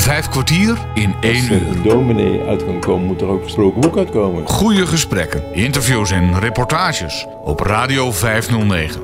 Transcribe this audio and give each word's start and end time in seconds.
Vijf 0.00 0.28
kwartier 0.28 0.78
in 0.94 1.14
één 1.20 1.34
Als 1.40 1.48
er 1.48 1.62
uur. 1.62 1.68
een 1.68 1.82
dominee 1.82 2.42
uit 2.42 2.64
kan 2.64 2.80
komen, 2.80 3.06
moet 3.06 3.20
er 3.20 3.26
ook 3.26 3.38
een 3.38 3.44
gesproken 3.44 3.80
boek 3.80 3.96
uitkomen. 3.96 4.46
Goede 4.46 4.86
gesprekken, 4.86 5.54
interviews 5.54 6.10
en 6.10 6.38
reportages 6.38 7.26
op 7.44 7.60
Radio 7.60 8.12
509. 8.12 9.00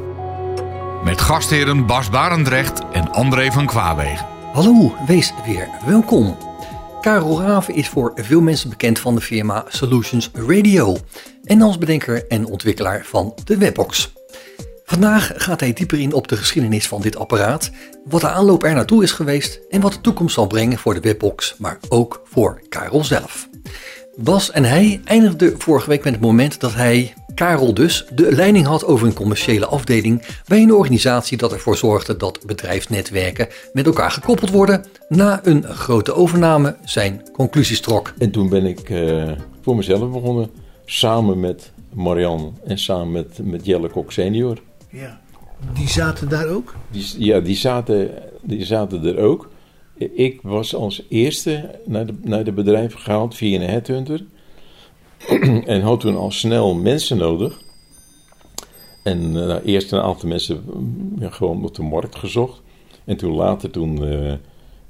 Met 1.04 1.20
gastheren 1.20 1.86
Bas 1.86 2.10
Barendrecht 2.10 2.80
en 2.92 3.12
André 3.12 3.50
van 3.52 3.66
Kwaabegen. 3.66 4.26
Hallo, 4.52 4.94
wees 5.06 5.32
weer 5.46 5.68
welkom. 5.86 6.36
Karel 7.00 7.40
Raven 7.42 7.74
is 7.74 7.88
voor 7.88 8.12
veel 8.14 8.40
mensen 8.40 8.68
bekend 8.70 8.98
van 8.98 9.14
de 9.14 9.20
firma 9.20 9.64
Solutions 9.68 10.30
Radio 10.32 10.96
en 11.44 11.62
als 11.62 11.78
bedenker 11.78 12.26
en 12.28 12.46
ontwikkelaar 12.46 13.02
van 13.04 13.34
de 13.44 13.56
Webbox. 13.56 14.15
Vandaag 14.88 15.32
gaat 15.36 15.60
hij 15.60 15.72
dieper 15.72 16.00
in 16.00 16.12
op 16.12 16.28
de 16.28 16.36
geschiedenis 16.36 16.88
van 16.88 17.00
dit 17.00 17.16
apparaat, 17.16 17.70
wat 18.04 18.20
de 18.20 18.28
aanloop 18.28 18.62
er 18.62 18.74
naartoe 18.74 19.02
is 19.02 19.12
geweest 19.12 19.60
en 19.70 19.80
wat 19.80 19.92
de 19.92 20.00
toekomst 20.00 20.34
zal 20.34 20.46
brengen 20.46 20.78
voor 20.78 20.94
de 20.94 21.00
Webbox, 21.00 21.54
maar 21.58 21.78
ook 21.88 22.22
voor 22.24 22.60
Karel 22.68 23.04
zelf. 23.04 23.48
Bas 24.16 24.50
en 24.50 24.64
hij 24.64 25.00
eindigden 25.04 25.60
vorige 25.60 25.88
week 25.88 26.04
met 26.04 26.12
het 26.12 26.22
moment 26.22 26.60
dat 26.60 26.74
hij, 26.74 27.14
Karel 27.34 27.74
dus, 27.74 28.06
de 28.14 28.32
leiding 28.32 28.66
had 28.66 28.84
over 28.84 29.06
een 29.06 29.14
commerciële 29.14 29.66
afdeling 29.66 30.22
bij 30.46 30.62
een 30.62 30.74
organisatie 30.74 31.38
dat 31.38 31.52
ervoor 31.52 31.76
zorgde 31.76 32.16
dat 32.16 32.46
bedrijfsnetwerken 32.46 33.48
met 33.72 33.86
elkaar 33.86 34.10
gekoppeld 34.10 34.50
worden, 34.50 34.84
na 35.08 35.40
een 35.42 35.64
grote 35.64 36.14
overname 36.14 36.76
zijn 36.84 37.22
conclusies 37.32 37.80
trok. 37.80 38.12
En 38.18 38.30
toen 38.30 38.48
ben 38.48 38.66
ik 38.66 38.90
eh, 38.90 39.30
voor 39.62 39.76
mezelf 39.76 40.10
begonnen, 40.10 40.50
samen 40.84 41.40
met 41.40 41.72
Marianne 41.92 42.52
en 42.64 42.78
samen 42.78 43.12
met, 43.12 43.38
met 43.42 43.64
Jelle 43.64 43.88
Kok 43.88 44.12
senior. 44.12 44.58
Ja. 44.96 45.20
Die 45.74 45.88
zaten 45.88 46.28
daar 46.28 46.48
ook? 46.48 46.74
Die, 46.90 47.04
ja, 47.18 47.40
die 47.40 47.56
zaten, 47.56 48.10
die 48.42 48.64
zaten 48.64 49.04
er 49.04 49.18
ook. 49.18 49.50
Ik 49.98 50.40
was 50.42 50.74
als 50.74 51.02
eerste 51.08 51.80
naar 51.84 52.06
de, 52.06 52.14
naar 52.22 52.44
de 52.44 52.52
bedrijf 52.52 52.94
gehaald 52.94 53.34
via 53.34 53.60
een 53.60 53.68
headhunter. 53.68 54.24
en 55.66 55.80
had 55.80 56.00
toen 56.00 56.16
al 56.16 56.30
snel 56.30 56.74
mensen 56.74 57.16
nodig. 57.16 57.60
En 59.02 59.18
eh, 59.18 59.46
nou, 59.46 59.62
eerst 59.62 59.92
een 59.92 60.00
aantal 60.00 60.28
mensen 60.28 60.62
mm, 60.66 61.30
gewoon 61.30 61.64
op 61.64 61.74
de 61.74 61.82
markt 61.82 62.16
gezocht. 62.16 62.62
En 63.04 63.16
toen 63.16 63.34
later, 63.34 63.70
toen, 63.70 64.04
eh, 64.04 64.34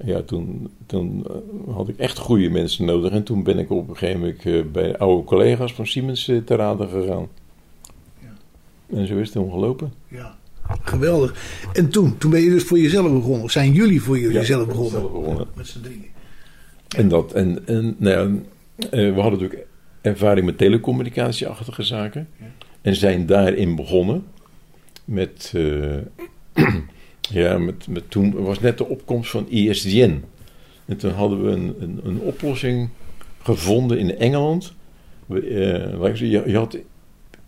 ja, 0.05 0.23
toen, 0.23 0.71
toen 0.87 1.27
eh, 1.27 1.75
had 1.75 1.89
ik 1.89 1.99
echt 1.99 2.19
goede 2.19 2.49
mensen 2.49 2.84
nodig. 2.84 3.12
En 3.12 3.23
toen 3.23 3.43
ben 3.43 3.59
ik 3.59 3.71
op 3.71 3.89
een 3.89 3.97
gegeven 3.97 4.21
moment 4.21 4.73
bij 4.73 4.99
oude 4.99 5.25
collega's 5.25 5.73
van 5.73 5.87
Siemens 5.87 6.25
te 6.25 6.55
raden 6.55 6.89
gegaan. 6.89 7.29
En 8.92 9.06
zo 9.06 9.17
is 9.17 9.23
het 9.23 9.33
toen 9.33 9.51
gelopen. 9.51 9.92
Ja. 10.09 10.37
Geweldig. 10.83 11.34
En 11.73 11.89
toen, 11.89 12.19
toen 12.19 12.31
ben 12.31 12.41
je 12.41 12.51
dus 12.51 12.65
voor 12.65 12.79
jezelf 12.79 13.12
begonnen. 13.12 13.43
Of 13.43 13.51
zijn 13.51 13.73
jullie 13.73 14.03
voor 14.03 14.19
jezelf 14.19 14.61
Ja, 14.61 14.67
begonnen? 14.67 14.91
zelf 14.91 15.12
begonnen. 15.12 15.47
Met 15.55 15.67
z'n 15.67 15.81
drieën. 15.81 16.06
En, 16.97 17.09
dat, 17.09 17.33
en, 17.33 17.67
en 17.67 17.97
nou 17.98 18.15
ja, 18.17 18.41
eh, 18.91 19.15
we 19.15 19.20
hadden 19.20 19.41
natuurlijk 19.41 19.67
ervaring 20.01 20.47
met 20.47 20.59
telecommunicatieachtige 20.59 21.83
zaken. 21.83 22.28
En 22.83 22.97
zijn 22.97 23.27
daarin 23.27 23.77
begonnen. 23.77 24.25
Met, 25.05 25.53
eh, 25.55 25.97
ja, 27.41 27.59
met, 27.59 27.87
met 27.89 28.11
toen 28.11 28.33
was 28.33 28.61
net 28.61 28.78
de 28.78 28.87
opkomst 28.87 29.31
van 29.31 29.48
ISDN. 29.48 30.25
En 30.84 30.97
toen 30.97 31.12
hadden 31.12 31.45
we 31.45 31.50
een, 31.50 31.75
een, 31.81 32.00
een 32.05 32.19
oplossing 32.19 32.89
gevonden 33.43 33.98
in 33.98 34.19
Engeland. 34.19 34.73
We, 35.27 35.41
eh, 35.41 36.15
je 36.47 36.56
had 36.56 36.78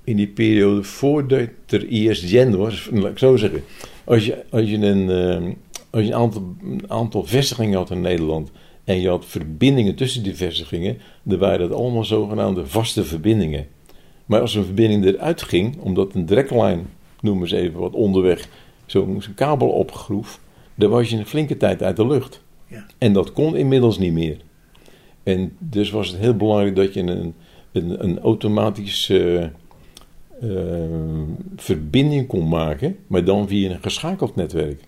in 0.09 0.17
die 0.17 0.27
periode 0.27 0.83
voordat 0.83 1.48
er 1.67 1.87
ISDN 1.89 2.51
was, 2.51 2.89
laat 2.92 3.11
ik 3.11 3.19
zo 3.19 3.37
zeggen. 3.37 3.62
Als 4.05 4.27
je, 4.27 4.45
als 4.51 4.70
je, 4.70 4.77
een, 4.77 5.11
eh, 5.11 5.53
als 5.91 6.03
je 6.03 6.09
een, 6.09 6.14
aantal, 6.14 6.56
een 6.62 6.84
aantal 6.91 7.25
vestigingen 7.25 7.78
had 7.78 7.91
in 7.91 8.01
Nederland 8.01 8.51
en 8.84 9.01
je 9.01 9.09
had 9.09 9.25
verbindingen 9.27 9.95
tussen 9.95 10.23
die 10.23 10.34
vestigingen, 10.34 10.98
dan 11.23 11.39
waren 11.39 11.69
dat 11.69 11.79
allemaal 11.79 12.05
zogenaamde 12.05 12.67
vaste 12.67 13.05
verbindingen. 13.05 13.67
Maar 14.27 14.41
als 14.41 14.55
een 14.55 14.64
verbinding 14.64 15.05
eruit 15.05 15.42
ging, 15.42 15.79
omdat 15.79 16.14
een 16.14 16.27
draglijn, 16.27 16.86
noemen 17.20 17.48
ze 17.48 17.57
even 17.57 17.80
wat 17.80 17.92
onderweg, 17.92 18.48
zo'n 18.86 19.23
kabel 19.35 19.69
opgroef, 19.69 20.40
dan 20.75 20.90
was 20.90 21.11
je 21.11 21.17
een 21.17 21.27
flinke 21.27 21.57
tijd 21.57 21.83
uit 21.83 21.96
de 21.96 22.07
lucht. 22.07 22.42
Ja. 22.67 22.86
En 22.98 23.13
dat 23.13 23.33
kon 23.33 23.57
inmiddels 23.57 23.98
niet 23.98 24.13
meer. 24.13 24.36
En 25.23 25.57
dus 25.58 25.90
was 25.90 26.08
het 26.08 26.19
heel 26.19 26.36
belangrijk 26.36 26.77
dat 26.77 26.95
je 26.95 27.01
een, 27.01 27.35
een, 27.73 28.23
eh, 29.08 29.45
verbinding 31.57 32.27
kon 32.27 32.49
maken, 32.49 32.97
maar 33.07 33.25
dan 33.25 33.49
via 33.49 33.71
een 33.71 33.83
geschakeld 33.83 34.37
netwerk. 34.37 34.81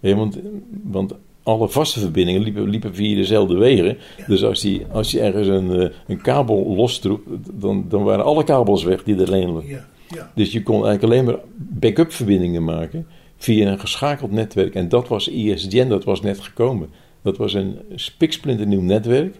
Want, 0.00 0.38
want 0.82 1.14
alle 1.46 1.68
vaste 1.68 2.00
verbindingen 2.00 2.42
liepen, 2.42 2.68
liepen 2.68 2.94
via 2.94 3.16
dezelfde 3.16 3.56
wegen. 3.56 3.96
Dus 4.26 4.44
als, 4.44 4.60
die, 4.60 4.86
als 4.92 5.10
je 5.10 5.20
ergens 5.20 5.48
een, 5.48 5.80
eh, 5.80 5.88
een 6.06 6.20
kabel 6.20 6.74
lostroep, 6.76 7.22
dan, 7.52 7.84
dan 7.88 8.02
waren 8.02 8.24
alle 8.24 8.44
kabels 8.44 8.84
weg 8.84 9.04
die 9.04 9.16
er 9.16 9.26
alleen 9.26 9.62
Ja. 9.66 9.86
Ja. 10.08 10.32
dus 10.34 10.52
je 10.52 10.62
kon 10.62 10.86
eigenlijk 10.86 11.02
alleen 11.02 11.24
maar 11.24 11.38
backup 11.56 12.12
verbindingen 12.12 12.64
maken 12.64 13.06
via 13.36 13.70
een 13.70 13.80
geschakeld 13.80 14.30
netwerk. 14.30 14.74
En 14.74 14.88
dat 14.88 15.08
was 15.08 15.28
ISDN, 15.28 15.88
dat 15.88 16.04
was 16.04 16.20
net 16.20 16.40
gekomen. 16.40 16.88
Dat 17.22 17.36
was 17.36 17.54
een 17.54 17.78
spiksplinternieuw 17.94 18.80
netwerk. 18.80 19.34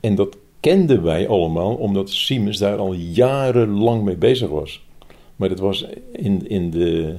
En 0.00 0.14
dat 0.14 0.36
kenden 0.64 1.02
wij 1.02 1.28
allemaal, 1.28 1.74
omdat 1.74 2.10
Siemens 2.10 2.58
daar 2.58 2.76
al 2.76 2.92
jarenlang 2.92 4.02
mee 4.02 4.16
bezig 4.16 4.48
was. 4.48 4.84
Maar 5.36 5.48
dat 5.48 5.58
was 5.58 5.86
in, 6.12 6.48
in 6.48 6.70
de, 6.70 7.16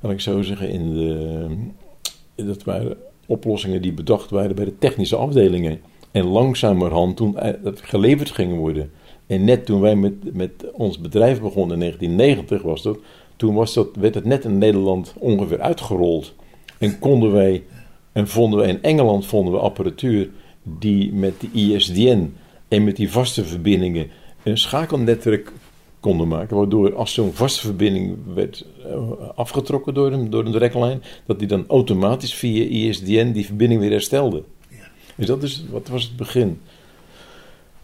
laat 0.00 0.12
ik 0.12 0.20
zo 0.20 0.42
zeggen, 0.42 0.68
in 0.68 0.94
de, 0.94 1.46
dat 2.34 2.64
waren 2.64 2.96
oplossingen 3.26 3.82
die 3.82 3.92
bedacht 3.92 4.30
waren 4.30 4.54
bij 4.54 4.64
de 4.64 4.78
technische 4.78 5.16
afdelingen. 5.16 5.80
En 6.10 6.24
langzamerhand 6.24 7.16
toen 7.16 7.36
dat 7.62 7.80
geleverd 7.82 8.30
gingen 8.30 8.56
worden. 8.56 8.90
En 9.26 9.44
net 9.44 9.66
toen 9.66 9.80
wij 9.80 9.96
met, 9.96 10.34
met 10.34 10.70
ons 10.72 10.98
bedrijf 10.98 11.40
begonnen 11.40 11.74
in 11.74 11.80
1990 11.80 12.62
was 12.62 12.82
dat, 12.82 12.98
toen 13.36 13.54
was 13.54 13.74
dat, 13.74 13.88
werd 13.96 14.14
het 14.14 14.24
net 14.24 14.44
in 14.44 14.58
Nederland 14.58 15.14
ongeveer 15.18 15.60
uitgerold. 15.60 16.34
En 16.78 16.98
konden 16.98 17.32
wij, 17.32 17.62
en 18.12 18.28
vonden 18.28 18.60
we 18.60 18.66
in 18.66 18.82
Engeland 18.82 19.26
vonden 19.26 19.52
we 19.52 19.58
apparatuur 19.58 20.30
die 20.62 21.12
met 21.12 21.40
de 21.40 21.48
ISDN 21.52 22.32
en 22.74 22.84
met 22.84 22.96
die 22.96 23.10
vaste 23.10 23.44
verbindingen 23.44 24.10
een 24.42 24.58
schakelnetwerk 24.58 25.52
konden 26.00 26.28
maken. 26.28 26.56
Waardoor 26.56 26.94
als 26.94 27.14
zo'n 27.14 27.32
vaste 27.32 27.60
verbinding 27.60 28.16
werd 28.34 28.66
eh, 28.84 29.10
afgetrokken 29.34 29.94
door 29.94 30.12
een, 30.12 30.30
door 30.30 30.44
een 30.44 30.52
directlijn, 30.52 31.02
dat 31.26 31.38
die 31.38 31.48
dan 31.48 31.64
automatisch 31.68 32.34
via 32.34 32.64
ISDN 32.64 33.32
die 33.32 33.46
verbinding 33.46 33.80
weer 33.80 33.90
herstelde. 33.90 34.42
Dus 35.16 35.26
dat 35.26 35.42
is, 35.42 35.64
wat 35.70 35.88
was 35.88 36.02
het 36.02 36.16
begin. 36.16 36.60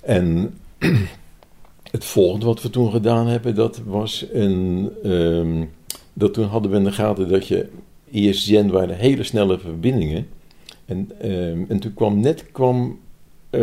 En 0.01 0.55
het 1.97 2.05
volgende 2.05 2.47
wat 2.47 2.63
we 2.63 2.71
toen 2.71 2.91
gedaan 2.91 3.27
hebben, 3.27 3.55
dat 3.55 3.81
was 3.87 4.27
een. 4.33 4.91
ehm, 5.03 5.65
dat 6.13 6.35
toen 6.35 6.47
hadden 6.47 6.71
we 6.71 6.77
in 6.77 6.85
de 6.85 6.93
gaten 6.93 7.29
dat 7.29 7.47
je. 7.47 7.69
ISDN 8.11 8.69
waren 8.69 8.97
hele 8.97 9.23
snelle 9.23 9.59
verbindingen. 9.59 10.29
En, 10.85 11.11
ehm, 11.21 11.65
en 11.69 11.79
toen 11.79 11.95
kwam 11.95 12.21
net 12.21 12.45
kwam, 12.53 12.99
eh, 13.51 13.61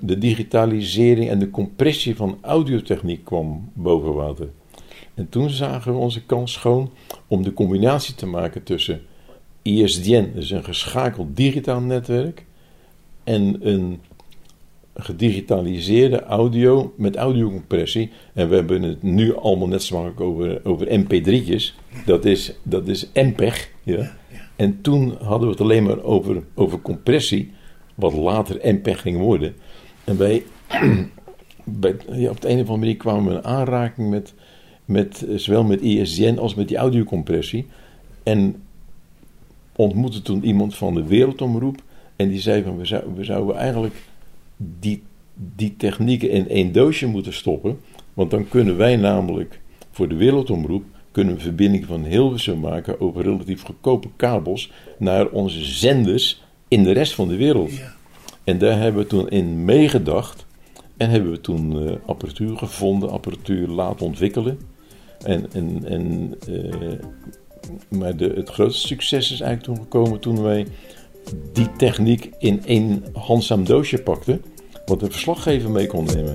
de 0.00 0.18
digitalisering 0.18 1.30
en 1.30 1.38
de 1.38 1.50
compressie 1.50 2.16
van 2.16 2.38
audiotechniek 2.40 3.24
kwam 3.24 3.70
boven 3.74 4.14
water. 4.14 4.48
En 5.14 5.28
toen 5.28 5.50
zagen 5.50 5.92
we 5.92 5.98
onze 5.98 6.26
kans 6.26 6.52
schoon 6.52 6.90
om 7.26 7.42
de 7.42 7.52
combinatie 7.52 8.14
te 8.14 8.26
maken 8.26 8.62
tussen 8.62 9.00
ISDN, 9.62 10.30
dus 10.34 10.50
een 10.50 10.64
geschakeld 10.64 11.36
digitaal 11.36 11.80
netwerk, 11.80 12.44
en 13.24 13.56
een 13.60 14.00
gedigitaliseerde 14.94 16.22
audio 16.22 16.92
met 16.96 17.16
audiocompressie. 17.16 18.10
En 18.32 18.48
we 18.48 18.54
hebben 18.54 18.82
het 18.82 19.02
nu 19.02 19.36
allemaal 19.36 19.68
net 19.68 19.82
zo 19.82 20.02
makkelijk 20.02 20.20
over, 20.20 20.60
over 20.64 21.00
MP3'tjes. 21.00 21.74
Dat 22.04 22.24
is, 22.24 22.52
dat 22.62 22.88
is 22.88 23.10
MPEG. 23.14 23.70
Ja. 23.82 24.16
En 24.56 24.80
toen 24.80 25.14
hadden 25.22 25.46
we 25.46 25.52
het 25.52 25.60
alleen 25.60 25.82
maar 25.82 26.02
over, 26.02 26.42
over 26.54 26.80
compressie, 26.80 27.52
wat 27.96 28.12
later 28.12 28.74
MPEG 28.74 29.00
ging 29.00 29.18
worden. 29.18 29.54
En 30.04 30.18
wij, 30.18 30.44
bij, 31.64 31.92
op 32.28 32.40
de 32.40 32.48
een 32.48 32.60
of 32.60 32.68
andere 32.68 32.76
manier 32.76 32.96
kwamen 32.96 33.24
we 33.24 33.38
in 33.38 33.44
aanraking 33.44 34.10
met, 34.10 34.34
met 34.84 35.22
eh, 35.22 35.36
zowel 35.36 35.64
met 35.64 35.80
ISDN 35.80 36.38
als 36.38 36.54
met 36.54 36.68
die 36.68 36.76
audiocompressie. 36.76 37.66
En 38.22 38.62
ontmoette 39.76 40.22
toen 40.22 40.44
iemand 40.44 40.76
van 40.76 40.94
de 40.94 41.06
Wereldomroep. 41.06 41.82
En 42.16 42.28
die 42.28 42.40
zei 42.40 42.62
van, 42.62 42.76
we, 42.78 42.84
zou, 42.84 43.02
we 43.14 43.24
zouden 43.24 43.56
eigenlijk 43.56 43.94
die, 44.56 45.02
die 45.34 45.74
technieken 45.76 46.30
in 46.30 46.48
één 46.48 46.72
doosje 46.72 47.06
moeten 47.06 47.32
stoppen. 47.32 47.78
Want 48.14 48.30
dan 48.30 48.48
kunnen 48.48 48.76
wij 48.76 48.96
namelijk 48.96 49.60
voor 49.90 50.08
de 50.08 50.14
Wereldomroep 50.16 50.84
kunnen 51.16 51.34
we 51.34 51.40
verbindingen 51.40 51.86
van 51.86 52.04
Hilversum 52.04 52.60
maken 52.60 53.00
over 53.00 53.22
relatief 53.22 53.62
goedkope 53.62 54.08
kabels 54.16 54.70
naar 54.98 55.28
onze 55.28 55.64
zenders 55.64 56.42
in 56.68 56.84
de 56.84 56.92
rest 56.92 57.14
van 57.14 57.28
de 57.28 57.36
wereld. 57.36 57.76
Ja. 57.76 57.94
En 58.44 58.58
daar 58.58 58.78
hebben 58.78 59.02
we 59.02 59.08
toen 59.08 59.28
in 59.28 59.64
meegedacht 59.64 60.46
en 60.96 61.10
hebben 61.10 61.30
we 61.30 61.40
toen 61.40 61.88
eh, 61.88 61.94
apparatuur 62.06 62.56
gevonden, 62.56 63.10
apparatuur 63.10 63.68
laten 63.68 64.06
ontwikkelen. 64.06 64.58
En, 65.24 65.52
en, 65.52 65.84
en, 65.84 66.34
eh, 66.48 66.98
maar 67.88 68.16
de, 68.16 68.32
het 68.34 68.48
grootste 68.48 68.86
succes 68.86 69.32
is 69.32 69.40
eigenlijk 69.40 69.62
toen 69.62 69.84
gekomen 69.84 70.20
toen 70.20 70.42
wij 70.42 70.66
die 71.52 71.72
techniek 71.76 72.30
in 72.38 72.64
één 72.64 73.04
handzaam 73.12 73.64
doosje 73.64 73.98
pakte, 73.98 74.40
wat 74.86 75.02
een 75.02 75.10
verslaggever 75.10 75.70
mee 75.70 75.86
kon 75.86 76.04
nemen. 76.04 76.34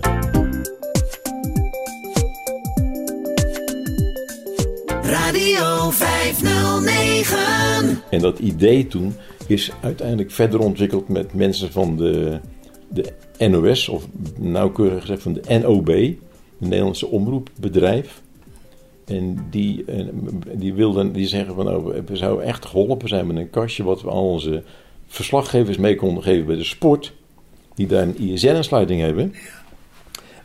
Radio 5.02 5.90
509. 5.90 8.04
En 8.10 8.20
dat 8.20 8.40
idee 8.40 8.88
toen 8.88 9.16
is 9.52 9.72
uiteindelijk 9.82 10.32
verder 10.32 10.60
ontwikkeld 10.60 11.08
met 11.08 11.34
mensen 11.34 11.72
van 11.72 11.98
de, 11.98 12.40
de 12.88 13.14
NOS, 13.50 13.90
of 13.90 14.08
nauwkeurig 14.38 15.02
gezegd 15.02 15.22
van 15.22 15.34
de 15.34 15.60
NOB, 15.62 15.86
de 15.86 16.18
Nederlandse 16.58 17.08
omroepbedrijf. 17.08 18.22
En 19.06 19.48
die, 19.50 19.86
eh, 19.86 20.06
die 20.54 20.74
wilden, 20.74 21.12
die 21.12 21.28
zeggen 21.28 21.56
van 21.56 21.66
nou, 21.66 22.02
we 22.06 22.16
zouden 22.16 22.46
echt 22.46 22.66
geholpen 22.66 23.08
zijn 23.08 23.28
met 23.28 23.36
een 23.36 23.50
kastje 23.50 23.84
wat 23.84 24.02
we 24.02 24.10
al 24.10 24.30
onze 24.30 24.64
verslaggevers 25.08 25.78
mee 25.78 25.96
konden 25.96 26.24
geven 26.24 26.46
bij 26.46 26.56
de 26.56 26.64
sport, 26.64 27.14
die 27.76 27.88
daar 27.88 28.04
een 28.04 28.18
ISN-aansluiting 28.18 29.02
hebben. 29.02 29.34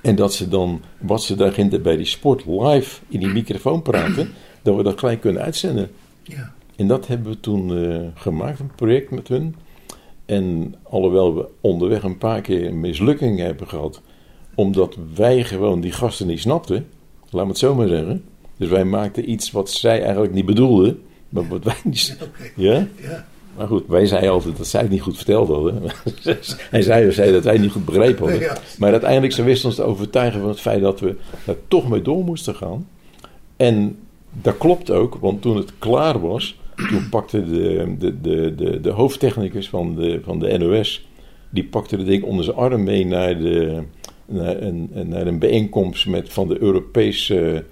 En 0.00 0.14
dat 0.14 0.34
ze 0.34 0.48
dan, 0.48 0.80
wat 0.98 1.22
ze 1.22 1.34
daar 1.34 1.80
bij 1.82 1.96
die 1.96 2.06
sport 2.06 2.46
live 2.46 3.00
in 3.08 3.20
die 3.20 3.28
microfoon 3.28 3.82
praten, 3.82 4.32
dat 4.62 4.76
we 4.76 4.82
dat 4.82 4.98
gelijk 4.98 5.20
kunnen 5.20 5.42
uitzenden. 5.42 5.90
Ja. 6.22 6.54
En 6.76 6.87
dat 6.87 7.06
hebben 7.06 7.32
we 7.32 7.40
toen 7.40 7.78
eh, 7.78 7.99
gemaakt, 8.14 8.61
een 8.61 8.75
project 8.76 9.11
met 9.11 9.28
hun. 9.28 9.56
En 10.25 10.75
alhoewel 10.82 11.34
we 11.34 11.49
onderweg 11.61 12.02
een 12.02 12.19
paar 12.19 12.40
keer 12.40 12.67
een 12.67 12.81
mislukking 12.81 13.38
hebben 13.38 13.69
gehad, 13.69 14.02
omdat 14.55 14.96
wij 15.14 15.44
gewoon 15.44 15.81
die 15.81 15.93
gasten 15.93 16.26
niet 16.26 16.40
snapten, 16.40 16.87
laat 17.31 17.44
me 17.44 17.50
het 17.50 17.58
zo 17.58 17.75
maar 17.75 17.88
zeggen. 17.88 18.25
Dus 18.56 18.69
wij 18.69 18.84
maakten 18.84 19.31
iets 19.31 19.50
wat 19.50 19.70
zij 19.70 20.02
eigenlijk 20.02 20.32
niet 20.32 20.46
bedoelden, 20.46 21.02
maar 21.28 21.49
wat 21.49 21.64
wij 21.64 21.76
niet. 21.84 22.17
Oké. 22.23 22.50
Ja? 22.56 22.87
Ja. 23.00 23.26
Maar 23.56 23.67
goed, 23.67 23.84
wij 23.87 24.06
zeiden 24.06 24.31
altijd 24.31 24.56
dat 24.56 24.67
zij 24.67 24.81
het 24.81 24.90
niet 24.90 25.00
goed 25.00 25.17
verteld 25.17 25.49
hadden. 25.49 25.82
Hij 26.70 26.82
zei, 26.82 27.12
zei 27.12 27.32
dat 27.32 27.44
wij 27.44 27.52
het 27.52 27.62
niet 27.62 27.70
goed 27.70 27.84
begrepen 27.84 28.31
hadden. 28.31 28.58
Maar 28.78 28.90
uiteindelijk 28.90 29.32
ze 29.32 29.43
wisten 29.43 29.69
ons 29.69 29.76
te 29.76 29.82
overtuigen 29.82 30.40
van 30.40 30.49
het 30.49 30.61
feit 30.61 30.81
dat 30.81 31.00
we 31.00 31.17
daar 31.44 31.56
toch 31.69 31.88
mee 31.88 32.02
door 32.02 32.25
moesten 32.25 32.55
gaan. 32.55 32.88
En 33.56 33.99
dat 34.32 34.58
klopt 34.58 34.90
ook, 34.90 35.14
want 35.20 35.43
toen 35.43 35.56
het 35.56 35.73
klaar 35.78 36.20
was, 36.20 36.58
toen 36.76 37.08
pakte 37.11 37.44
de, 37.44 37.94
de, 37.99 38.20
de, 38.20 38.55
de, 38.55 38.81
de 38.81 38.90
hoofdtechnicus 38.90 39.69
van 39.69 39.94
de, 39.94 40.20
van 40.25 40.38
de 40.38 40.58
NOS, 40.58 41.06
die 41.50 41.64
pakte 41.64 41.96
het 41.96 42.06
ding 42.06 42.23
onder 42.23 42.44
zijn 42.44 42.56
arm 42.56 42.84
mee 42.84 43.06
naar, 43.06 43.38
de, 43.38 43.82
naar, 44.26 44.62
een, 44.62 44.90
naar 45.05 45.26
een 45.26 45.38
bijeenkomst 45.38 46.06
met, 46.06 46.32
van 46.32 46.49
de 46.49 46.62
Europese 46.62 47.64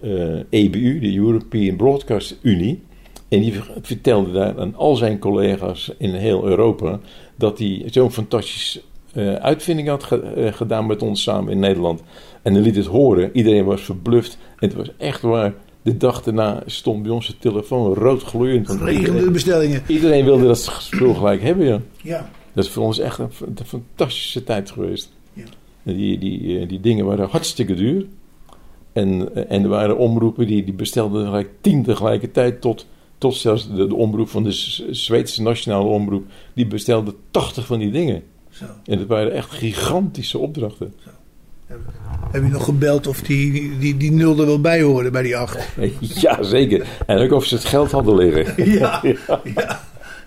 eh, 0.00 0.38
EBU, 0.50 0.98
de 0.98 1.16
European 1.16 1.76
Broadcast 1.76 2.38
Unie. 2.42 2.82
En 3.28 3.40
die 3.40 3.54
vertelde 3.82 4.32
daar 4.32 4.58
aan 4.58 4.74
al 4.74 4.96
zijn 4.96 5.18
collega's 5.18 5.92
in 5.98 6.14
heel 6.14 6.44
Europa 6.46 7.00
dat 7.36 7.58
hij 7.58 7.82
zo'n 7.90 8.10
fantastische 8.10 8.80
eh, 9.12 9.34
uitvinding 9.34 9.88
had 9.88 10.04
ge- 10.04 10.20
eh, 10.20 10.52
gedaan 10.52 10.86
met 10.86 11.02
ons 11.02 11.22
samen 11.22 11.52
in 11.52 11.58
Nederland. 11.58 12.02
En 12.42 12.52
hij 12.54 12.62
liet 12.62 12.76
het 12.76 12.86
horen. 12.86 13.30
Iedereen 13.32 13.64
was 13.64 13.80
verbluft. 13.82 14.38
En 14.58 14.68
het 14.68 14.74
was 14.76 14.90
echt 14.96 15.22
waar. 15.22 15.54
De 15.82 15.96
dag 15.96 16.22
daarna 16.22 16.62
stond 16.66 17.02
bij 17.02 17.12
ons 17.12 17.26
de 17.26 17.38
telefoon 17.38 17.94
rood 17.94 18.22
gloeiend. 18.22 18.68
Regende 18.68 19.30
bestellingen. 19.30 19.82
iedereen 19.86 20.24
wilde 20.24 20.46
dat 20.46 20.58
spul 20.58 21.14
gelijk 21.14 21.42
hebben, 21.42 21.66
ja. 21.66 21.80
Ja. 22.02 22.30
Dat 22.52 22.64
is 22.64 22.70
voor 22.70 22.84
ons 22.84 22.98
echt 22.98 23.18
een, 23.18 23.30
een 23.54 23.66
fantastische 23.66 24.44
tijd 24.44 24.70
geweest. 24.70 25.12
Ja. 25.32 25.44
Die, 25.82 26.18
die, 26.18 26.60
eh, 26.60 26.68
die 26.68 26.80
dingen 26.80 27.04
waren 27.04 27.28
hartstikke 27.28 27.74
duur. 27.74 28.06
En, 28.92 29.34
eh, 29.34 29.44
en 29.48 29.62
er 29.62 29.68
waren 29.68 29.98
omroepen 29.98 30.46
die, 30.46 30.64
die 30.64 30.74
bestelden 30.74 31.24
gelijk 31.24 31.50
tien 31.60 31.82
tegelijkertijd 31.82 32.60
tot, 32.60 32.86
tot 33.18 33.34
zelfs 33.34 33.68
de, 33.68 33.86
de 33.86 33.94
omroep 33.94 34.28
van 34.28 34.44
de 34.44 34.52
Zweedse 34.90 35.42
nationale 35.42 35.88
omroep. 35.88 36.24
Die 36.54 36.66
bestelde 36.66 37.14
tachtig 37.30 37.66
van 37.66 37.78
die 37.78 37.90
dingen. 37.90 38.22
Zo. 38.50 38.64
En 38.84 38.98
dat 38.98 39.06
waren 39.06 39.32
echt 39.32 39.50
gigantische 39.50 40.38
opdrachten. 40.38 40.94
Heb 42.30 42.42
je 42.42 42.48
nog 42.48 42.64
gebeld 42.64 43.06
of 43.06 43.20
die, 43.20 43.78
die, 43.78 43.96
die, 43.96 44.12
nul 44.12 44.40
er 44.40 44.46
wel 44.46 44.60
bij 44.60 44.82
hoorde 44.82 45.10
bij 45.10 45.22
die 45.22 45.36
acht? 45.36 45.68
Ja, 46.20 46.42
zeker. 46.42 46.86
En 47.06 47.18
ook 47.18 47.32
of 47.32 47.44
ze 47.44 47.54
het 47.54 47.64
geld 47.64 47.90
hadden 47.90 48.14
liggen. 48.16 48.54
Ja. 48.78 49.00
Ja. 49.02 49.40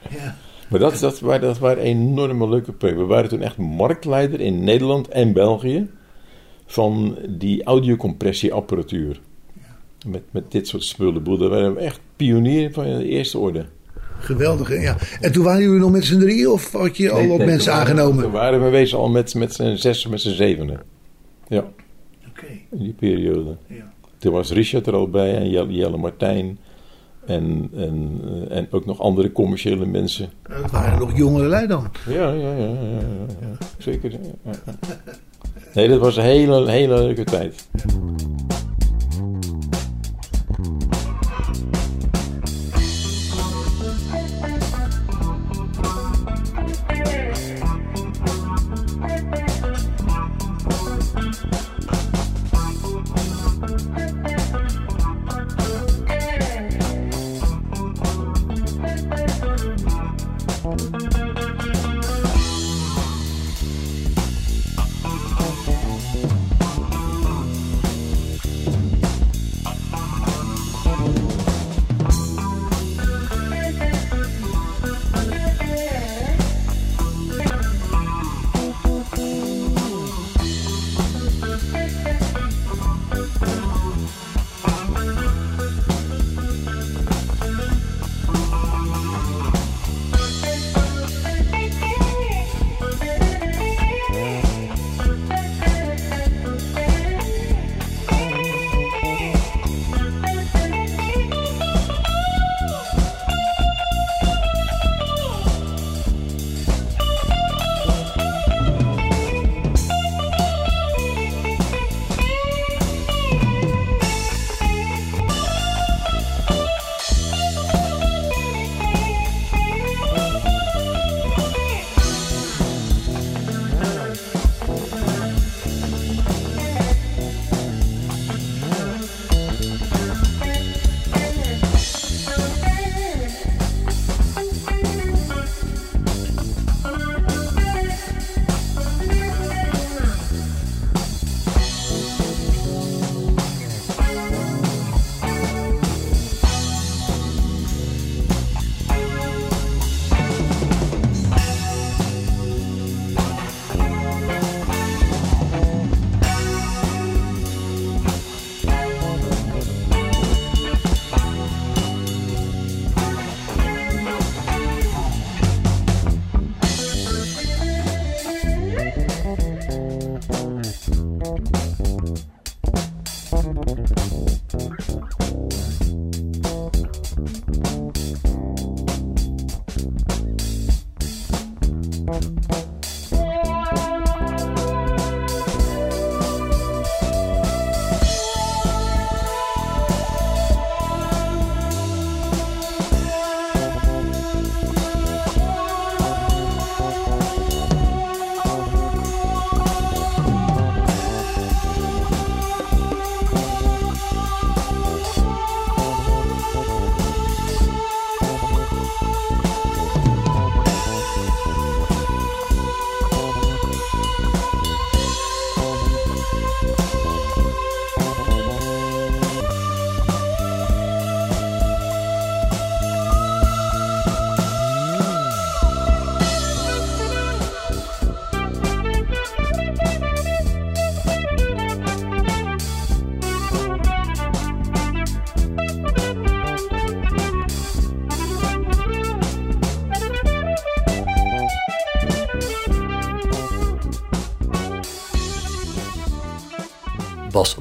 ja. 0.10 0.36
Maar 0.70 0.80
dat, 0.80 1.00
dat, 1.00 1.20
waren, 1.20 1.42
dat 1.42 1.60
waren 1.60 1.84
enorme 1.84 2.50
leuke 2.50 2.72
projecten. 2.72 3.08
We 3.08 3.14
waren 3.14 3.30
toen 3.30 3.42
echt 3.42 3.58
marktleider 3.58 4.40
in 4.40 4.64
Nederland 4.64 5.08
en 5.08 5.34
België 5.34 5.90
van 6.66 7.18
die 7.30 7.64
audiocompressieapparatuur. 7.64 9.20
Met, 10.08 10.22
met 10.32 10.52
dit 10.52 10.68
soort 10.68 10.84
spullen. 10.84 11.24
Daar 11.24 11.50
waren 11.50 11.74
we 11.74 11.80
echt 11.80 12.00
pionier 12.16 12.74
van 12.74 12.84
de 12.84 13.08
eerste 13.08 13.38
orde. 13.38 13.66
Geweldig, 14.20 14.68
hè? 14.68 14.76
Ja. 14.76 14.98
En 15.22 15.32
toen 15.32 15.44
waren 15.44 15.62
jullie 15.62 15.80
nog 15.80 15.92
met 15.92 16.06
z'n 16.06 16.20
drieën 16.20 16.50
of 16.50 16.72
had 16.72 16.98
je 16.98 17.12
al 17.12 17.28
wat 17.28 17.38
nee, 17.38 17.48
mensen 17.48 17.72
toen 17.72 17.82
aangenomen? 17.82 18.24
Toen 18.24 18.32
waren 18.32 18.64
we 18.64 18.70
wezen 18.70 18.98
al 18.98 19.10
met, 19.10 19.36
met 19.36 19.54
z'n 19.54 19.76
zes, 19.76 20.08
met 20.08 20.22
z'n 20.22 20.30
zevenen. 20.30 20.93
Ja, 21.54 21.68
Oké. 22.30 22.46
in 22.72 22.78
die 22.78 22.94
periode. 22.94 23.58
Ja. 23.68 23.94
Toen 24.18 24.34
was 24.34 24.52
Richard 24.52 24.88
er 24.88 24.94
al 24.94 25.10
bij 25.10 25.36
en 25.36 25.50
Jelle, 25.50 25.74
Jelle 25.74 25.98
Martijn. 25.98 26.58
En, 27.26 27.70
en, 27.76 28.22
eh, 28.50 28.58
en 28.58 28.68
ook 28.72 28.86
nog 28.86 29.00
andere 29.00 29.32
commerciële 29.32 29.86
mensen. 29.86 30.30
Dat 30.62 30.72
waren 30.72 31.00
nog 31.00 31.18
jongere 31.18 31.48
lui 31.48 31.68
dan. 31.68 31.92
Ja, 32.08 32.32
ja, 32.32 32.52
ja, 32.52 32.58
ja, 32.58 32.66
ja, 32.66 33.26
ja. 33.42 33.58
zeker. 33.78 34.12
Nee, 35.74 35.88
dat 35.88 36.00
was 36.00 36.18
een 36.18 36.24
hele, 36.24 36.72
hele 36.72 36.94
leuke 36.94 37.24
tijd. 37.24 37.68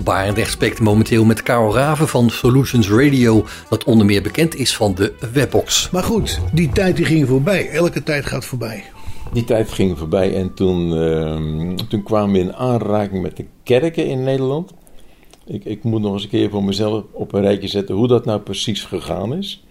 Barendrecht 0.03 0.51
spreekt 0.51 0.81
momenteel 0.81 1.25
met 1.25 1.43
Karel 1.43 1.75
Raven 1.75 2.09
van 2.09 2.31
Solutions 2.31 2.91
Radio, 2.91 3.45
dat 3.69 3.85
onder 3.85 4.07
meer 4.07 4.23
bekend 4.23 4.55
is 4.55 4.77
van 4.77 4.95
de 4.95 5.13
Webbox. 5.33 5.91
Maar 5.91 6.03
goed, 6.03 6.41
die 6.53 6.69
tijd 6.69 6.97
die 6.97 7.05
ging 7.05 7.29
voorbij. 7.29 7.69
Elke 7.69 8.03
tijd 8.03 8.27
gaat 8.27 8.45
voorbij. 8.45 8.85
Die 9.33 9.45
tijd 9.45 9.73
ging 9.73 9.99
voorbij 9.99 10.35
en 10.37 10.55
toen, 10.55 10.97
ehm, 10.97 11.77
toen 11.89 12.03
kwamen 12.03 12.33
we 12.33 12.39
in 12.39 12.55
aanraking 12.55 13.23
met 13.23 13.37
de 13.37 13.45
kerken 13.63 14.07
in 14.07 14.23
Nederland. 14.23 14.73
Ik, 15.47 15.65
ik 15.65 15.83
moet 15.83 16.01
nog 16.01 16.13
eens 16.13 16.23
een 16.23 16.29
keer 16.29 16.51
voor 16.51 16.65
mezelf 16.65 17.05
op 17.13 17.33
een 17.33 17.43
rijtje 17.43 17.69
zetten 17.69 17.95
hoe 17.95 18.09
dat 18.09 18.25
nou 18.25 18.41
precies 18.41 18.85
gegaan 18.85 19.35
is. 19.35 19.65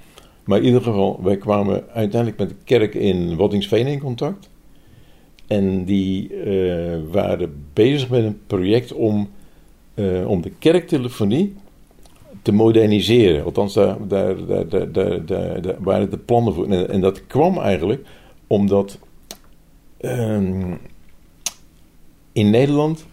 Maar 0.43 0.57
in 0.57 0.65
ieder 0.65 0.81
geval, 0.81 1.19
wij 1.23 1.37
kwamen 1.37 1.83
uiteindelijk 1.93 2.39
met 2.39 2.49
de 2.49 2.55
kerk 2.63 2.93
in 2.93 3.35
Waddinxveen 3.35 3.87
in 3.87 3.99
contact. 3.99 4.49
En 5.47 5.85
die 5.85 6.33
eh, 6.33 6.97
waren 7.11 7.65
bezig 7.73 8.09
met 8.09 8.23
een 8.23 8.39
project 8.47 8.93
om, 8.93 9.29
eh, 9.93 10.29
om 10.29 10.41
de 10.41 10.51
kerktelefonie 10.59 11.55
te 12.41 12.51
moderniseren. 12.51 13.43
Althans, 13.43 13.73
daar, 13.73 13.97
daar, 14.07 15.25
daar, 15.25 15.75
waren 15.79 16.09
de 16.09 16.17
plannen 16.17 16.53
voor. 16.53 16.69
En, 16.69 16.89
en 16.89 17.01
dat 17.01 17.27
kwam 17.27 17.57
eigenlijk 17.57 18.05
omdat 18.47 18.99
ehm, 19.97 20.73
in 22.31 22.49
Nederland 22.49 23.05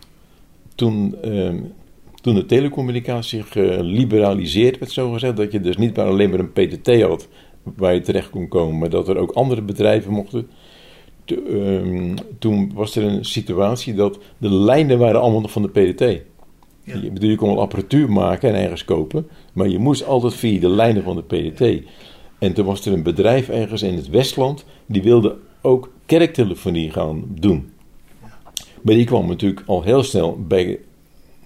toen, 0.74 1.16
ehm, 1.22 1.60
toen 2.20 2.34
de 2.34 2.46
telecommunicatie 2.46 3.42
geliberaliseerd 3.42 4.78
werd, 4.78 4.92
zo 4.92 5.12
gezegd, 5.12 5.36
dat 5.36 5.52
je 5.52 5.60
dus 5.60 5.76
niet 5.76 5.96
maar 5.96 6.06
alleen 6.06 6.30
maar 6.30 6.38
een 6.38 6.52
PTT 6.52 7.02
had 7.02 7.28
waar 7.62 7.94
je 7.94 8.00
terecht 8.00 8.30
kon 8.30 8.48
komen, 8.48 8.78
maar 8.78 8.90
dat 8.90 9.08
er 9.08 9.16
ook 9.16 9.30
andere 9.30 9.62
bedrijven 9.62 10.12
mochten. 10.12 10.48
Ehm, 11.24 12.16
toen 12.38 12.70
was 12.74 12.96
er 12.96 13.04
een 13.04 13.24
situatie 13.24 13.94
dat 13.94 14.18
de 14.38 14.52
lijnen 14.52 14.98
waren 14.98 15.20
allemaal 15.20 15.40
nog 15.40 15.52
van 15.52 15.62
de 15.62 15.68
Je, 17.02 17.10
bedoel, 17.10 17.30
je 17.30 17.36
kon 17.36 17.48
wel 17.48 17.60
apparatuur 17.60 18.10
maken 18.10 18.54
en 18.54 18.62
ergens 18.62 18.84
kopen, 18.84 19.26
maar 19.52 19.68
je 19.68 19.78
moest 19.78 20.04
altijd 20.04 20.34
via 20.34 20.60
de 20.60 20.68
lijnen 20.68 21.02
van 21.02 21.16
de 21.16 21.22
PTT. 21.22 21.86
En 22.38 22.52
toen 22.52 22.64
was 22.64 22.86
er 22.86 22.92
een 22.92 23.02
bedrijf 23.02 23.48
ergens 23.48 23.82
in 23.82 23.94
het 23.94 24.08
Westland, 24.08 24.64
die 24.86 25.02
wilde 25.02 25.36
ook 25.60 25.92
kerktelefonie 26.06 26.90
gaan 26.90 27.24
doen. 27.28 27.70
Maar 28.82 28.94
die 28.94 29.04
kwam 29.04 29.26
natuurlijk 29.26 29.62
al 29.66 29.82
heel 29.82 30.02
snel 30.02 30.38
bij, 30.46 30.78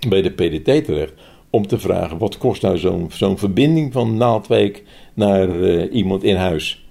bij 0.09 0.23
de 0.23 0.31
PDT 0.31 0.85
terecht 0.85 1.13
om 1.51 1.67
te 1.67 1.79
vragen: 1.79 2.19
wat 2.19 2.39
kost 2.39 2.63
nou 2.63 2.79
zo'n 2.79 3.07
zo'n 3.11 3.39
verbinding 3.39 3.93
van 3.93 4.17
Naaldwijk 4.17 4.85
naar 5.15 5.63
eh, 5.63 5.95
iemand 5.95 6.23
in 6.23 6.37
huis? 6.37 6.87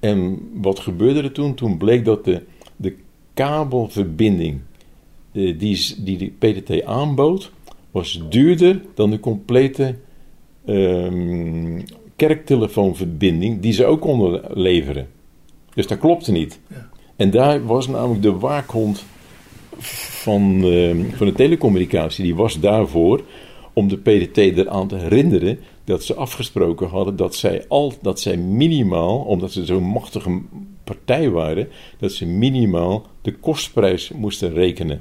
En 0.00 0.48
wat 0.54 0.78
gebeurde 0.78 1.22
er 1.22 1.32
toen? 1.32 1.54
Toen 1.54 1.76
bleek 1.76 2.04
dat 2.04 2.24
de, 2.24 2.42
de 2.76 2.96
kabelverbinding 3.34 4.60
eh, 5.32 5.58
die, 5.58 5.94
die 5.98 6.16
de 6.18 6.30
PDT 6.38 6.84
aanbood, 6.84 7.52
was 7.96 8.20
duurder 8.28 8.80
dan 8.94 9.10
de 9.10 9.20
complete 9.20 9.94
ehm, 10.66 11.80
kerktelefoonverbinding 12.16 13.60
die 13.60 13.72
ze 13.72 13.84
ook 13.84 14.00
konden 14.00 14.42
leveren. 14.52 15.08
Dus 15.74 15.86
dat 15.86 15.98
klopte 15.98 16.32
niet. 16.32 16.60
En 17.16 17.30
daar 17.30 17.66
was 17.66 17.88
namelijk 17.88 18.22
de 18.22 18.38
waakhond 18.38 19.04
van, 19.78 20.60
van 21.14 21.26
de 21.26 21.32
telecommunicatie, 21.36 22.24
die 22.24 22.34
was 22.34 22.60
daarvoor 22.60 23.24
om 23.72 23.88
de 23.88 23.98
PDT 23.98 24.36
eraan 24.36 24.88
te 24.88 24.96
herinneren 24.96 25.58
dat 25.84 26.04
ze 26.04 26.14
afgesproken 26.14 26.88
hadden 26.88 27.16
dat 27.16 27.34
zij, 27.34 27.64
al, 27.68 27.92
dat 28.02 28.20
zij 28.20 28.36
minimaal, 28.36 29.18
omdat 29.18 29.52
ze 29.52 29.64
zo'n 29.64 29.82
machtige 29.82 30.40
partij 30.84 31.30
waren, 31.30 31.68
dat 31.98 32.12
ze 32.12 32.26
minimaal 32.26 33.06
de 33.22 33.32
kostprijs 33.32 34.10
moesten 34.10 34.52
rekenen. 34.52 35.00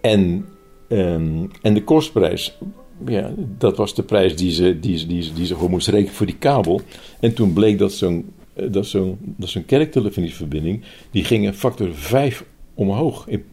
En, 0.00 0.46
ehm, 0.88 1.46
en 1.62 1.74
de 1.74 1.84
kostprijs, 1.84 2.58
ja, 3.06 3.32
dat 3.58 3.76
was 3.76 3.94
de 3.94 4.02
prijs 4.02 4.36
die 4.36 4.52
ze, 4.52 4.80
die, 4.80 4.98
ze- 4.98 5.06
die, 5.06 5.22
ze- 5.22 5.32
die 5.32 5.46
ze 5.46 5.54
gewoon 5.54 5.70
moesten 5.70 5.92
rekenen 5.92 6.14
voor 6.14 6.26
die 6.26 6.36
kabel. 6.38 6.80
En 7.20 7.34
toen 7.34 7.52
bleek 7.52 7.78
dat 7.78 7.92
zo'n 7.92 8.30
eh, 8.54 8.66
dat 8.70 8.86
zo'n 8.86 9.18
dat 9.20 9.48
zo'n 9.48 9.64
kerktelefonieverbinding, 9.64 10.82
die 11.10 11.24
ging 11.24 11.46
een 11.46 11.54
factor 11.54 11.88
5 11.94 12.44
omhoog 12.74 13.28
in, 13.28 13.44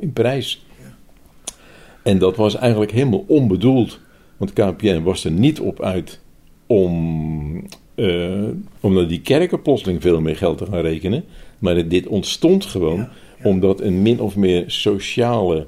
in 0.00 0.12
prijs. 0.12 0.64
En 2.02 2.18
dat 2.18 2.36
was 2.36 2.54
eigenlijk 2.56 2.90
helemaal 2.92 3.24
onbedoeld. 3.26 3.98
Want 4.36 4.52
KPN 4.52 5.02
was 5.02 5.24
er 5.24 5.30
niet 5.30 5.60
op 5.60 5.82
uit 5.82 6.20
om, 6.66 7.64
eh, 7.94 8.44
om 8.80 8.94
naar 8.94 9.08
die 9.08 9.20
kerken 9.20 9.62
plotseling 9.62 10.02
veel 10.02 10.20
meer 10.20 10.36
geld 10.36 10.58
te 10.58 10.66
gaan 10.66 10.80
rekenen. 10.80 11.24
Maar 11.58 11.88
dit 11.88 12.06
ontstond 12.06 12.64
gewoon 12.64 13.08
omdat 13.42 13.80
een 13.80 14.02
min 14.02 14.20
of 14.20 14.36
meer 14.36 14.64
sociale 14.66 15.66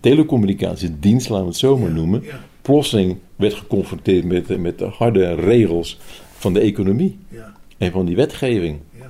telecommunicatiedienst, 0.00 1.28
laten 1.28 1.44
we 1.44 1.50
het 1.50 1.58
zo 1.60 1.78
maar 1.78 1.90
noemen, 1.92 2.22
plotseling 2.62 3.16
werd 3.36 3.54
geconfronteerd 3.54 4.24
met, 4.24 4.46
de- 4.46 4.58
met 4.58 4.78
de 4.78 4.84
harde 4.84 5.34
regels 5.34 5.98
van 6.36 6.52
de 6.52 6.60
economie 6.60 7.18
Ja. 7.28 7.52
en 7.78 7.92
van 7.92 8.06
die 8.06 8.16
wetgeving. 8.16 8.78
Ja. 8.98 9.06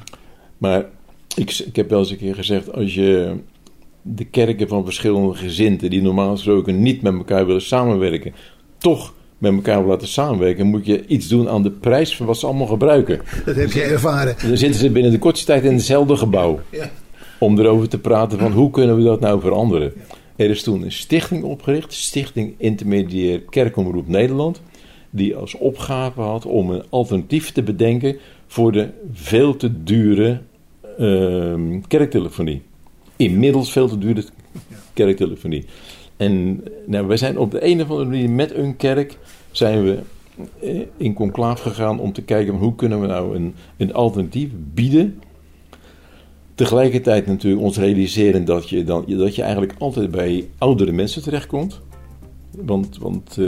Maar 0.59 0.85
ik, 1.37 1.59
ik 1.67 1.77
heb 1.77 1.91
wel 1.91 1.99
eens 1.99 2.11
een 2.11 2.17
keer 2.17 2.35
gezegd, 2.35 2.73
als 2.73 2.95
je 2.95 3.35
de 4.03 4.25
kerken 4.25 4.69
van 4.69 4.85
verschillende 4.85 5.35
gezinten, 5.35 5.91
die 5.91 6.03
normaal 6.03 6.31
gesproken 6.31 6.83
niet 6.83 7.03
met 7.03 7.15
elkaar 7.15 7.47
willen 7.47 7.63
samenwerken, 7.63 8.35
toch 8.79 9.15
met 9.39 9.53
elkaar 9.53 9.75
willen 9.75 9.91
laten 9.91 10.09
samenwerken, 10.09 10.67
moet 10.67 10.87
je 10.87 11.07
iets 11.07 11.29
doen 11.29 11.49
aan 11.49 11.63
de 11.63 11.71
prijs 11.71 12.17
van 12.17 12.27
wat 12.27 12.39
ze 12.39 12.47
allemaal 12.47 12.67
gebruiken. 12.67 13.21
Dat 13.45 13.57
heb 13.57 13.73
je 13.73 13.83
ervaren. 13.83 14.37
Dan 14.49 14.57
zitten 14.57 14.81
ze 14.81 14.91
binnen 14.91 15.13
de 15.13 15.19
kortste 15.19 15.47
tijd 15.47 15.65
in 15.65 15.73
hetzelfde 15.73 16.17
gebouw 16.17 16.61
Ja. 16.71 16.91
om 17.39 17.59
erover 17.59 17.89
te 17.89 17.99
praten 17.99 18.39
van 18.39 18.53
hoe 18.53 18.71
kunnen 18.71 18.97
we 18.97 19.03
dat 19.03 19.21
nou 19.21 19.41
veranderen. 19.41 19.93
Er 20.37 20.51
is 20.51 20.63
toen 20.63 20.83
een 20.83 20.93
stichting 20.93 21.43
opgericht, 21.43 21.93
Stichting 21.93 22.55
Intermediair 22.57 23.41
Kerkomroep 23.41 24.09
Nederland, 24.09 24.61
die 25.11 25.37
als 25.37 25.55
opgave 25.55 26.21
had 26.21 26.47
om 26.47 26.71
een 26.71 26.85
alternatief 26.89 27.53
te 27.53 27.63
bedenken 27.63 28.17
voor 28.47 28.73
de 28.73 28.89
veel 29.13 29.57
te 29.57 29.83
dure 29.83 30.41
ehm, 30.99 31.81
kerktelefonie. 31.89 32.63
Inmiddels 33.17 33.73
veel 33.73 33.89
te 33.89 33.99
dure 33.99 34.25
kerktelefonie. 34.93 35.65
En 36.17 36.65
nou, 36.87 37.07
wij 37.07 37.17
zijn 37.17 37.39
op 37.39 37.51
de 37.51 37.65
een 37.65 37.83
of 37.83 37.91
andere 37.91 38.09
manier 38.09 38.31
met 38.31 38.55
een 38.55 38.77
kerk 38.77 39.19
zijn 39.51 39.85
we 39.85 39.99
eh, 40.61 40.81
in 40.97 41.15
conclaaf 41.15 41.61
gegaan 41.61 42.01
om 42.01 42.13
te 42.13 42.23
kijken 42.23 42.55
hoe 42.55 42.75
kunnen 42.75 43.01
we 43.01 43.07
nou 43.07 43.37
een, 43.37 43.55
een 43.77 43.95
alternatief 43.95 44.49
bieden 44.75 45.21
Tegelijkertijd 46.57 47.27
natuurlijk 47.27 47.63
ons 47.63 47.77
realiseren 47.77 48.45
dat 48.45 48.69
je, 48.69 48.85
dan, 48.85 49.05
dat 49.09 49.35
je 49.35 49.43
eigenlijk 49.43 49.75
altijd 49.79 50.11
bij 50.11 50.49
oudere 50.59 50.93
mensen 50.93 51.23
terechtkomt. 51.23 51.81
Want, 52.51 52.99
want 52.99 53.39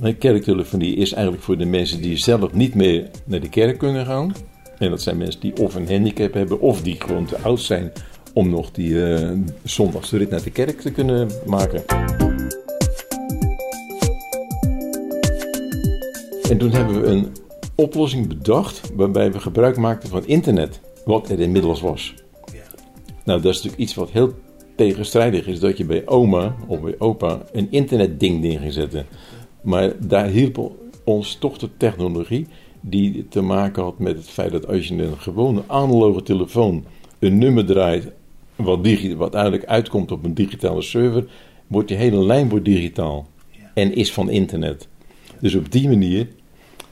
eh, 0.00 0.14
kerktelefonie 0.18 0.96
is 0.96 1.12
eigenlijk 1.12 1.44
voor 1.44 1.58
de 1.58 1.64
mensen 1.64 2.00
die 2.00 2.16
zelf 2.16 2.52
niet 2.52 2.74
meer 2.74 3.10
naar 3.24 3.40
de 3.40 3.48
kerk 3.48 3.78
kunnen 3.78 4.06
gaan. 4.06 4.34
En 4.78 4.90
dat 4.90 5.02
zijn 5.02 5.16
mensen 5.16 5.40
die 5.40 5.56
of 5.56 5.74
een 5.74 5.88
handicap 5.88 6.32
hebben 6.34 6.60
of 6.60 6.82
die 6.82 6.96
gewoon 6.98 7.24
te 7.24 7.38
oud 7.38 7.60
zijn 7.60 7.92
om 8.34 8.50
nog 8.50 8.70
die 8.70 9.04
eh 9.04 9.38
zondagse 9.64 10.16
rit 10.16 10.30
naar 10.30 10.42
de 10.42 10.50
kerk 10.50 10.80
te 10.80 10.90
kunnen 10.90 11.28
maken. 11.46 11.82
En 16.50 16.58
toen 16.58 16.70
hebben 16.70 17.00
we 17.00 17.06
een 17.06 17.26
oplossing 17.74 18.28
bedacht 18.28 18.80
waarbij 18.94 19.32
we 19.32 19.40
gebruik 19.40 19.76
maakten 19.76 20.08
van 20.08 20.26
internet, 20.26 20.80
wat 21.04 21.28
er 21.28 21.40
inmiddels 21.40 21.80
was. 21.80 22.14
Nou, 23.24 23.40
dat 23.40 23.50
is 23.50 23.56
natuurlijk 23.56 23.82
iets 23.82 23.94
wat 23.94 24.10
heel 24.10 24.32
tegenstrijdig 24.76 25.46
is, 25.46 25.60
dat 25.60 25.78
je 25.78 25.84
bij 25.84 26.06
oma 26.06 26.56
of 26.66 26.80
bij 26.80 26.94
opa 26.98 27.42
een 27.52 27.66
internetding 27.70 28.40
neer 28.40 28.58
ging 28.58 28.72
zetten. 28.72 29.06
Maar 29.62 29.92
daar 30.06 30.26
hielp 30.26 30.72
ons 31.04 31.34
toch 31.34 31.58
de 31.58 31.68
technologie 31.76 32.46
die 32.80 33.28
te 33.28 33.40
maken 33.40 33.82
had 33.82 33.98
met 33.98 34.16
het 34.16 34.28
feit 34.28 34.52
dat 34.52 34.66
als 34.66 34.88
je 34.88 35.02
een 35.02 35.18
gewone 35.18 35.62
analoge 35.66 36.22
telefoon 36.22 36.84
een 37.18 37.38
nummer 37.38 37.64
draait 37.66 38.10
wat, 38.56 38.84
digi- 38.84 39.16
wat 39.16 39.34
eigenlijk 39.34 39.64
uitkomt 39.64 40.12
op 40.12 40.24
een 40.24 40.34
digitale 40.34 40.82
server, 40.82 41.24
wordt 41.66 41.88
je 41.88 41.94
hele 41.94 42.24
lijn 42.24 42.62
digitaal 42.62 43.26
en 43.74 43.94
is 43.94 44.12
van 44.12 44.30
internet. 44.30 44.88
Dus 45.40 45.54
op 45.54 45.72
die 45.72 45.88
manier 45.88 46.28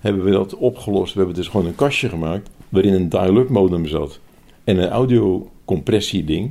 hebben 0.01 0.25
we 0.25 0.31
dat 0.31 0.57
opgelost. 0.57 1.13
We 1.13 1.19
hebben 1.19 1.37
dus 1.37 1.49
gewoon 1.49 1.67
een 1.67 1.75
kastje 1.75 2.09
gemaakt 2.09 2.51
waarin 2.71 2.93
een 2.93 3.09
dial-up 3.09 3.49
modem 3.49 3.87
zat 3.87 4.21
en 4.65 4.77
een 4.79 4.89
audiocompressieding 4.89 6.51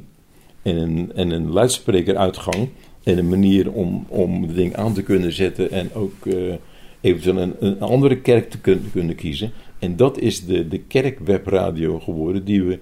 en 0.61 0.77
een, 0.77 1.11
en 1.15 1.29
een 1.31 1.49
luidsprekeruitgang 1.51 2.69
en 3.03 3.17
een 3.17 3.29
manier 3.29 3.71
om, 3.71 4.05
om 4.07 4.41
het 4.41 4.55
ding 4.55 4.75
aan 4.75 4.93
te 4.93 5.03
kunnen 5.03 5.31
zetten 5.31 5.71
en 5.71 5.93
ook 5.93 6.25
eh, 6.25 6.53
eventueel 7.01 7.37
een, 7.37 7.55
een 7.59 7.79
andere 7.81 8.17
kerk 8.21 8.49
te 8.49 8.59
kun- 8.59 8.89
kunnen 8.91 9.15
kiezen. 9.15 9.51
En 9.79 9.95
dat 9.95 10.19
is 10.19 10.45
de, 10.45 10.67
de 10.67 10.79
kerkwebradio 10.79 11.99
geworden 11.99 12.45
die 12.45 12.63
we 12.63 12.79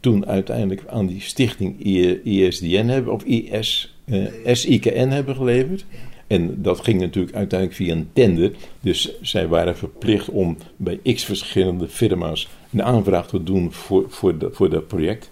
toen 0.00 0.26
uiteindelijk 0.26 0.82
aan 0.86 1.06
die 1.06 1.20
stichting 1.20 1.80
ISDN 2.24 2.86
hebben, 2.86 3.12
of 3.12 3.24
IS, 3.24 3.94
eh, 4.04 4.24
SIKN 4.52 5.08
hebben 5.08 5.36
geleverd. 5.36 5.84
En 6.26 6.62
dat 6.62 6.80
ging 6.80 7.00
natuurlijk 7.00 7.34
uiteindelijk 7.36 7.78
via 7.78 7.94
een 7.94 8.08
tender. 8.12 8.52
Dus 8.80 9.12
zij 9.20 9.48
waren 9.48 9.76
verplicht 9.76 10.28
om 10.28 10.56
bij 10.76 11.00
x 11.14 11.24
verschillende 11.24 11.88
firma's 11.88 12.48
een 12.72 12.82
aanvraag 12.82 13.26
te 13.26 13.42
doen 13.42 13.72
voor, 13.72 14.04
voor, 14.08 14.38
de, 14.38 14.48
voor 14.52 14.70
dat 14.70 14.86
project. 14.86 15.30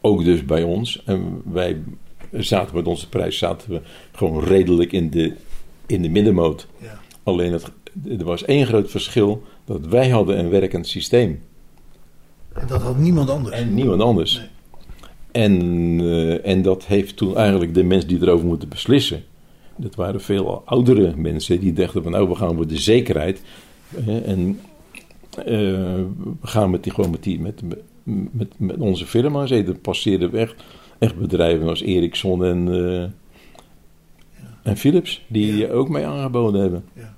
Ook 0.00 0.24
dus 0.24 0.44
bij 0.44 0.62
ons. 0.62 1.02
En 1.04 1.42
wij 1.44 1.82
zaten 2.30 2.74
met 2.76 2.86
onze 2.86 3.08
prijs 3.08 3.38
zaten 3.38 3.70
we 3.70 3.80
gewoon 4.12 4.44
redelijk 4.44 4.92
in 4.92 5.10
de, 5.10 5.32
in 5.86 6.02
de 6.02 6.08
middenmoot. 6.08 6.66
Ja. 6.78 7.00
Alleen 7.22 7.52
het, 7.52 7.70
er 8.18 8.24
was 8.24 8.44
één 8.44 8.66
groot 8.66 8.90
verschil, 8.90 9.42
dat 9.64 9.86
wij 9.86 10.08
hadden 10.08 10.38
een 10.38 10.50
werkend 10.50 10.86
systeem. 10.86 11.42
En 12.52 12.66
dat 12.66 12.82
had 12.82 12.98
niemand 12.98 13.30
anders. 13.30 13.56
En 13.56 13.74
niemand 13.74 14.02
anders. 14.02 14.36
Nee. 14.36 14.46
En, 15.32 15.60
eh, 16.00 16.46
en 16.46 16.62
dat 16.62 16.84
heeft 16.84 17.16
toen 17.16 17.36
eigenlijk 17.36 17.74
de 17.74 17.82
mensen 17.82 18.08
die 18.08 18.22
erover 18.22 18.46
moeten 18.46 18.68
beslissen. 18.68 19.24
Dat 19.82 19.94
waren 19.94 20.20
veel 20.20 20.62
oudere 20.64 21.16
mensen 21.16 21.60
die 21.60 21.72
dachten 21.72 22.02
van 22.02 22.12
nou 22.12 22.28
we 22.28 22.34
gaan 22.34 22.54
voor 22.54 22.66
de 22.66 22.78
zekerheid. 22.78 23.42
en 24.06 24.60
eh, 25.38 25.44
we 26.40 26.46
gaan 26.46 26.70
met 26.70 26.82
die, 26.82 26.92
gewoon 26.92 27.10
met, 27.10 27.22
die, 27.22 27.40
met, 27.40 27.62
met, 28.32 28.52
met 28.56 28.76
onze 28.76 29.06
firma's. 29.06 29.52
Passeerden 29.82 30.30
weg 30.30 30.54
echt 30.98 31.16
bedrijven 31.16 31.68
als 31.68 31.82
Ericsson 31.82 32.44
en, 32.44 32.68
eh, 32.68 33.02
en 34.62 34.76
Philips. 34.76 35.24
Die 35.26 35.72
ook 35.72 35.88
mee 35.88 36.06
aangeboden 36.06 36.60
hebben. 36.60 36.84
Ja. 36.94 37.14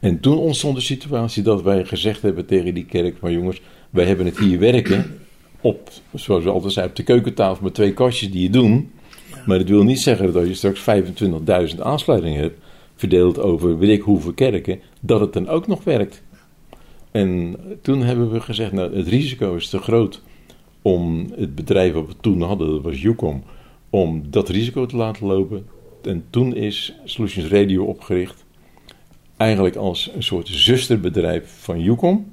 En 0.00 0.20
toen 0.20 0.38
ontstond 0.38 0.76
de 0.76 0.82
situatie 0.82 1.42
dat 1.42 1.62
wij 1.62 1.84
gezegd 1.84 2.22
hebben 2.22 2.46
tegen 2.46 2.74
die 2.74 2.84
kerk: 2.84 3.16
van 3.16 3.32
jongens, 3.32 3.60
wij 3.90 4.04
hebben 4.04 4.26
het 4.26 4.38
hier 4.38 4.58
werken 4.58 5.18
op, 5.60 5.90
zoals 6.14 6.44
we 6.44 6.50
altijd 6.50 6.72
zeiden, 6.72 6.96
op 6.98 7.06
de 7.06 7.12
keukentafel 7.12 7.64
met 7.64 7.74
twee 7.74 7.92
kastjes 7.92 8.30
die 8.30 8.42
je 8.42 8.50
doen. 8.50 8.90
Maar 9.48 9.58
dat 9.58 9.68
wil 9.68 9.84
niet 9.84 10.00
zeggen 10.00 10.32
dat 10.32 10.46
je 10.46 10.54
straks 10.54 10.84
25.000 11.74 11.80
aansluitingen 11.80 12.40
hebt, 12.40 12.58
verdeeld 12.94 13.38
over 13.38 13.78
weet 13.78 13.98
ik 13.98 14.02
hoeveel 14.02 14.32
kerken, 14.32 14.80
dat 15.00 15.20
het 15.20 15.32
dan 15.32 15.48
ook 15.48 15.66
nog 15.66 15.84
werkt. 15.84 16.22
En 17.10 17.56
toen 17.82 18.02
hebben 18.02 18.30
we 18.30 18.40
gezegd, 18.40 18.72
nou 18.72 18.96
het 18.96 19.08
risico 19.08 19.54
is 19.54 19.68
te 19.68 19.78
groot 19.78 20.22
om 20.82 21.26
het 21.36 21.54
bedrijf 21.54 21.92
wat 21.92 22.06
we 22.06 22.14
toen 22.20 22.42
hadden, 22.42 22.70
dat 22.70 22.82
was 22.82 23.02
Ucom, 23.02 23.42
om 23.90 24.22
dat 24.30 24.48
risico 24.48 24.86
te 24.86 24.96
laten 24.96 25.26
lopen. 25.26 25.66
En 26.02 26.24
toen 26.30 26.54
is 26.54 26.94
Solutions 27.04 27.48
Radio 27.50 27.84
opgericht, 27.84 28.44
eigenlijk 29.36 29.76
als 29.76 30.10
een 30.14 30.22
soort 30.22 30.48
zusterbedrijf 30.48 31.58
van 31.60 31.80
Ucom. 31.80 32.32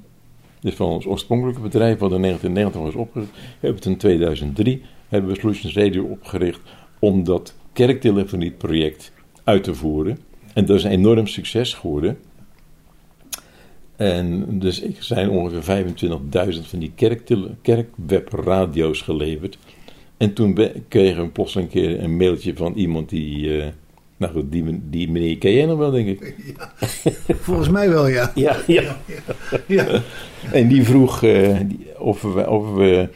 Dus 0.60 0.74
van 0.74 0.88
ons 0.88 1.06
oorspronkelijke 1.06 1.60
bedrijf, 1.60 1.98
wat 1.98 2.12
in 2.12 2.22
1990 2.22 2.80
was 2.80 3.06
opgericht, 3.06 3.32
hebben 3.60 3.78
het 3.78 3.86
in 3.86 3.96
2003 3.96 4.82
hebben 5.08 5.30
we 5.30 5.40
Solutions 5.40 5.74
Radio 5.74 6.04
opgericht 6.04 6.60
om 7.06 7.24
dat 7.24 7.54
kerktelefonieproject 7.72 9.12
uit 9.44 9.64
te 9.64 9.74
voeren. 9.74 10.18
En 10.54 10.64
dat 10.64 10.76
is 10.76 10.84
een 10.84 10.90
enorm 10.90 11.26
succes 11.26 11.74
geworden. 11.74 12.18
En 13.96 14.46
dus 14.58 14.82
er 14.82 14.90
zijn 14.98 15.30
ongeveer 15.30 15.84
25.000 16.54 16.68
van 16.68 16.78
die 16.78 16.92
kerktele- 16.94 17.54
kerkwebradio's 17.62 19.00
geleverd. 19.00 19.58
En 20.16 20.32
toen 20.32 20.58
kregen 20.88 21.22
we 21.22 21.28
plotseling 21.28 21.72
een 21.72 21.80
keer 21.80 22.02
een 22.02 22.16
mailtje 22.16 22.56
van 22.56 22.72
iemand 22.74 23.08
die... 23.08 23.60
eh, 23.60 23.68
nou 24.16 24.32
goed, 24.32 24.52
die, 24.52 24.80
die 24.90 25.10
meneer 25.10 25.38
ken 25.38 25.52
jij 25.52 25.66
nog 25.66 25.78
wel, 25.78 25.90
denk 25.90 26.06
ik. 26.08 26.34
Volgens 27.46 27.68
mij 27.68 27.88
wel, 27.88 28.06
ja. 28.06 28.32
Ja, 28.34 28.56
ja. 28.66 28.96
ja. 29.66 30.02
En 30.52 30.68
die 30.68 30.84
vroeg 30.84 31.22
eh, 31.22 31.60
of, 31.98 32.22
we, 32.22 32.50
of, 32.50 32.74
we, 32.74 33.08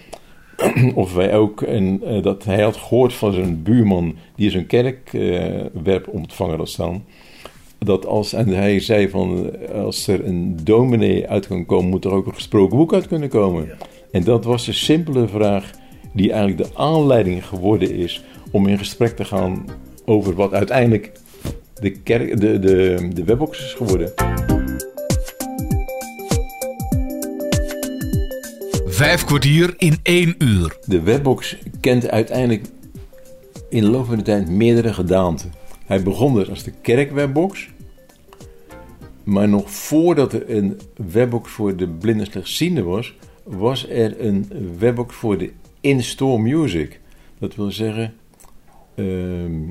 of 0.95 1.15
wij 1.15 1.35
ook, 1.35 1.63
en 1.63 2.01
eh, 2.05 2.23
dat 2.23 2.45
hij 2.45 2.63
had 2.63 2.77
gehoord 2.77 3.13
van 3.13 3.33
zijn 3.33 3.63
buurman 3.63 4.15
die 4.37 4.51
zo'n 4.51 4.67
kerkwerp 4.67 6.09
ontvangen 6.09 6.59
had 6.59 6.69
staan. 6.69 7.05
Dat 7.79 8.07
als, 8.07 8.33
en 8.33 8.49
hij 8.49 8.81
zei 8.81 9.09
van, 9.09 9.51
eh, 9.57 9.83
als 9.83 10.07
er 10.07 10.25
een 10.25 10.57
dominee 10.63 11.29
uit 11.29 11.47
kan 11.47 11.67
komen, 11.67 11.91
moet 11.91 12.05
er 12.05 12.13
ook 12.13 12.27
een 12.27 12.35
gesproken 12.35 12.77
boek 12.77 12.95
uit 12.95 13.09
kunnen 13.09 13.29
komen. 13.29 13.69
En 14.11 14.25
dat 14.25 14.45
was 14.45 14.65
de 14.65 14.73
simpele 14.73 15.29
vraag 15.29 15.71
die 16.13 16.33
eigenlijk 16.33 16.69
de 16.69 16.79
aanleiding 16.79 17.47
geworden 17.47 17.95
is 17.95 18.25
om 18.51 18.67
in 18.67 18.79
gesprek 18.79 19.17
te 19.17 19.25
gaan 19.25 19.65
over 20.05 20.35
wat 20.35 20.53
uiteindelijk 20.53 21.13
de, 21.81 21.91
kerk, 21.91 22.41
de, 22.41 22.59
de, 22.59 23.09
de 23.15 23.25
webbox 23.25 23.65
is 23.65 23.75
geworden. 23.75 24.30
Vijf 29.01 29.25
kwartier 29.25 29.75
in 29.79 29.95
één 30.03 30.35
uur. 30.39 30.79
De 30.87 31.01
webbox 31.01 31.57
kent 31.81 32.11
uiteindelijk 32.11 32.67
in 33.69 33.83
de 33.83 33.89
loop 33.89 34.07
van 34.07 34.17
de 34.17 34.23
tijd 34.23 34.49
meerdere 34.49 34.93
gedaanten. 34.93 35.53
Hij 35.87 36.03
begon 36.03 36.35
dus 36.35 36.49
als 36.49 36.63
de 36.63 36.73
kerkwebbox. 36.83 37.69
Maar 39.25 39.49
nog 39.49 39.71
voordat 39.71 40.33
er 40.33 40.51
een 40.57 40.81
webbox 40.97 41.51
voor 41.51 41.77
de 41.77 41.89
blinde 41.89 42.25
slechtziende 42.25 42.83
was, 42.83 43.15
was 43.43 43.89
er 43.89 44.25
een 44.25 44.49
webbox 44.79 45.15
voor 45.15 45.39
de 45.39 45.53
in-store 45.81 46.39
music. 46.39 47.01
Dat 47.39 47.55
wil 47.55 47.71
zeggen, 47.71 48.15
ehm, 48.95 49.63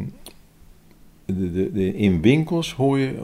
de, 1.26 1.72
de, 1.72 1.96
in 1.96 2.22
winkels 2.22 2.74
hoor 2.74 3.00
je, 3.00 3.18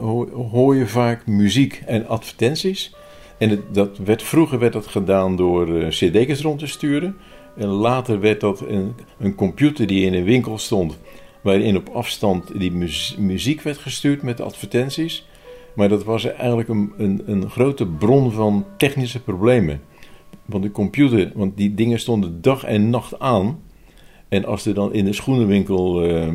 hoor 0.50 0.76
je 0.76 0.86
vaak 0.86 1.26
muziek 1.26 1.82
en 1.86 2.08
advertenties. 2.08 2.94
En 3.38 3.64
dat 3.72 3.98
werd, 3.98 4.22
vroeger 4.22 4.58
werd 4.58 4.72
dat 4.72 4.86
gedaan 4.86 5.36
door 5.36 5.76
eh, 5.76 5.88
cd's 5.88 6.40
rond 6.40 6.58
te 6.58 6.66
sturen. 6.66 7.16
En 7.56 7.66
later 7.66 8.20
werd 8.20 8.40
dat 8.40 8.60
een, 8.60 8.94
een 9.18 9.34
computer 9.34 9.86
die 9.86 10.06
in 10.06 10.14
een 10.14 10.24
winkel 10.24 10.58
stond, 10.58 10.98
waarin 11.40 11.76
op 11.76 11.88
afstand 11.88 12.58
die 12.58 12.72
muzie- 12.72 13.20
muziek 13.20 13.60
werd 13.60 13.78
gestuurd 13.78 14.22
met 14.22 14.40
advertenties. 14.40 15.26
Maar 15.74 15.88
dat 15.88 16.04
was 16.04 16.24
eigenlijk 16.24 16.68
een, 16.68 16.92
een, 16.96 17.22
een 17.26 17.50
grote 17.50 17.86
bron 17.86 18.32
van 18.32 18.66
technische 18.76 19.22
problemen. 19.22 19.80
Want 20.44 20.62
de 20.62 20.70
computer, 20.70 21.32
want 21.34 21.56
die 21.56 21.74
dingen 21.74 21.98
stonden 21.98 22.42
dag 22.42 22.64
en 22.64 22.90
nacht 22.90 23.18
aan. 23.18 23.60
En 24.28 24.44
als 24.44 24.66
er 24.66 24.74
dan 24.74 24.92
in 24.92 25.04
de 25.04 25.12
schoenenwinkel 25.12 26.02
eh, 26.02 26.28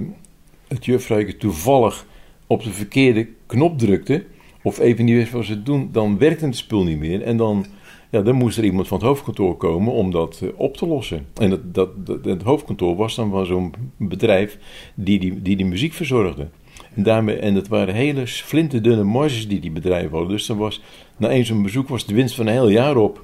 het 0.67 0.85
juffrouwtje 0.85 1.37
toevallig 1.37 2.05
op 2.47 2.63
de 2.63 2.71
verkeerde 2.71 3.27
knop 3.45 3.77
drukte, 3.77 4.25
of 4.63 4.79
even 4.79 5.05
niet 5.05 5.15
wist 5.15 5.31
wat 5.31 5.45
ze 5.45 5.63
doen, 5.63 5.89
dan 5.91 6.17
werkte 6.17 6.45
het 6.45 6.55
spul 6.55 6.83
niet 6.83 6.99
meer. 6.99 7.21
En 7.21 7.37
dan, 7.37 7.65
ja, 8.09 8.21
dan 8.21 8.35
moest 8.35 8.57
er 8.57 8.63
iemand 8.63 8.87
van 8.87 8.97
het 8.97 9.07
hoofdkantoor 9.07 9.57
komen 9.57 9.93
om 9.93 10.11
dat 10.11 10.39
eh, 10.43 10.49
op 10.55 10.77
te 10.77 10.87
lossen. 10.87 11.25
En 11.33 11.49
dat, 11.49 11.75
dat, 12.05 12.25
het 12.25 12.43
hoofdkantoor 12.43 12.95
was 12.95 13.15
dan 13.15 13.29
van 13.29 13.45
zo'n 13.45 13.73
bedrijf 13.97 14.57
die 14.95 15.19
die, 15.19 15.41
die 15.55 15.65
muziek 15.65 15.93
verzorgde. 15.93 16.47
En, 16.95 17.03
daarmee, 17.03 17.35
en 17.35 17.53
dat 17.53 17.67
waren 17.67 17.93
hele 17.93 18.27
flinterdunne 18.27 19.03
marges 19.03 19.47
die 19.47 19.59
die 19.59 19.71
bedrijven 19.71 20.11
hadden. 20.11 20.29
Dus 20.29 20.45
dan 20.45 20.57
was, 20.57 20.81
na 21.17 21.29
één 21.29 21.45
zo'n 21.45 21.63
bezoek 21.63 21.87
was 21.87 22.05
de 22.05 22.13
winst 22.13 22.35
van 22.35 22.47
een 22.47 22.53
heel 22.53 22.69
jaar 22.69 22.97
op. 22.97 23.21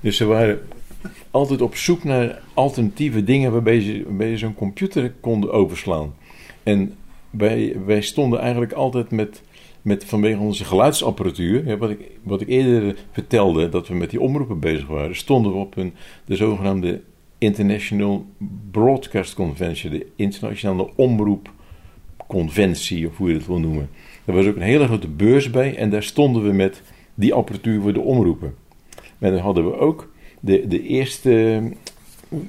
Dus 0.00 0.16
ze 0.16 0.24
waren 0.24 0.60
altijd 1.30 1.62
op 1.62 1.76
zoek 1.76 2.04
naar 2.04 2.42
alternatieve 2.54 3.24
dingen 3.24 3.52
waarbij 3.52 3.80
ze, 3.80 4.02
waarbij 4.06 4.38
zo'n 4.38 4.54
computer 4.54 5.12
konden 5.20 5.52
overslaan. 5.52 6.14
En 6.62 6.94
wij, 7.30 7.76
wij 7.86 8.00
stonden 8.00 8.40
eigenlijk 8.40 8.72
altijd 8.72 9.10
met, 9.10 9.42
met 9.88 10.04
vanwege 10.04 10.38
onze 10.38 10.64
geluidsapparatuur, 10.64 11.78
wat, 11.78 11.90
ik, 11.90 11.98
wat 12.22 12.40
ik 12.40 12.48
eerder 12.48 12.96
vertelde, 13.10 13.68
dat 13.68 13.88
we 13.88 13.94
met 13.94 14.10
die 14.10 14.20
omroepen 14.20 14.60
bezig 14.60 14.86
waren, 14.86 15.16
stonden 15.16 15.52
we 15.52 15.58
op 15.58 15.76
een, 15.76 15.92
de 16.24 16.36
zogenaamde 16.36 17.00
International 17.38 18.26
Broadcast 18.70 19.34
Convention, 19.34 19.92
de 19.92 20.06
internationale 20.16 20.90
omroepconventie, 20.94 23.06
of 23.06 23.16
hoe 23.16 23.28
je 23.28 23.34
het 23.34 23.46
wil 23.46 23.58
noemen. 23.58 23.90
Er 24.24 24.34
was 24.34 24.46
ook 24.46 24.56
een 24.56 24.62
hele 24.62 24.86
grote 24.86 25.08
beurs 25.08 25.50
bij 25.50 25.76
en 25.76 25.90
daar 25.90 26.02
stonden 26.02 26.42
we 26.42 26.52
met 26.52 26.82
die 27.14 27.34
apparatuur 27.34 27.80
voor 27.80 27.92
de 27.92 28.00
omroepen. 28.00 28.54
En 29.18 29.32
dan 29.32 29.40
hadden 29.40 29.64
we 29.64 29.78
ook 29.78 30.12
de, 30.40 30.68
de 30.68 30.82
eerste 30.82 31.62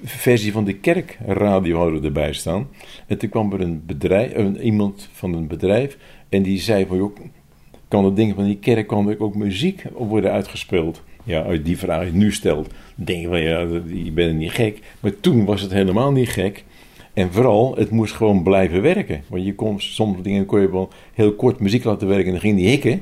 versie 0.04 0.52
van 0.52 0.64
de 0.64 0.74
kerkradio 0.74 1.78
hadden 1.78 2.02
we 2.02 2.08
erbij 2.08 2.34
staan. 2.34 2.68
En 3.08 3.18
toen 3.18 3.30
kwam 3.30 3.54
er 3.54 3.62
een 3.62 3.84
bedrijf, 3.86 4.36
een, 4.36 4.62
iemand 4.62 5.10
van 5.12 5.34
een 5.34 5.48
bedrijf 5.48 5.98
en 6.30 6.44
die 6.44 6.60
zei 6.60 6.86
van, 6.86 6.98
joh, 6.98 7.18
kan 7.88 8.06
het 8.06 8.16
ding 8.16 8.36
van 8.36 8.44
die 8.46 8.58
kerk 8.58 8.88
kan 8.88 9.10
er 9.10 9.20
ook 9.20 9.36
muziek 9.36 9.84
worden 9.98 10.32
uitgespeeld? 10.32 11.04
Ja, 11.24 11.44
uit 11.44 11.66
die 11.66 11.78
vraag 11.78 12.06
je 12.06 12.12
nu 12.12 12.32
stelt, 12.32 12.70
denk 12.96 13.22
je 13.22 13.28
van, 13.28 13.42
ja, 13.42 13.60
je 14.04 14.12
bent 14.12 14.38
niet 14.38 14.52
gek. 14.52 14.80
Maar 15.00 15.20
toen 15.20 15.46
was 15.46 15.62
het 15.62 15.72
helemaal 15.72 16.12
niet 16.12 16.30
gek. 16.30 16.64
En 17.14 17.32
vooral, 17.32 17.76
het 17.76 17.90
moest 17.90 18.14
gewoon 18.14 18.44
blijven 18.44 18.82
werken. 18.82 19.24
Want 19.28 19.46
je 19.46 19.56
kon, 19.56 19.82
sommige 19.82 20.22
dingen 20.22 20.46
kon 20.46 20.62
je 20.62 20.72
wel 20.72 20.90
heel 21.14 21.34
kort 21.34 21.60
muziek 21.60 21.84
laten 21.84 22.08
werken 22.08 22.26
en 22.26 22.32
dan 22.32 22.42
ging 22.42 22.58
die 22.58 22.68
hikken. 22.68 23.02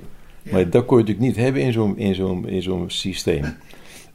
Maar 0.52 0.70
dat 0.70 0.86
kon 0.86 0.98
je 0.98 1.04
natuurlijk 1.04 1.28
niet 1.28 1.46
hebben 1.46 1.62
in 1.62 1.74
zo'n, 1.74 1.98
in 1.98 2.16
zo'n, 2.16 2.48
in 2.48 2.62
zo'n 2.62 2.84
systeem. 2.88 3.44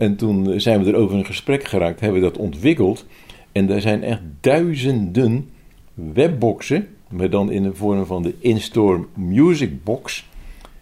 En 0.02 0.16
toen 0.16 0.60
zijn 0.60 0.84
we 0.84 0.90
erover 0.90 1.16
in 1.16 1.24
gesprek 1.24 1.64
geraakt, 1.64 2.00
hebben 2.00 2.20
we 2.20 2.26
dat 2.26 2.38
ontwikkeld. 2.38 3.06
En 3.52 3.70
er 3.70 3.80
zijn 3.80 4.02
echt 4.02 4.20
duizenden 4.40 5.48
webboxen, 5.94 6.88
maar 7.08 7.30
dan 7.30 7.50
in 7.50 7.62
de 7.62 7.74
vorm 7.74 8.06
van 8.06 8.22
de 8.22 8.34
in-store 8.38 9.04
music 9.14 9.84
box, 9.84 10.28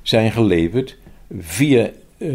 zijn 0.02 0.32
geleverd 0.32 0.96
via 1.38 1.90
eh, 2.18 2.30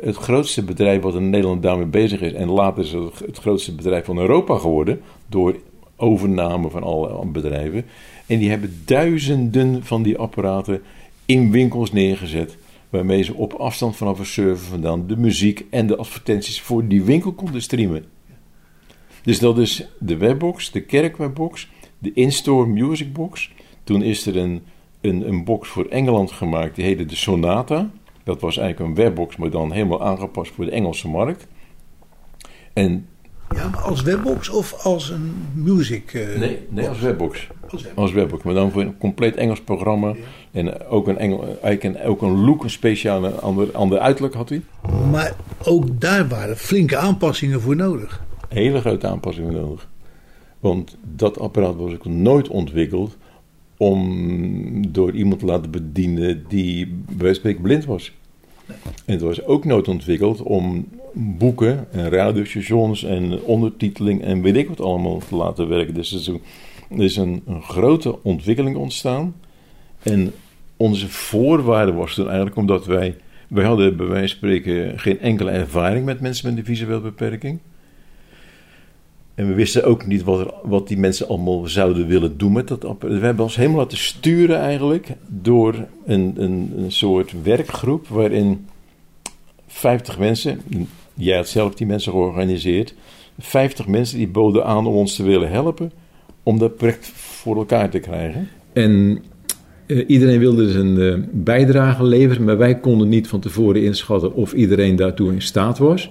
het 0.00 0.16
grootste 0.16 0.64
bedrijf 0.64 1.02
wat 1.02 1.14
in 1.14 1.30
Nederland 1.30 1.62
daarmee 1.62 1.86
bezig 1.86 2.20
is. 2.20 2.32
En 2.32 2.50
later 2.50 2.84
is 2.84 2.92
het 2.92 3.18
het 3.26 3.38
grootste 3.38 3.74
bedrijf 3.74 4.04
van 4.04 4.18
Europa 4.18 4.58
geworden, 4.58 5.00
door 5.26 5.56
overname 5.96 6.70
van 6.70 6.82
alle 6.82 7.26
bedrijven. 7.26 7.84
En 8.26 8.38
die 8.38 8.50
hebben 8.50 8.82
duizenden 8.84 9.84
van 9.84 10.02
die 10.02 10.18
apparaten 10.18 10.82
in 11.26 11.50
winkels 11.50 11.92
neergezet 11.92 12.56
waarmee 12.90 13.22
ze 13.22 13.34
op 13.34 13.52
afstand 13.52 13.96
vanaf 13.96 14.18
een 14.18 14.26
server 14.26 14.66
vandaan 14.66 15.06
de 15.06 15.16
muziek 15.16 15.66
en 15.70 15.86
de 15.86 15.96
advertenties 15.96 16.60
voor 16.60 16.86
die 16.86 17.02
winkel 17.02 17.32
konden 17.32 17.62
streamen. 17.62 18.04
Dus 19.22 19.38
dat 19.38 19.58
is 19.58 19.88
de 19.98 20.16
webbox, 20.16 20.70
de 20.70 20.80
kerkwebbox, 20.80 21.68
de 21.98 22.12
in-store 22.14 22.66
music 22.66 23.12
box. 23.12 23.50
Toen 23.84 24.02
is 24.02 24.26
er 24.26 24.36
een, 24.36 24.62
een, 25.00 25.28
een 25.28 25.44
box 25.44 25.68
voor 25.68 25.84
Engeland 25.84 26.32
gemaakt, 26.32 26.74
die 26.74 26.84
heette 26.84 27.04
de 27.04 27.16
Sonata. 27.16 27.90
Dat 28.24 28.40
was 28.40 28.56
eigenlijk 28.56 28.90
een 28.90 29.04
webbox, 29.04 29.36
maar 29.36 29.50
dan 29.50 29.72
helemaal 29.72 30.04
aangepast 30.04 30.52
voor 30.52 30.64
de 30.64 30.70
Engelse 30.70 31.08
markt. 31.08 31.46
En 32.72 33.08
Ja, 33.56 33.68
maar 33.68 33.80
als 33.80 34.02
webbox 34.02 34.48
of 34.48 34.72
als 34.84 35.10
een 35.10 35.32
music... 35.54 36.14
eh, 36.14 36.38
Nee, 36.38 36.58
nee 36.68 36.88
als 36.88 37.00
webbox. 37.00 37.48
Als 37.70 37.82
webbox. 37.82 38.00
Als 38.02 38.12
webbox, 38.12 38.42
maar 38.42 38.54
dan 38.54 38.70
voor 38.70 38.82
een 38.82 38.98
compleet 38.98 39.34
Engels 39.36 39.60
programma. 39.60 40.14
En 40.52 40.86
ook 40.86 41.08
een, 41.08 41.18
Engel, 41.18 41.42
eigenlijk 41.62 41.84
een, 41.84 42.08
ook 42.08 42.22
een 42.22 42.44
look, 42.44 42.62
een 42.64 42.70
speciale 42.70 43.30
ander, 43.30 43.72
ander 43.72 43.98
uiterlijk 43.98 44.34
had 44.34 44.48
hij. 44.48 44.62
Maar 45.10 45.34
ook 45.64 46.00
daar 46.00 46.28
waren 46.28 46.56
flinke 46.56 46.96
aanpassingen 46.96 47.60
voor 47.60 47.76
nodig. 47.76 48.24
Hele 48.48 48.80
grote 48.80 49.06
aanpassingen 49.06 49.52
nodig. 49.52 49.88
Want 50.60 50.96
dat 51.14 51.38
apparaat 51.38 51.76
was 51.76 51.92
ook 51.92 52.04
nooit 52.04 52.48
ontwikkeld 52.48 53.16
om 53.76 54.92
door 54.92 55.12
iemand 55.12 55.38
te 55.40 55.46
laten 55.46 55.70
bedienen 55.70 56.44
die 56.48 56.86
bij 56.86 57.04
wijze 57.06 57.24
van 57.26 57.34
spreken 57.34 57.62
blind 57.62 57.84
was. 57.84 58.12
En 58.66 59.12
het 59.12 59.20
was 59.20 59.44
ook 59.44 59.64
nooit 59.64 59.88
ontwikkeld 59.88 60.42
om 60.42 60.88
boeken 61.12 61.92
en 61.92 62.10
radiostations 62.10 63.04
en 63.04 63.42
ondertiteling 63.42 64.22
en 64.22 64.42
weet 64.42 64.56
ik 64.56 64.68
wat 64.68 64.80
allemaal 64.80 65.20
te 65.28 65.36
laten 65.36 65.68
werken. 65.68 65.94
Dus 65.94 66.12
er 66.26 66.40
is 67.02 67.16
een, 67.16 67.42
een, 67.46 67.62
grote 67.62 68.22
ontwikkeling 68.22 68.76
ontstaan. 68.76 69.34
En 70.02 70.32
onze 70.76 71.08
voorwaarde 71.08 71.92
was 71.92 72.14
toen 72.14 72.26
eigenlijk 72.26 72.56
omdat 72.56 72.86
wij, 72.86 73.16
wij 73.48 73.64
hadden 73.64 73.96
bij 73.96 74.06
wijze 74.06 74.28
van 74.28 74.36
spreken 74.36 74.98
geen 74.98 75.20
enkele 75.20 75.50
ervaring 75.50 76.04
met 76.04 76.20
mensen 76.20 76.48
met 76.48 76.58
een 76.58 76.64
visuele 76.64 77.00
beperking. 77.00 77.58
En 79.36 79.48
we 79.48 79.54
wisten 79.54 79.84
ook 79.84 80.06
niet 80.06 80.22
wat, 80.22 80.54
wat 80.62 80.88
die 80.88 80.98
mensen 80.98 81.28
allemaal 81.28 81.66
zouden 81.66 82.06
willen 82.06 82.38
doen 82.38 82.52
met 82.52 82.68
dat 82.68 82.84
apparaat. 82.84 83.18
We 83.18 83.24
hebben 83.24 83.44
ons 83.44 83.56
helemaal 83.56 83.78
laten 83.78 83.98
sturen 83.98 84.58
eigenlijk 84.58 85.08
door 85.26 85.74
een, 86.06 86.34
een, 86.36 86.72
een 86.76 86.92
soort 86.92 87.42
werkgroep 87.42 88.08
waarin 88.08 88.66
50 89.66 90.18
mensen, 90.18 90.60
jij 91.14 91.36
had 91.36 91.48
zelf 91.48 91.74
die 91.74 91.86
mensen 91.86 92.12
georganiseerd, 92.12 92.94
50 93.38 93.86
mensen 93.86 94.18
die 94.18 94.28
boden 94.28 94.64
aan 94.64 94.86
om 94.86 94.94
ons 94.94 95.16
te 95.16 95.22
willen 95.22 95.50
helpen 95.50 95.92
om 96.42 96.58
dat 96.58 96.76
project 96.76 97.06
voor 97.14 97.56
elkaar 97.56 97.90
te 97.90 97.98
krijgen. 97.98 98.48
En 98.72 99.22
eh, 99.86 100.04
iedereen 100.06 100.38
wilde 100.38 100.70
zijn 100.70 101.00
eh, 101.00 101.14
bijdrage 101.32 102.04
leveren, 102.04 102.44
maar 102.44 102.58
wij 102.58 102.78
konden 102.78 103.08
niet 103.08 103.28
van 103.28 103.40
tevoren 103.40 103.82
inschatten 103.82 104.34
of 104.34 104.52
iedereen 104.52 104.96
daartoe 104.96 105.32
in 105.32 105.42
staat 105.42 105.78
was. 105.78 106.10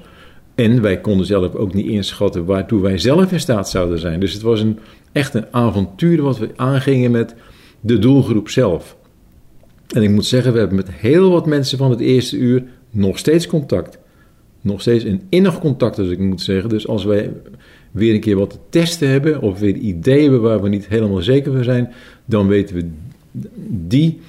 En 0.56 0.82
wij 0.82 1.02
konden 1.02 1.26
zelf 1.26 1.56
ook 1.56 1.74
niet 1.74 1.86
inschatten 1.86 2.46
waartoe 2.46 2.82
wij 2.82 2.98
zelf 2.98 3.32
in 3.32 3.40
staat 3.40 3.70
zouden 3.70 4.00
zijn. 4.00 4.20
Dus 4.20 4.34
het 4.34 4.42
was 4.42 4.62
een, 4.62 4.80
echt 5.12 5.34
een 5.34 5.46
avontuur 5.52 6.22
wat 6.22 6.38
we 6.38 6.50
aangingen 6.56 7.12
met 7.12 7.36
de 7.80 8.00
doelgroep 8.00 8.50
zelf. 8.50 8.98
En 9.88 10.04
ik 10.04 10.10
moet 10.10 10.26
zeggen, 10.26 10.54
we 10.54 10.60
hebben 10.60 10.78
met 10.78 10.92
heel 10.92 11.32
wat 11.32 11.46
mensen 11.46 11.78
van 11.78 11.90
het 11.90 12.00
eerste 12.00 12.38
uur 12.38 12.64
nog 12.90 13.18
steeds 13.18 13.48
contact. 13.48 13.98
Nog 14.62 14.82
steeds 14.82 15.04
een 15.04 15.22
innig 15.30 15.60
contact, 15.60 16.00
als 16.00 16.10
ik 16.10 16.20
moet 16.20 16.42
zeggen. 16.42 16.70
Dus 16.70 16.88
als 16.88 17.04
wij 17.04 17.32
weer 17.92 18.14
een 18.14 18.20
keer 18.20 18.36
wat 18.36 18.50
te 18.50 18.58
testen 18.70 19.10
hebben, 19.10 19.42
of 19.42 19.60
weer 19.60 19.76
ideeën 19.76 20.22
hebben 20.22 20.42
waar 20.42 20.62
we 20.62 20.70
niet 20.70 20.88
helemaal 20.88 21.22
zeker 21.22 21.52
van 21.52 21.64
zijn, 21.64 21.94
dan 22.26 22.48
weten 22.48 22.76
we 22.76 22.90
die 23.88 24.20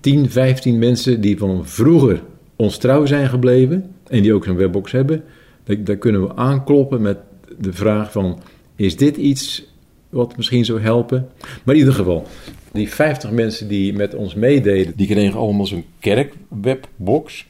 10, 0.00 0.30
15 0.30 0.78
mensen 0.78 1.20
die 1.20 1.38
van 1.38 1.66
vroeger 1.66 2.22
ons 2.56 2.78
trouw 2.78 3.06
zijn 3.06 3.28
gebleven 3.28 3.84
en 4.08 4.22
die 4.22 4.34
ook 4.34 4.44
zo'n 4.44 4.56
webbox 4.56 4.92
hebben, 4.92 5.22
daar, 5.66 5.96
kunnen 5.96 6.22
we 6.22 6.36
aankloppen 6.36 7.02
met 7.02 7.18
de 7.58 7.72
vraag 7.72 8.12
van, 8.12 8.38
is 8.76 8.96
dit 8.96 9.16
iets 9.16 9.66
wat 10.08 10.36
misschien 10.36 10.64
zou 10.64 10.80
helpen? 10.80 11.28
Maar 11.64 11.74
in 11.74 11.80
ieder 11.80 11.94
geval, 11.94 12.26
die 12.72 12.88
50 12.88 13.30
mensen 13.30 13.68
die 13.68 13.92
met 13.92 14.14
ons 14.14 14.34
meededen, 14.34 14.92
Die 14.96 15.06
kregen 15.06 15.38
allemaal 15.38 15.66
zo'n 15.66 15.84
kerkwebbox. 15.98 17.46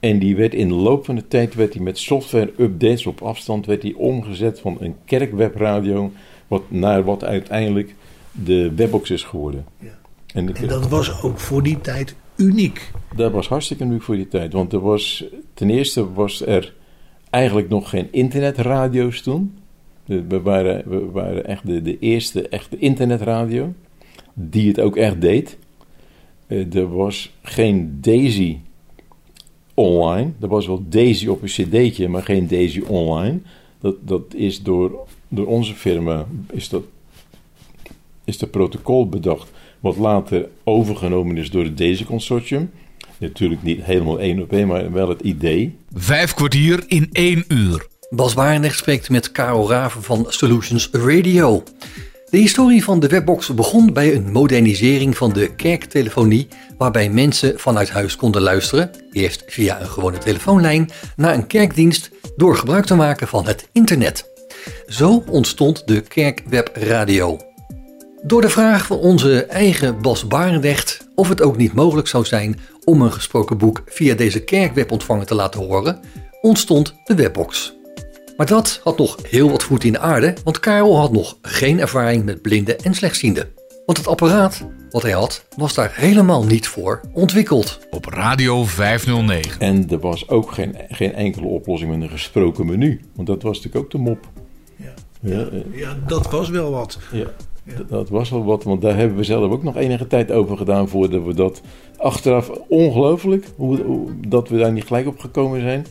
En 0.00 0.18
die 0.18 0.36
werd 0.36 0.54
in 0.54 0.68
de 0.68 0.74
loop 0.74 1.04
van 1.04 1.14
de 1.14 1.28
tijd 1.28 1.54
werd 1.54 1.72
die 1.72 1.82
met 1.82 1.98
software 1.98 2.52
updates 2.58 3.06
op 3.06 3.22
afstand 3.22 3.66
werd 3.66 3.82
die 3.82 3.98
omgezet 3.98 4.60
van 4.60 4.76
een 4.80 4.94
kerkwebradio 5.04 6.12
wat, 6.48 6.62
naar 6.68 7.04
wat 7.04 7.24
uiteindelijk 7.24 7.94
de 8.32 8.74
webbox 8.74 9.10
is 9.10 9.22
geworden. 9.22 9.64
Ja. 9.78 9.98
En, 10.34 10.54
En 10.54 10.68
dat 10.68 10.88
was 10.88 11.22
ook 11.22 11.38
voor 11.38 11.62
die 11.62 11.80
tijd 11.80 12.14
uniek. 12.36 12.90
dat 13.16 13.32
was 13.32 13.48
hartstikke 13.48 13.84
nu 13.84 14.00
voor 14.00 14.16
die 14.16 14.28
tijd. 14.28 14.52
Want 14.52 14.72
er 14.72 14.80
was, 14.80 15.24
ten 15.54 15.70
eerste 15.70 16.12
was 16.12 16.46
er 16.46 16.74
eigenlijk 17.34 17.68
nog 17.68 17.88
geen 17.88 18.08
internetradio's 18.10 19.22
toen. 19.22 19.54
We 20.04 20.40
waren, 20.40 20.88
we 20.88 21.10
waren 21.10 21.46
echt 21.46 21.66
de, 21.66 21.82
de 21.82 21.98
eerste 21.98 22.48
echte 22.48 22.78
internetradio. 22.78 23.72
Die 24.34 24.68
het 24.68 24.80
ook 24.80 24.96
echt 24.96 25.20
deed. 25.20 25.58
Eh, 26.46 26.74
Er 26.74 26.94
was 26.94 27.32
geen 27.42 27.98
Daisy 28.00 28.58
online. 29.74 30.30
Er 30.40 30.48
was 30.48 30.66
wel 30.66 30.84
Daisy 30.88 31.26
op 31.26 31.42
een 31.42 31.48
cd'tje, 31.48 32.08
maar 32.08 32.22
geen 32.22 32.46
Daisy 32.48 32.82
online. 32.86 33.38
Dat, 33.80 33.96
dat 34.00 34.34
is 34.34 34.62
door, 34.62 35.06
door 35.28 35.46
onze 35.46 35.74
firma 35.74 36.26
is 36.52 36.68
dat, 36.68 36.82
is 38.24 38.38
dat 38.38 38.50
protocol 38.50 39.08
bedacht. 39.08 39.50
Wat 39.80 39.96
later 39.96 40.48
overgenomen 40.64 41.36
is 41.36 41.50
door 41.50 41.64
het 41.64 41.78
Daisy 41.78 42.04
Consortium. 42.04 42.70
Natuurlijk 43.18 43.62
niet 43.62 43.82
helemaal 43.82 44.20
één 44.20 44.42
op 44.42 44.52
één, 44.52 44.66
maar 44.66 44.92
wel 44.92 45.08
het 45.08 45.20
idee. 45.20 45.76
Vijf 45.94 46.34
kwartier 46.34 46.84
in 46.86 47.08
één 47.12 47.44
uur. 47.48 47.86
Bas 48.10 48.34
Barendrecht 48.34 48.78
spreekt 48.78 49.10
met 49.10 49.32
Karel 49.32 49.70
Raven 49.70 50.02
van 50.02 50.26
Solutions 50.28 50.88
Radio. 50.92 51.62
De 52.30 52.40
historie 52.40 52.84
van 52.84 53.00
de 53.00 53.08
webbox 53.08 53.54
begon 53.54 53.92
bij 53.92 54.14
een 54.14 54.32
modernisering 54.32 55.16
van 55.16 55.32
de 55.32 55.54
kerktelefonie, 55.54 56.48
waarbij 56.78 57.10
mensen 57.10 57.58
vanuit 57.58 57.90
huis 57.90 58.16
konden 58.16 58.42
luisteren, 58.42 58.90
eerst 59.12 59.44
via 59.46 59.80
een 59.80 59.86
gewone 59.86 60.18
telefoonlijn, 60.18 60.90
naar 61.16 61.34
een 61.34 61.46
kerkdienst 61.46 62.10
door 62.36 62.56
gebruik 62.56 62.84
te 62.84 62.94
maken 62.94 63.28
van 63.28 63.46
het 63.46 63.68
internet. 63.72 64.32
Zo 64.86 65.24
ontstond 65.30 65.86
de 65.86 66.00
kerkwebradio. 66.00 67.38
Door 68.22 68.40
de 68.40 68.48
vraag 68.48 68.86
van 68.86 68.98
onze 68.98 69.44
eigen 69.44 70.02
Bas 70.02 70.26
Barendrecht 70.26 71.03
of 71.14 71.28
het 71.28 71.42
ook 71.42 71.56
niet 71.56 71.72
mogelijk 71.72 72.08
zou 72.08 72.24
zijn 72.24 72.60
om 72.84 73.02
een 73.02 73.12
gesproken 73.12 73.58
boek 73.58 73.82
via 73.86 74.14
deze 74.14 74.44
kerkwebontvanger 74.44 75.26
te 75.26 75.34
laten 75.34 75.60
horen, 75.60 76.00
ontstond 76.40 76.94
de 77.04 77.14
webbox. 77.14 77.74
Maar 78.36 78.46
dat 78.46 78.80
had 78.82 78.98
nog 78.98 79.16
heel 79.28 79.50
wat 79.50 79.62
voet 79.62 79.84
in 79.84 79.92
de 79.92 79.98
aarde, 79.98 80.34
want 80.44 80.60
Karel 80.60 80.98
had 80.98 81.12
nog 81.12 81.38
geen 81.42 81.80
ervaring 81.80 82.24
met 82.24 82.42
blinden 82.42 82.78
en 82.78 82.94
slechtzienden. 82.94 83.48
Want 83.86 83.98
het 83.98 84.06
apparaat 84.06 84.66
wat 84.90 85.02
hij 85.02 85.12
had, 85.12 85.44
was 85.56 85.74
daar 85.74 85.92
helemaal 85.94 86.44
niet 86.44 86.66
voor 86.66 87.00
ontwikkeld. 87.12 87.78
Op 87.90 88.04
Radio 88.04 88.64
509. 88.64 89.60
En 89.60 89.90
er 89.90 89.98
was 89.98 90.28
ook 90.28 90.52
geen, 90.52 90.76
geen 90.88 91.14
enkele 91.14 91.46
oplossing 91.46 91.90
met 91.90 92.02
een 92.02 92.08
gesproken 92.08 92.66
menu. 92.66 93.00
Want 93.14 93.26
dat 93.26 93.42
was 93.42 93.56
natuurlijk 93.56 93.84
ook 93.84 93.90
de 93.90 93.98
mop. 93.98 94.28
Ja, 94.76 94.92
Ja, 95.20 95.48
ja 95.72 95.96
dat 96.06 96.30
was 96.30 96.48
wel 96.48 96.70
wat. 96.70 96.98
Ja, 97.12 97.26
dat 97.88 98.08
was 98.08 98.30
wel 98.30 98.44
wat, 98.44 98.64
want 98.64 98.82
daar 98.82 98.96
hebben 98.96 99.16
we 99.16 99.24
zelf 99.24 99.52
ook 99.52 99.62
nog 99.62 99.76
enige 99.76 100.06
tijd 100.06 100.32
over 100.32 100.56
gedaan 100.56 100.88
voordat 100.88 101.24
we 101.24 101.34
dat 101.34 101.62
achteraf 101.96 102.50
ongelooflijk, 102.68 103.46
hoe, 103.56 103.82
hoe- 103.82 104.10
dat 104.28 104.48
we 104.48 104.56
daar 104.58 104.72
niet 104.72 104.84
gelijk 104.84 105.06
op 105.06 105.18
gekomen 105.18 105.60
zijn. 105.60 105.86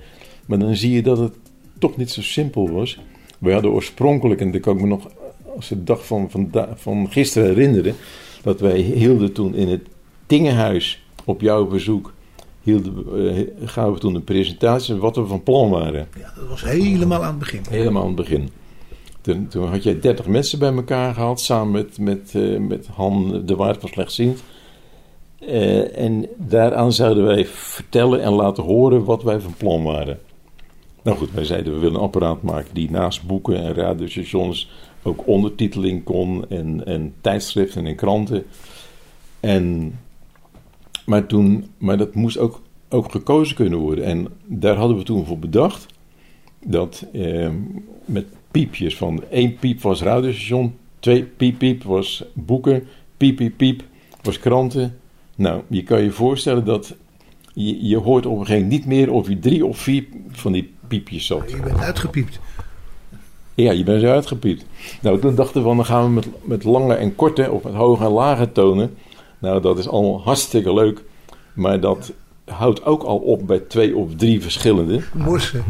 Maar 0.46 0.60
dan 0.60 0.76
zie 0.76 0.92
je 0.92 1.02
dat 1.02 1.18
het 1.18 1.34
toch 1.80 1.98
niet 1.98 2.10
zo 2.12 2.22
simpel 2.22 2.70
was. 2.72 3.00
We 3.40 3.54
hadden 3.54 3.72
oorspronkelijk, 3.72 4.42
en 4.42 4.52
dat 4.52 4.62
kan 4.62 4.76
ik 4.76 4.82
me 4.82 4.88
nog 4.88 5.08
als 5.56 5.68
de 5.68 5.84
dag 5.84 6.06
van, 6.06 6.30
van, 6.32 6.52
van 6.76 7.08
gisteren 7.12 7.48
herinneren, 7.48 7.96
dat 8.44 8.60
wij 8.60 8.78
hielden 8.80 9.32
toen 9.34 9.56
in 9.56 9.68
het 9.68 9.82
Tingenhuis 10.26 11.06
op 11.26 11.42
jouw 11.42 11.66
bezoek, 11.68 12.14
hielden, 12.62 12.94
eh, 13.36 13.68
gaven 13.70 13.94
we 13.94 14.00
toen 14.00 14.16
een 14.16 14.24
presentatie 14.24 14.96
wat 14.96 15.16
we 15.16 15.26
van 15.26 15.44
plan 15.44 15.70
waren. 15.70 16.08
Ja, 16.20 16.34
dat 16.36 16.48
was 16.50 16.64
helemaal 16.64 17.22
aan 17.24 17.30
het 17.30 17.40
begin. 17.40 17.62
Helemaal 17.70 18.02
aan 18.02 18.08
het 18.08 18.16
begin. 18.16 18.50
Toen, 19.24 19.48
toen 19.48 19.68
had 19.68 19.84
jij 19.84 20.00
30 20.00 20.28
mensen 20.28 20.60
bij 20.60 20.74
elkaar 20.74 21.14
gehaald, 21.14 21.40
samen 21.40 21.72
met, 21.72 21.98
met, 21.98 22.32
eh, 22.36 22.58
met 22.58 22.88
Han 22.88 23.42
de 23.46 23.56
Waard 23.56 23.80
van 23.80 23.90
Slechtziend. 23.90 24.44
Eh, 25.40 25.98
en 25.98 26.28
daaraan 26.38 26.94
zouden 26.94 27.24
wij 27.24 27.46
vertellen 27.46 28.22
en 28.22 28.32
laten 28.32 28.64
horen 28.64 29.04
wat 29.04 29.24
wij 29.24 29.40
van 29.40 29.54
plan 29.58 29.84
waren. 29.84 30.20
Nou 31.04 31.18
goed, 31.18 31.32
wij 31.32 31.46
zeiden 31.46 31.74
we 31.74 31.80
willen 31.80 31.96
een 31.96 32.02
apparaat 32.02 32.42
maken 32.42 32.74
die 32.74 32.92
naast 32.92 33.24
boeken 33.28 33.58
en 33.58 33.74
radiostations 33.74 34.70
ook 35.04 35.28
ondertiteling 35.28 36.04
kon 36.04 36.50
en, 36.50 36.86
en 36.86 37.14
tijdschriften 37.22 37.86
en 37.86 37.96
kranten. 37.96 38.46
En, 39.40 39.96
maar, 41.06 41.26
toen, 41.26 41.68
maar 41.78 41.98
dat 41.98 42.16
moest 42.16 42.38
ook, 42.38 42.62
ook 42.90 43.12
gekozen 43.12 43.56
kunnen 43.56 43.80
worden. 43.80 44.06
En 44.06 44.28
daar 44.46 44.76
hadden 44.76 44.98
we 44.98 45.04
toen 45.04 45.26
voor 45.26 45.40
bedacht 45.40 45.86
dat 46.66 47.06
eh, 47.14 47.50
met 48.06 48.26
piepjes 48.54 48.98
van 48.98 49.24
één 49.30 49.56
piep 49.56 49.82
was 49.82 50.02
radiostation, 50.02 50.76
twee 51.00 51.24
piep 51.24 51.58
piep 51.58 51.84
was 51.84 52.24
boeken, 52.34 52.88
piep 53.18 53.36
piep 53.36 53.58
piep 53.58 53.84
was 54.22 54.39
kranten. 54.39 55.00
Nou, 55.36 55.62
je 55.68 55.84
kan 55.84 56.04
je 56.04 56.12
voorstellen 56.12 56.66
dat 56.66 56.96
je, 57.54 57.88
je 57.88 57.98
hoort 57.98 58.26
op 58.26 58.39
een 58.39 58.46
gegeven 58.46 58.62
moment 58.62 58.86
niet 58.86 58.98
meer 58.98 59.12
of 59.12 59.28
je 59.28 59.39
drie 59.39 59.66
of 59.66 59.78
vier 59.78 60.06
van 60.32 60.52
die 60.52 60.74
piepjes 60.88 61.26
zat. 61.26 61.52
Je 61.52 61.60
bent 61.60 61.80
uitgepiept. 61.80 62.39
Ja, 63.54 63.72
je 63.72 63.84
bent 63.84 64.02
zo 64.02 64.08
uitgepiept. 64.08 64.66
Nou, 65.02 65.20
toen 65.20 65.36
dachten 65.36 65.62
we 65.62 65.68
van, 65.68 65.76
dan 65.76 65.86
gaan 65.86 66.04
we 66.04 66.10
met, 66.10 66.28
met 66.44 66.63
lange 66.63 66.94
en 66.94 67.16
korte 67.16 67.52
of 67.52 67.63
met 67.63 67.74
hoge 67.74 68.04
en 68.04 68.12
lage 68.12 68.52
tonen. 68.52 68.96
Nou, 69.39 69.62
dat 69.62 69.78
is 69.78 69.88
allemaal 69.88 70.22
hartstikke 70.22 70.74
leuk. 70.74 71.04
Maar 71.54 71.80
dat 71.80 72.13
houdt 72.46 72.86
ook 72.86 73.04
al 73.04 73.18
op 73.18 73.48
bij 73.48 73.60
twee 73.60 73.96
of 73.96 74.16
drie 74.16 74.42
verschillende. 74.42 75.02
Morsen. 75.13 75.63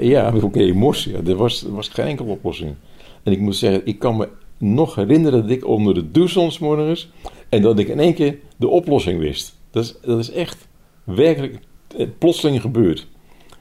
Ja, 0.00 0.32
oké, 0.42 0.72
mors. 0.72 1.04
Ja, 1.04 1.18
er 1.26 1.36
was, 1.36 1.62
was 1.62 1.88
geen 1.88 2.06
enkele 2.06 2.30
oplossing. 2.30 2.74
En 3.22 3.32
ik 3.32 3.40
moet 3.40 3.56
zeggen, 3.56 3.86
ik 3.86 3.98
kan 3.98 4.16
me 4.16 4.28
nog 4.58 4.94
herinneren 4.94 5.42
dat 5.42 5.50
ik 5.50 5.66
onder 5.66 5.94
de 5.94 6.10
douche 6.10 6.30
stond 6.30 6.52
's 6.52 6.58
morgens 6.58 7.08
en 7.48 7.62
dat 7.62 7.78
ik 7.78 7.88
in 7.88 8.00
één 8.00 8.14
keer 8.14 8.38
de 8.56 8.68
oplossing 8.68 9.18
wist. 9.18 9.58
Dat 9.70 9.84
is, 9.84 9.94
dat 10.02 10.18
is 10.18 10.30
echt 10.30 10.68
werkelijk 11.04 11.58
eh, 11.96 12.06
plotseling 12.18 12.60
gebeurd. 12.60 13.06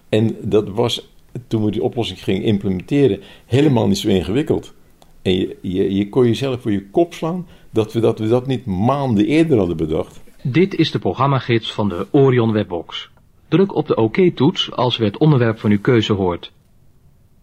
En 0.10 0.36
dat 0.42 0.70
was, 0.70 1.10
toen 1.48 1.66
we 1.66 1.72
die 1.72 1.84
oplossing 1.84 2.24
gingen 2.24 2.44
implementeren, 2.44 3.20
helemaal 3.46 3.88
niet 3.88 3.98
zo 3.98 4.08
ingewikkeld. 4.08 4.74
En 5.22 5.34
je, 5.34 5.58
je, 5.62 5.96
je 5.96 6.10
kon 6.10 6.26
jezelf 6.26 6.62
voor 6.62 6.72
je 6.72 6.90
kop 6.90 7.14
slaan 7.14 7.48
dat 7.72 7.94
we, 7.94 8.00
dat 8.00 8.20
we 8.20 8.28
dat 8.28 8.48
niet 8.48 8.66
maanden 8.66 9.26
eerder 9.26 9.58
hadden 9.58 9.78
bedacht. 9.78 10.22
Dit 10.42 10.76
is 10.76 10.92
de 10.92 11.00
programmagids 11.00 11.74
van 11.74 11.90
de 11.90 12.08
Orion 12.12 12.52
Webbox. 12.52 13.10
Druk 13.48 13.76
op 13.76 13.88
de 13.88 13.96
OK-toets 13.96 14.72
als 14.72 14.98
u 14.98 15.04
het 15.04 15.18
onderwerp 15.18 15.60
van 15.60 15.72
uw 15.72 15.82
keuze 15.82 16.14
hoort. 16.14 16.52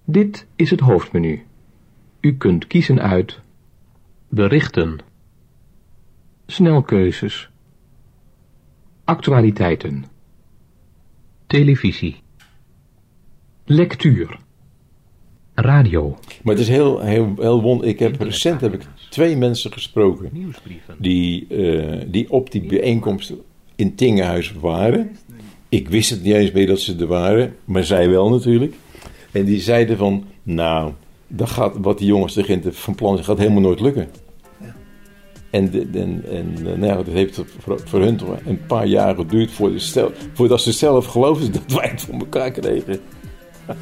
Dit 0.04 0.46
is 0.56 0.70
het 0.70 0.80
hoofdmenu. 0.80 1.46
U 2.20 2.36
kunt 2.36 2.66
kiezen 2.66 3.02
uit 3.02 3.40
Berichten 4.28 4.98
Snelkeuzes 6.46 7.50
Actualiteiten 9.04 10.04
Televisie 11.46 12.16
Lectuur 13.64 14.38
Radio 15.54 16.18
Maar 16.42 16.54
het 16.54 16.62
is 16.62 16.68
heel, 16.68 17.00
heel, 17.00 17.34
heel 17.38 17.62
won. 17.62 17.84
Ik 17.84 17.98
heb 17.98 18.20
recent 18.20 18.60
heb 18.60 18.74
ik 18.74 18.82
twee 19.10 19.36
mensen 19.36 19.72
gesproken 19.72 20.54
die, 20.98 21.46
eh, 21.46 22.00
die 22.06 22.30
op 22.30 22.50
die 22.50 22.66
bijeenkomst 22.66 23.32
in 23.76 23.94
Tingenhuis 23.94 24.52
waren. 24.52 25.16
Ik 25.72 25.88
wist 25.88 26.11
het 26.11 26.22
niet 26.22 26.35
eens 26.35 26.52
meer 26.52 26.66
dat 26.66 26.80
ze 26.80 26.96
er 26.96 27.06
waren, 27.06 27.56
maar 27.64 27.85
zij 27.85 28.08
wel 28.08 28.30
natuurlijk. 28.30 28.74
En 29.30 29.44
die 29.44 29.61
zeiden 29.61 29.96
van, 29.96 30.24
nou, 30.42 30.92
dat 31.26 31.50
gaat, 31.50 31.74
wat 31.80 31.98
die 31.98 32.06
jongens 32.06 32.32
te- 32.32 32.58
van 32.70 32.94
plan 32.94 33.14
zijn, 33.14 33.24
gaat 33.26 33.38
helemaal 33.38 33.61
nooit 33.61 33.80
lukken. 33.80 34.08
En, 35.50 35.70
de, 35.70 35.88
en, 35.92 36.24
en 36.30 36.54
eh, 36.56 36.62
nou 36.64 36.87
ja, 36.87 36.94
dat 36.96 37.06
heeft 37.06 37.40
voor, 37.58 37.80
voor 37.85 38.00
hun 38.00 38.16
toch 38.16 38.37
een 38.46 38.66
paar 38.66 38.87
jaar 38.87 39.14
geduurd 39.14 39.50
voordat 39.50 39.80
ze, 39.80 39.87
stel- 39.87 40.12
voordat 40.32 40.61
ze 40.61 40.72
zelf 40.72 41.06
geloofden 41.06 41.52
dat 41.52 41.72
wij 41.78 41.88
het 41.88 42.00
voor 42.00 42.14
elkaar 42.14 42.50
kregen. 42.50 43.00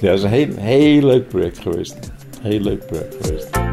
ja, 0.00 0.08
dat 0.10 0.18
is 0.18 0.22
een 0.22 0.28
heel, 0.30 0.56
heel 0.56 1.02
leuk 1.02 1.28
project 1.28 1.58
geweest. 1.58 2.12
Heel 2.40 2.60
leuk 2.60 2.86
project 2.86 3.16
geweest. 3.20 3.69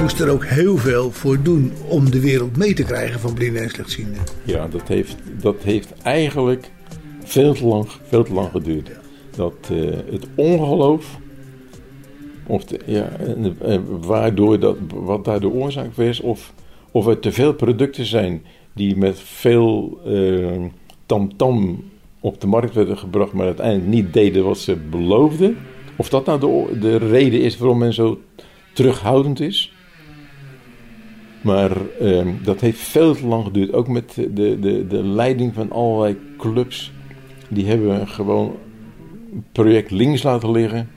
Moest 0.00 0.20
er 0.20 0.30
ook 0.30 0.44
heel 0.44 0.76
veel 0.76 1.10
voor 1.10 1.42
doen 1.42 1.72
om 1.88 2.10
de 2.10 2.20
wereld 2.20 2.56
mee 2.56 2.74
te 2.74 2.82
krijgen 2.82 3.20
van 3.20 3.34
blinden 3.34 3.62
en 3.62 3.70
slechtzienden. 3.70 4.22
Ja, 4.44 4.68
dat 4.68 4.88
heeft, 4.88 5.16
dat 5.40 5.62
heeft 5.62 5.92
eigenlijk 6.02 6.70
veel 7.24 7.54
te 7.54 7.66
lang, 7.66 7.88
veel 8.02 8.24
te 8.24 8.32
lang 8.32 8.50
geduurd. 8.50 8.90
Dat 9.36 9.54
eh, 9.70 9.78
het 10.10 10.26
ongeloof, 10.34 11.18
of 12.46 12.64
de, 12.64 12.80
ja, 12.86 13.08
en, 13.60 14.00
waardoor 14.06 14.58
dat, 14.58 14.76
wat 14.94 15.24
daar 15.24 15.40
de 15.40 15.48
oorzaak 15.48 15.94
was, 15.94 16.20
of, 16.20 16.52
of 16.90 17.06
er 17.06 17.18
te 17.18 17.32
veel 17.32 17.54
producten 17.54 18.04
zijn 18.04 18.42
die 18.72 18.96
met 18.96 19.20
veel 19.20 20.00
eh, 20.06 20.64
tamtam 21.06 21.84
op 22.20 22.40
de 22.40 22.46
markt 22.46 22.74
werden 22.74 22.98
gebracht, 22.98 23.32
maar 23.32 23.46
uiteindelijk 23.46 23.88
niet 23.88 24.12
deden 24.12 24.44
wat 24.44 24.58
ze 24.58 24.76
beloofden. 24.76 25.56
Of 25.96 26.08
dat 26.08 26.26
nou 26.26 26.40
de, 26.40 26.78
de 26.78 26.96
reden 26.96 27.40
is 27.40 27.58
waarom 27.58 27.78
men 27.78 27.92
zo 27.92 28.20
terughoudend 28.72 29.40
is. 29.40 29.72
Maar 31.40 31.76
ehm, 32.00 32.28
dat 32.42 32.60
heeft 32.60 32.78
veel 32.78 33.14
te 33.14 33.26
lang 33.26 33.44
geduurd. 33.44 33.72
Ook 33.72 33.88
met 33.88 34.14
de, 34.14 34.58
de, 34.58 34.86
de 34.86 35.02
leiding 35.02 35.54
van 35.54 35.70
allerlei 35.70 36.16
clubs. 36.38 36.92
Die 37.48 37.66
hebben 37.66 38.08
gewoon 38.08 38.56
het 39.34 39.52
project 39.52 39.90
links 39.90 40.22
laten 40.22 40.50
liggen. 40.50 40.88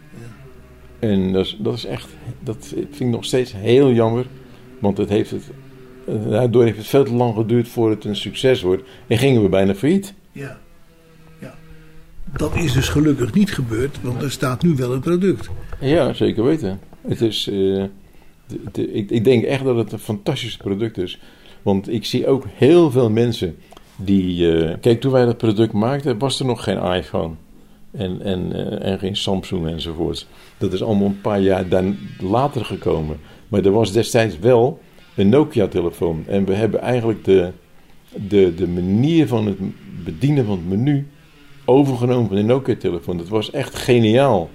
En 0.99 1.31
dat 1.31 1.45
is, 1.45 1.57
dat 1.59 1.73
is 1.73 1.85
echt, 1.85 2.07
dat 2.39 2.65
vind 2.67 2.99
ik 2.99 3.07
nog 3.07 3.25
steeds 3.25 3.53
heel 3.55 3.91
jammer. 3.91 4.25
Want 4.79 4.97
het 4.97 5.09
heeft 5.09 5.31
het, 5.31 5.43
daardoor 6.29 6.63
heeft 6.63 6.77
het 6.77 6.87
veel 6.87 7.03
te 7.03 7.13
lang 7.13 7.35
geduurd 7.35 7.67
voordat 7.67 7.97
het 7.97 8.05
een 8.05 8.15
succes 8.15 8.61
wordt. 8.61 8.83
En 9.07 9.17
gingen 9.17 9.41
we 9.41 9.49
bijna 9.49 9.75
failliet. 9.75 10.13
Ja. 10.31 10.59
ja. 11.39 11.55
Dat 12.37 12.55
is 12.55 12.73
dus 12.73 12.89
gelukkig 12.89 13.33
niet 13.33 13.53
gebeurd, 13.53 14.01
want 14.01 14.21
er 14.21 14.31
staat 14.31 14.63
nu 14.63 14.75
wel 14.75 14.93
een 14.93 14.99
product. 14.99 15.49
Ja, 15.79 16.13
zeker 16.13 16.43
weten. 16.43 16.79
Het 17.07 17.21
is, 17.21 17.47
eh, 17.47 17.83
ik, 18.73 19.09
ik 19.09 19.23
denk 19.23 19.43
echt 19.43 19.63
dat 19.63 19.75
het 19.75 19.91
een 19.91 19.99
fantastisch 19.99 20.57
product 20.57 20.97
is. 20.97 21.19
Want 21.61 21.89
ik 21.93 22.05
zie 22.05 22.27
ook 22.27 22.45
heel 22.53 22.91
veel 22.91 23.09
mensen 23.09 23.55
die... 23.95 24.57
eh, 24.57 24.75
kijk, 24.81 25.01
toen 25.01 25.11
wij 25.11 25.25
dat 25.25 25.37
product 25.37 25.73
maakten, 25.73 26.17
was 26.17 26.39
er 26.39 26.45
nog 26.45 26.63
geen 26.63 26.83
iPhone. 26.83 27.33
En, 27.91 28.21
en, 28.21 28.53
eh, 28.53 28.91
en 28.91 28.99
geen 28.99 29.15
Samsung 29.15 29.67
enzovoorts. 29.67 30.27
Dat 30.57 30.73
is 30.73 30.83
allemaal 30.83 31.07
een 31.07 31.21
paar 31.21 31.41
jaar 31.41 31.67
dan 31.67 31.97
later 32.19 32.65
gekomen. 32.65 33.19
Maar 33.47 33.65
er 33.65 33.71
was 33.71 33.91
destijds 33.91 34.39
wel 34.39 34.79
een 35.15 35.29
Nokia-telefoon. 35.29 36.23
En 36.27 36.45
we 36.45 36.53
hebben 36.53 36.81
eigenlijk 36.81 37.23
de, 37.23 37.51
de, 38.27 38.53
de 38.55 38.67
manier 38.67 39.27
van 39.27 39.45
het 39.45 39.57
bedienen 40.03 40.45
van 40.45 40.57
het 40.57 40.67
menu 40.67 41.07
overgenomen 41.65 42.27
van 42.27 42.35
de 42.35 42.43
Nokia-telefoon. 42.43 43.17
Dat 43.17 43.27
was 43.29 43.51
echt 43.51 43.75
geniaal. 43.75 44.49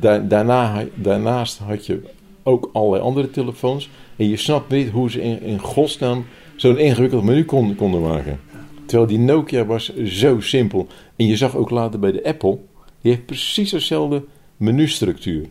Da- 0.00 0.18
daarna, 0.18 0.84
daarnaast 0.94 1.58
had 1.58 1.86
je 1.86 2.02
ook 2.44 2.70
allerlei 2.72 3.02
andere 3.02 3.30
telefoons. 3.30 3.90
En 4.16 4.28
je 4.28 4.36
snapt 4.36 4.70
niet 4.70 4.90
hoe 4.90 5.10
ze 5.10 5.22
in, 5.22 5.42
in 5.42 5.58
godsnaam 5.58 6.24
zo'n 6.56 6.78
ingewikkeld 6.78 7.24
menu 7.24 7.44
konden, 7.44 7.76
konden 7.76 8.00
maken. 8.00 8.40
Terwijl 8.86 9.08
die 9.08 9.18
Nokia 9.18 9.64
was 9.64 9.96
zo 9.96 10.40
simpel. 10.40 10.86
En 11.16 11.26
je 11.26 11.36
zag 11.36 11.56
ook 11.56 11.70
later 11.70 12.00
bij 12.00 12.12
de 12.12 12.24
Apple, 12.24 12.58
die 13.00 13.12
heeft 13.12 13.26
precies 13.26 13.70
dezelfde 13.70 14.24
menustructuur. 14.56 15.46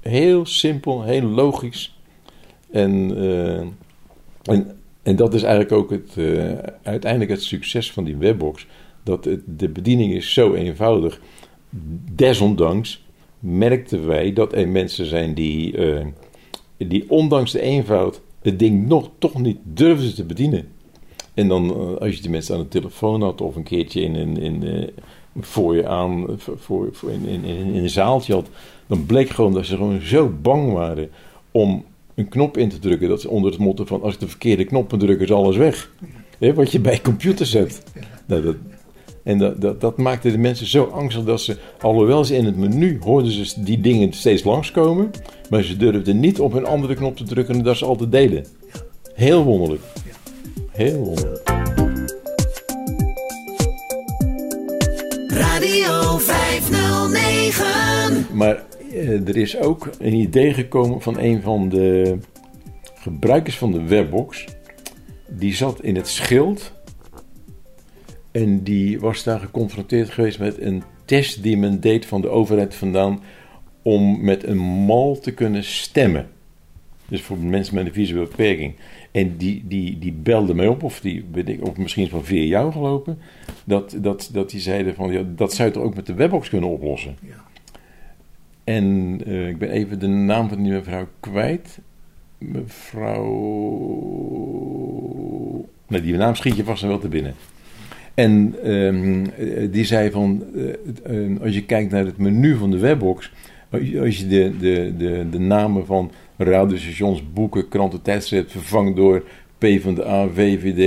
Heel 0.00 0.46
simpel, 0.46 1.02
heel 1.02 1.22
logisch. 1.22 1.96
En, 2.70 3.16
eh, 3.16 3.58
en, 4.54 4.78
en 5.02 5.16
dat 5.16 5.34
is 5.34 5.42
eigenlijk 5.42 5.72
ook 5.72 5.90
het, 5.90 6.16
eh, 6.16 6.58
uiteindelijk 6.82 7.30
het 7.30 7.42
succes 7.42 7.92
van 7.92 8.04
die 8.04 8.16
webbox. 8.16 8.66
Dat 9.02 9.24
het, 9.24 9.40
de 9.46 9.68
bediening 9.68 10.12
is 10.12 10.32
zo 10.32 10.54
eenvoudig. 10.54 11.20
Desondanks 12.14 13.04
merkten 13.40 14.06
wij 14.06 14.32
dat 14.32 14.52
er 14.52 14.68
mensen 14.68 15.06
zijn 15.06 15.34
die, 15.34 15.76
eh, 15.76 16.06
die 16.76 17.10
ondanks 17.10 17.52
de 17.52 17.60
eenvoud 17.60 18.20
het 18.42 18.58
ding 18.58 18.88
nog 18.88 19.10
toch 19.18 19.40
niet 19.40 19.58
durfden 19.62 20.14
te 20.14 20.24
bedienen. 20.24 20.68
En 21.34 21.48
dan, 21.48 21.70
eh, 21.70 21.96
als 21.96 22.14
je 22.14 22.22
die 22.22 22.30
mensen 22.30 22.54
aan 22.54 22.62
de 22.62 22.68
telefoon 22.68 23.22
had 23.22 23.40
of 23.40 23.56
een 23.56 23.62
keertje 23.62 24.00
in 24.00 24.14
een, 24.14 24.36
in, 24.36 24.62
eh, 24.62 24.88
voor 25.40 25.76
je 25.76 25.86
aan, 25.86 26.26
voor, 26.38 26.88
voor 26.92 27.10
in, 27.10 27.26
in, 27.26 27.44
in, 27.44 27.72
in 27.74 27.82
een 27.82 27.90
zaaltje 27.90 28.32
had, 28.32 28.48
dan 28.86 29.06
bleek 29.06 29.28
gewoon 29.28 29.52
dat 29.52 29.66
ze 29.66 29.76
gewoon 29.76 30.00
zo 30.00 30.32
bang 30.42 30.72
waren 30.72 31.10
om 31.50 31.84
een 32.14 32.28
knop 32.28 32.56
in 32.56 32.68
te 32.68 32.78
drukken. 32.78 33.08
Dat 33.08 33.20
ze 33.20 33.28
onder 33.28 33.50
het 33.50 33.60
motto 33.60 33.84
van 33.84 34.02
als 34.02 34.14
ik 34.14 34.20
de 34.20 34.28
verkeerde 34.28 34.64
knoppen 34.64 34.98
druk 34.98 35.20
is 35.20 35.32
alles 35.32 35.56
weg. 35.56 35.90
Wat 36.38 36.72
je 36.72 36.80
bij 36.80 37.00
computers 37.00 37.52
hebt. 37.52 37.82
Nou, 38.26 38.42
dat, 38.42 38.56
en 39.28 39.38
dat, 39.38 39.60
dat, 39.60 39.80
dat 39.80 39.96
maakte 39.96 40.30
de 40.30 40.38
mensen 40.38 40.66
zo 40.66 40.84
angstig 40.84 41.24
dat 41.24 41.40
ze, 41.40 41.56
alhoewel 41.80 42.24
ze 42.24 42.36
in 42.36 42.44
het 42.44 42.56
menu 42.56 42.98
hoorden 43.02 43.32
ze 43.32 43.62
die 43.62 43.80
dingen 43.80 44.12
steeds 44.12 44.44
langskomen, 44.44 45.10
maar 45.50 45.62
ze 45.62 45.76
durfden 45.76 46.20
niet 46.20 46.40
op 46.40 46.52
een 46.52 46.66
andere 46.66 46.94
knop 46.94 47.16
te 47.16 47.24
drukken 47.24 47.54
dan 47.54 47.62
dat 47.62 47.76
ze 47.76 47.84
altijd 47.84 48.12
deden. 48.12 48.46
Heel 49.14 49.44
wonderlijk. 49.44 49.82
Heel 50.70 50.98
wonderlijk. 50.98 51.42
Radio 55.26 56.18
509. 56.18 58.26
Maar 58.32 58.62
eh, 58.92 59.28
er 59.28 59.36
is 59.36 59.58
ook 59.58 59.90
een 59.98 60.14
idee 60.14 60.54
gekomen 60.54 61.00
van 61.00 61.18
een 61.18 61.42
van 61.42 61.68
de 61.68 62.18
gebruikers 62.94 63.58
van 63.58 63.72
de 63.72 63.84
webbox. 63.84 64.44
Die 65.26 65.54
zat 65.54 65.82
in 65.82 65.96
het 65.96 66.08
schild. 66.08 66.76
En 68.30 68.62
die 68.62 69.00
was 69.00 69.22
daar 69.22 69.40
geconfronteerd 69.40 70.10
geweest 70.10 70.38
met 70.38 70.60
een 70.60 70.82
test 71.04 71.42
die 71.42 71.56
men 71.56 71.80
deed 71.80 72.06
van 72.06 72.20
de 72.20 72.28
overheid 72.28 72.74
vandaan. 72.74 73.22
Om 73.82 74.24
met 74.24 74.44
een 74.44 74.58
mal 74.58 75.18
te 75.18 75.32
kunnen 75.32 75.64
stemmen. 75.64 76.28
Dus 77.08 77.22
voor 77.22 77.38
mensen 77.38 77.74
met 77.74 77.86
een 77.86 77.92
visuele 77.92 78.26
beperking. 78.26 78.74
En 79.10 79.36
die, 79.36 79.64
die, 79.66 79.98
die 79.98 80.12
belde 80.12 80.54
mij 80.54 80.66
op, 80.66 80.82
of, 80.82 81.00
die, 81.00 81.24
weet 81.32 81.48
ik, 81.48 81.66
of 81.66 81.76
misschien 81.76 82.08
van 82.08 82.24
via 82.24 82.42
jou 82.42 82.72
gelopen. 82.72 83.18
Dat, 83.64 83.96
dat, 84.00 84.30
dat 84.32 84.50
die 84.50 84.60
zeiden 84.60 84.94
van, 84.94 85.12
ja, 85.12 85.22
dat 85.34 85.54
zou 85.54 85.68
je 85.68 85.74
toch 85.74 85.82
ook 85.82 85.94
met 85.94 86.06
de 86.06 86.14
webbox 86.14 86.48
kunnen 86.48 86.70
oplossen. 86.70 87.16
En 88.64 89.18
eh, 89.26 89.48
ik 89.48 89.58
ben 89.58 89.70
even 89.70 89.98
de 89.98 90.06
naam 90.06 90.48
van 90.48 90.62
die 90.62 90.72
mevrouw 90.72 91.08
kwijt. 91.20 91.78
Mevrouw. 92.38 93.28
Nee, 95.86 96.00
die 96.00 96.16
naam 96.16 96.34
schiet 96.34 96.56
je 96.56 96.64
vast 96.64 96.82
wel 96.82 96.98
te 96.98 97.08
binnen. 97.08 97.34
En 98.18 98.54
ehm, 98.62 99.24
eh, 99.24 99.68
die 99.70 99.84
zei 99.84 100.10
van, 100.10 100.44
eh, 100.54 101.30
eh, 101.30 101.40
als 101.40 101.54
je 101.54 101.64
kijkt 101.64 101.90
naar 101.90 102.04
het 102.04 102.18
menu 102.18 102.56
van 102.56 102.70
de 102.70 102.78
webbox, 102.78 103.32
als 104.00 104.18
je 104.18 104.26
de, 104.26 104.52
de, 104.58 104.94
de, 104.96 105.26
de 105.30 105.38
namen 105.38 105.86
van 105.86 106.10
radiostations, 106.36 107.32
boeken, 107.32 107.68
kranten, 107.68 108.02
tijdschriften 108.02 108.60
vervangt 108.60 108.96
door 108.96 109.24
PvdA, 109.58 110.28
VVD 110.28 110.78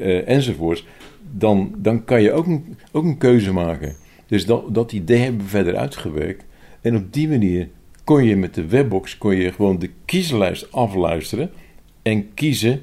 eh, 0.00 0.28
enzovoorts, 0.28 0.86
dan, 1.30 1.74
dan 1.76 2.04
kan 2.04 2.22
je 2.22 2.32
ook 2.32 2.46
een, 2.46 2.76
ook 2.92 3.04
een 3.04 3.18
keuze 3.18 3.52
maken. 3.52 3.94
Dus 4.26 4.46
dat, 4.46 4.74
dat 4.74 4.92
idee 4.92 5.18
hebben 5.18 5.40
we 5.40 5.48
verder 5.48 5.76
uitgewerkt. 5.76 6.44
En 6.80 6.96
op 6.96 7.12
die 7.12 7.28
manier 7.28 7.68
kon 8.04 8.24
je 8.24 8.36
met 8.36 8.54
de 8.54 8.66
webbox 8.66 9.18
kon 9.18 9.36
je 9.36 9.52
gewoon 9.52 9.78
de 9.78 9.90
kieslijst 10.04 10.72
afluisteren 10.72 11.50
en 12.02 12.34
kiezen 12.34 12.80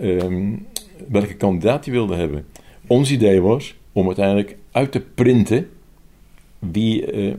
ehm, 0.00 0.52
welke 1.08 1.34
kandidaat 1.34 1.84
je 1.84 1.90
wilde 1.90 2.14
hebben. 2.14 2.44
Ons 2.88 3.10
idee 3.10 3.40
was 3.40 3.74
om 3.92 4.06
uiteindelijk 4.06 4.56
uit 4.70 4.92
te 4.92 5.00
printen 5.00 5.68
wie, 6.58 7.06
eh, 7.06 7.34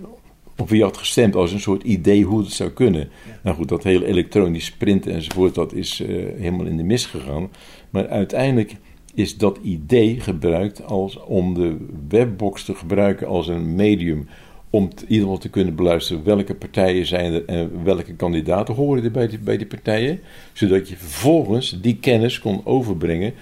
op 0.57 0.69
wie 0.69 0.83
had 0.83 0.97
gestemd 0.97 1.35
als 1.35 1.51
een 1.51 1.59
soort 1.59 1.83
idee 1.83 2.23
hoe 2.23 2.39
het 2.39 2.51
zou 2.51 2.69
kunnen. 2.69 3.09
Nou 3.43 3.55
goed, 3.55 3.67
dat 3.69 3.83
hele 3.83 4.05
elektronisch 4.05 4.71
printen 4.71 5.13
enzovoort, 5.13 5.55
dat 5.55 5.73
is 5.73 6.01
eh, 6.01 6.07
helemaal 6.37 6.65
in 6.65 6.77
de 6.77 6.83
mis 6.83 7.05
gegaan. 7.05 7.49
Maar 7.89 8.07
uiteindelijk 8.07 8.75
is 9.13 9.37
dat 9.37 9.59
idee 9.63 10.19
gebruikt 10.19 10.85
als, 10.85 11.23
om 11.23 11.53
de 11.53 11.77
webbox 12.07 12.63
te 12.63 12.75
gebruiken 12.75 13.27
als 13.27 13.47
een 13.47 13.75
medium. 13.75 14.27
Om 14.71 14.83
in 14.83 15.05
ieder 15.07 15.23
geval 15.23 15.37
te 15.37 15.49
kunnen 15.49 15.75
beluisteren 15.75 16.23
welke 16.23 16.55
partijen 16.55 17.05
zijn 17.05 17.33
er 17.33 17.45
en 17.45 17.83
welke 17.83 18.13
kandidaten 18.13 18.75
horen 18.75 19.03
er 19.03 19.11
bij 19.11 19.27
die, 19.27 19.39
bij 19.39 19.57
die 19.57 19.67
partijen. 19.67 20.19
Zodat 20.53 20.89
je 20.89 20.97
vervolgens 20.97 21.81
die 21.81 21.97
kennis 21.97 22.39
kon 22.39 22.65
overbrengen 22.65 23.33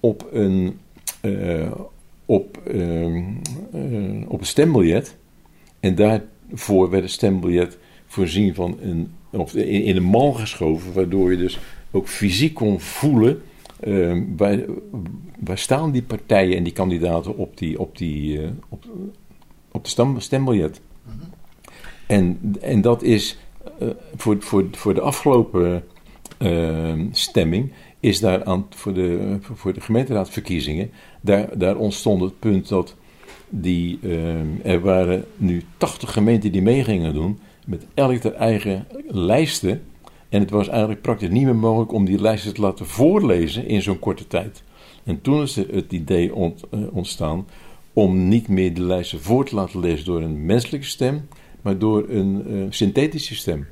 op 0.00 0.28
een, 0.32 0.78
op, 2.30 2.58
ehm, 2.66 3.22
eh, 3.72 4.30
op 4.30 4.40
een 4.40 4.46
stembiljet. 4.46 5.16
En 5.80 5.94
daarvoor 5.94 6.90
werd 6.90 7.02
het 7.02 7.12
stembiljet 7.12 7.78
voorzien 8.06 8.54
van 8.54 8.78
een, 8.80 9.12
of 9.30 9.54
in, 9.54 9.82
in 9.82 9.96
een 9.96 10.02
mal 10.02 10.32
geschoven, 10.32 10.92
waardoor 10.92 11.30
je 11.30 11.36
dus 11.36 11.58
ook 11.90 12.08
fysiek 12.08 12.54
kon 12.54 12.80
voelen 12.80 13.42
eh, 13.80 14.22
waar, 14.36 14.58
waar 15.38 15.58
staan 15.58 15.90
die 15.90 16.02
partijen 16.02 16.56
en 16.56 16.62
die 16.62 16.72
kandidaten 16.72 17.36
op, 17.36 17.56
die, 17.56 17.80
op, 17.80 17.98
die, 17.98 18.42
eh, 18.42 18.48
op, 18.68 18.84
op 19.70 19.84
de 19.84 19.90
stem, 19.90 20.20
stembiljet. 20.20 20.80
En, 22.06 22.54
en 22.60 22.80
dat 22.80 23.02
is 23.02 23.38
eh, 23.78 23.88
voor, 24.16 24.36
voor, 24.40 24.66
voor 24.70 24.94
de 24.94 25.00
afgelopen 25.00 25.84
eh, 26.38 27.00
stemming, 27.12 27.72
is 28.00 28.20
daar 28.20 28.44
aan, 28.44 28.66
voor, 28.70 28.94
de, 28.94 29.38
voor 29.40 29.72
de 29.72 29.80
gemeenteraadsverkiezingen, 29.80 30.90
daar, 31.20 31.58
daar 31.58 31.76
ontstond 31.76 32.20
het 32.20 32.38
punt 32.38 32.68
dat 32.68 32.94
die, 33.48 33.98
eh, 34.02 34.66
er 34.72 34.80
waren 34.80 35.24
nu 35.36 35.62
80 35.76 36.12
gemeenten 36.12 36.52
die 36.52 36.62
mee 36.62 36.84
gingen 36.84 37.14
doen, 37.14 37.38
met 37.66 37.86
elk 37.94 38.22
de 38.22 38.32
eigen 38.32 38.86
lijsten. 39.08 39.82
En 40.28 40.40
het 40.40 40.50
was 40.50 40.68
eigenlijk 40.68 41.00
praktisch 41.00 41.28
niet 41.28 41.44
meer 41.44 41.56
mogelijk 41.56 41.92
om 41.92 42.04
die 42.04 42.20
lijsten 42.20 42.54
te 42.54 42.60
laten 42.60 42.86
voorlezen 42.86 43.66
in 43.66 43.82
zo'n 43.82 43.98
korte 43.98 44.26
tijd. 44.26 44.62
En 45.04 45.20
toen 45.20 45.42
is 45.42 45.56
het 45.56 45.92
idee 45.92 46.32
eh, 46.32 46.80
ontstaan 46.92 47.46
om 47.92 48.28
niet 48.28 48.48
meer 48.48 48.74
de 48.74 48.82
lijsten 48.82 49.20
voor 49.20 49.44
te 49.44 49.54
laten 49.54 49.80
lezen 49.80 50.04
door 50.04 50.22
een 50.22 50.46
menselijke 50.46 50.86
stem, 50.86 51.28
maar 51.62 51.78
door 51.78 52.08
een 52.08 52.44
eh, 52.46 52.66
synthetische 52.70 53.34
stem. 53.34 53.66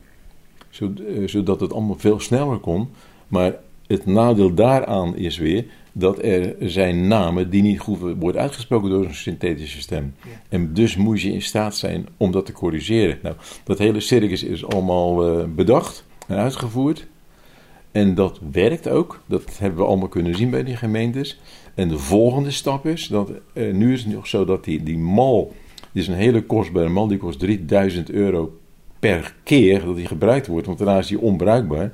Zo- 0.68 0.92
zodat 1.26 1.60
het 1.60 1.72
allemaal 1.72 1.98
veel 1.98 2.20
sneller 2.20 2.58
kon. 2.58 2.88
Maar 3.28 3.54
het 3.88 4.06
nadeel 4.06 4.54
daaraan 4.54 5.16
is 5.16 5.38
weer 5.38 5.64
dat 5.92 6.22
er 6.22 6.54
zijn 6.60 7.08
namen 7.08 7.50
die 7.50 7.62
niet 7.62 7.80
goed 7.80 7.98
worden 8.18 8.40
uitgesproken 8.40 8.90
door 8.90 9.04
een 9.04 9.14
synthetische 9.14 9.80
stem. 9.80 10.14
En 10.48 10.74
dus 10.74 10.96
moet 10.96 11.20
je 11.20 11.32
in 11.32 11.42
staat 11.42 11.76
zijn 11.76 12.06
om 12.16 12.30
dat 12.30 12.46
te 12.46 12.52
corrigeren. 12.52 13.18
Nou, 13.22 13.36
dat 13.64 13.78
hele 13.78 14.00
circus 14.00 14.42
is 14.42 14.66
allemaal 14.66 15.38
eh, 15.38 15.44
bedacht 15.48 16.04
en 16.26 16.36
uitgevoerd. 16.36 17.06
En 17.92 18.14
dat 18.14 18.40
werkt 18.52 18.88
ook. 18.88 19.22
Dat 19.26 19.58
hebben 19.58 19.78
we 19.78 19.86
allemaal 19.86 20.08
kunnen 20.08 20.34
zien 20.34 20.50
bij 20.50 20.64
die 20.64 20.76
gemeentes. 20.76 21.40
En 21.74 21.88
de 21.88 21.98
volgende 21.98 22.50
stap 22.50 22.86
is 22.86 23.06
dat 23.06 23.30
eh, 23.52 23.72
nu 23.72 23.92
is 23.92 24.04
het 24.04 24.14
nog 24.14 24.26
zo 24.26 24.44
dat 24.44 24.64
die, 24.64 24.82
die 24.82 24.98
mal, 24.98 25.54
die 25.92 26.02
is 26.02 26.08
een 26.08 26.14
hele 26.14 26.42
kostbare 26.42 26.88
mal, 26.88 27.06
die 27.06 27.18
kost 27.18 27.38
3000 27.38 28.10
euro 28.10 28.58
per 28.98 29.34
keer 29.42 29.84
dat 29.84 29.96
die 29.96 30.06
gebruikt 30.06 30.46
wordt, 30.46 30.66
want 30.66 30.78
daarna 30.78 30.98
is 30.98 31.06
die 31.06 31.20
onbruikbaar. 31.20 31.92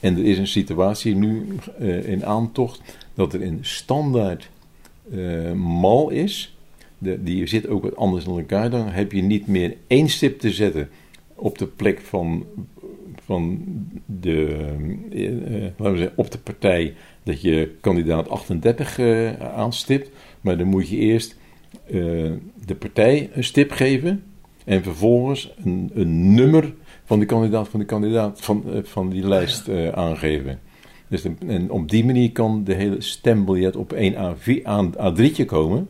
En 0.00 0.16
er 0.16 0.24
is 0.24 0.38
een 0.38 0.46
situatie 0.46 1.14
nu 1.14 1.46
eh, 1.78 2.08
in 2.08 2.24
aantocht 2.24 2.80
dat 3.14 3.32
er 3.32 3.42
een 3.42 3.58
standaard 3.60 4.50
eh, 5.12 5.52
mal 5.52 6.10
is. 6.10 6.56
Die 6.98 7.46
zit 7.46 7.68
ook 7.68 7.82
wat 7.82 7.96
anders 7.96 8.24
dan 8.24 8.38
elkaar. 8.38 8.70
Dan 8.70 8.88
heb 8.88 9.12
je 9.12 9.22
niet 9.22 9.46
meer 9.46 9.76
één 9.86 10.08
stip 10.08 10.40
te 10.40 10.50
zetten 10.50 10.88
op 11.34 11.58
de 11.58 11.66
plek 11.66 12.00
van, 12.00 12.44
van 13.24 13.58
de, 14.06 14.46
eh, 15.12 15.62
laten 15.62 15.92
we 15.92 15.98
zeggen, 15.98 16.16
op 16.16 16.30
de 16.30 16.38
partij 16.38 16.94
dat 17.22 17.40
je 17.40 17.74
kandidaat 17.80 18.28
38 18.28 18.98
eh, 18.98 19.32
aanstipt. 19.40 20.10
Maar 20.40 20.58
dan 20.58 20.66
moet 20.66 20.88
je 20.88 20.96
eerst 20.96 21.38
de 22.64 22.74
partij 22.78 23.30
een 23.32 23.44
stip 23.44 23.70
geven 23.70 24.22
en 24.70 24.82
vervolgens 24.82 25.52
een, 25.64 25.90
een 25.94 26.34
nummer 26.34 26.74
van 27.04 27.18
de 27.18 27.26
kandidaat 27.26 27.68
van 27.68 27.80
de 27.80 27.86
kandidaat 27.86 28.40
van, 28.40 28.64
eh, 28.72 28.78
van 28.82 29.08
die 29.08 29.26
lijst 29.26 29.68
eh, 29.68 29.88
aangeven. 29.88 30.60
Dus 31.08 31.22
de- 31.22 31.34
en 31.46 31.70
op 31.70 31.90
die 31.90 32.04
manier 32.04 32.32
kan 32.32 32.64
de 32.64 32.74
hele 32.74 33.00
stembiljet 33.00 33.76
op 33.76 33.92
één 33.92 34.14
A4, 34.14 34.62
aan 34.62 34.94
A3'tje 34.96 35.44
komen. 35.44 35.88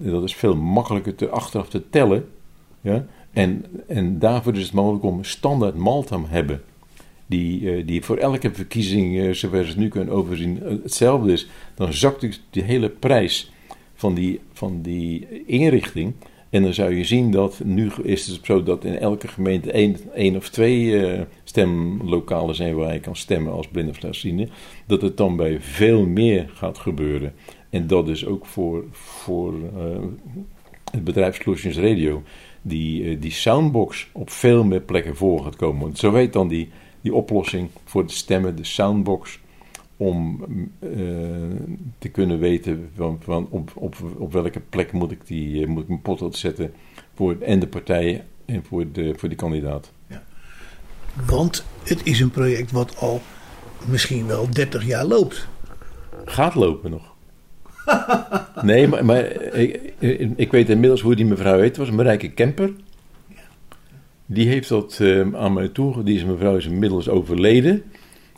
Dat 0.00 0.24
is 0.24 0.34
veel 0.34 0.56
makkelijker 0.56 1.14
te 1.14 1.28
achteraf 1.28 1.68
te 1.68 1.88
tellen. 1.90 2.28
Ja? 2.80 3.06
En, 3.30 3.64
en 3.86 4.18
daarvoor 4.18 4.56
is 4.56 4.62
het 4.62 4.72
mogelijk 4.72 5.04
om 5.04 5.24
standaard 5.24 5.74
mal 5.74 6.02
te 6.02 6.18
hebben. 6.26 6.62
Die, 7.26 7.70
eh, 7.74 7.86
die 7.86 8.04
voor 8.04 8.16
elke 8.16 8.50
verkiezing, 8.52 9.36
zover 9.36 9.62
ze 9.62 9.68
het 9.68 9.78
nu 9.78 9.88
kunnen 9.88 10.14
overzien, 10.14 10.62
hetzelfde 10.82 11.32
is. 11.32 11.48
Dan 11.74 11.92
zakt 11.92 12.20
dus 12.20 12.42
de 12.50 12.62
hele 12.62 12.88
prijs 12.88 13.52
van 13.94 14.14
die, 14.14 14.40
van 14.52 14.82
die 14.82 15.44
inrichting. 15.46 16.14
En 16.52 16.62
dan 16.62 16.74
zou 16.74 16.94
je 16.94 17.04
zien 17.04 17.30
dat 17.30 17.60
nu 17.64 17.90
is 18.02 18.26
het 18.26 18.40
zo 18.42 18.62
dat 18.62 18.84
in 18.84 18.98
elke 18.98 19.28
gemeente 19.28 19.72
één, 20.12 20.36
of 20.36 20.48
twee 20.48 21.06
eh, 21.06 21.20
stemlokalen 21.44 22.54
zijn 22.54 22.74
waar 22.74 22.92
je 22.92 23.00
kan 23.00 23.16
stemmen 23.16 23.52
als 23.52 23.68
blind 23.68 23.88
of 23.88 23.96
slechtziende. 23.96 24.48
Dat 24.86 25.02
het 25.02 25.16
dan 25.16 25.36
bij 25.36 25.60
veel 25.60 26.06
meer 26.06 26.50
gaat 26.54 26.78
gebeuren. 26.78 27.34
En 27.70 27.86
dat 27.86 28.08
is 28.08 28.26
ook 28.26 28.46
voor, 28.46 28.84
voor 28.90 29.54
eh, 29.76 30.02
het 30.90 31.04
bedrijf 31.04 31.42
Solutions 31.42 31.76
Radio 31.76 32.22
die, 32.62 33.04
eh, 33.04 33.20
die 33.20 33.30
soundbox 33.30 34.08
op 34.12 34.30
veel 34.30 34.64
meer 34.64 34.80
plekken 34.80 35.16
voor 35.16 35.42
gaat 35.42 35.56
komen. 35.56 35.80
Want 35.80 35.98
zo 35.98 36.10
weet 36.10 36.32
dan 36.32 36.48
die, 36.48 36.68
die 37.00 37.14
oplossing 37.14 37.68
voor 37.84 38.06
de 38.06 38.12
stemmen, 38.12 38.56
de 38.56 38.64
soundbox, 38.64 39.38
om 39.96 40.40
eh, 40.78 40.90
te 41.98 42.08
kunnen 42.08 42.38
weten 42.38 42.90
van, 42.96 43.18
van 43.20 43.46
op, 43.50 43.70
op, 43.74 43.96
op 44.18 44.32
welke 44.32 44.60
plek 44.60 44.92
moet 44.92 45.10
ik, 45.10 45.26
die, 45.26 45.62
eh, 45.62 45.68
moet 45.68 45.82
ik 45.82 45.88
mijn 45.88 46.02
potlood 46.02 46.36
zetten 46.36 46.72
voor 47.14 47.36
en 47.40 47.58
de 47.58 47.66
partij 47.66 48.24
en 48.44 48.64
voor 48.64 48.92
de, 48.92 49.14
voor 49.16 49.28
die 49.28 49.38
kandidaat. 49.38 49.92
Want 51.26 51.64
het 51.82 52.06
is 52.06 52.20
een 52.20 52.30
project 52.30 52.70
wat 52.70 52.96
al 52.96 53.20
misschien 53.86 54.26
wel 54.26 54.50
30 54.50 54.86
jaar 54.86 55.04
loopt. 55.04 55.48
Gaat 56.24 56.54
lopen 56.54 56.90
nog. 56.90 57.10
Nee, 58.62 58.88
maar, 58.88 59.04
maar 59.04 59.24
ik, 59.54 59.92
ik 60.36 60.50
weet 60.50 60.68
inmiddels 60.68 61.00
hoe 61.00 61.16
die 61.16 61.24
mevrouw 61.24 61.58
heet. 61.58 61.68
Het 61.68 61.76
was 61.76 61.90
Marijke 61.90 62.30
Kemper. 62.30 62.72
Die 64.26 64.48
heeft 64.48 64.68
dat 64.68 64.98
eh, 65.00 65.34
aan 65.34 65.52
mij 65.52 65.68
toegegeven. 65.68 66.04
Die 66.04 66.16
is 66.16 66.24
mevrouw 66.24 66.56
is 66.56 66.66
inmiddels 66.66 67.08
overleden. 67.08 67.82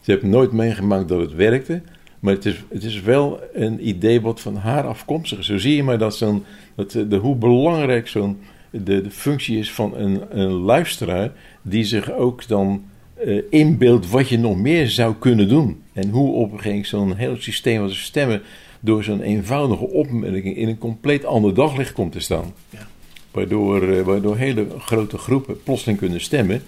Ze 0.04 0.10
heeft 0.10 0.22
nooit 0.22 0.52
meegemaakt 0.52 1.08
dat 1.08 1.20
het 1.20 1.34
werkte. 1.34 1.82
Maar 2.20 2.34
het 2.34 2.44
is, 2.46 2.64
het 2.68 2.84
is 2.84 3.00
wel 3.00 3.40
een 3.52 3.88
idee 3.88 4.20
wat 4.20 4.40
van 4.40 4.56
haar 4.56 4.86
afkomstig 4.86 5.38
is. 5.38 5.46
Zo 5.46 5.58
zie 5.58 5.76
je 5.76 5.82
maar 5.82 5.98
dat, 5.98 6.16
zo'n, 6.16 6.44
dat 6.74 6.94
eh, 6.94 7.02
de, 7.08 7.16
hoe 7.16 7.36
belangrijk 7.36 8.08
zo'n, 8.08 8.38
de, 8.70 9.02
de 9.02 9.10
functie 9.10 9.58
is 9.58 9.72
van 9.72 9.96
een, 9.96 10.22
een 10.30 10.50
luisteraar. 10.50 11.32
Die 11.62 11.84
zich 11.84 12.12
ook 12.12 12.48
dan 12.48 12.82
eh, 13.14 13.42
inbeeldt 13.50 14.10
wat 14.10 14.28
je 14.28 14.38
nog 14.38 14.56
meer 14.56 14.88
zou 14.88 15.14
kunnen 15.18 15.48
doen. 15.48 15.82
En 15.92 16.10
hoe 16.10 16.32
op 16.32 16.52
een 16.52 16.60
gegeven 16.60 16.98
moment 16.98 17.16
zo'n 17.18 17.26
heel 17.26 17.36
systeem 17.36 17.82
als 17.82 18.02
stemmen 18.02 18.42
door 18.80 19.04
zo'n 19.04 19.22
eenvoudige 19.22 19.88
opmerking 19.88 20.56
in 20.56 20.68
een 20.68 20.78
compleet 20.78 21.24
ander 21.24 21.54
daglicht 21.54 21.92
komt 21.92 22.12
te 22.12 22.20
staan. 22.20 22.52
Waardoor, 23.30 23.88
eh, 23.88 24.04
waardoor 24.04 24.36
hele 24.36 24.66
grote 24.78 25.18
groepen 25.18 25.62
plotseling 25.62 25.98
kunnen 25.98 26.20
stemmen. 26.20 26.62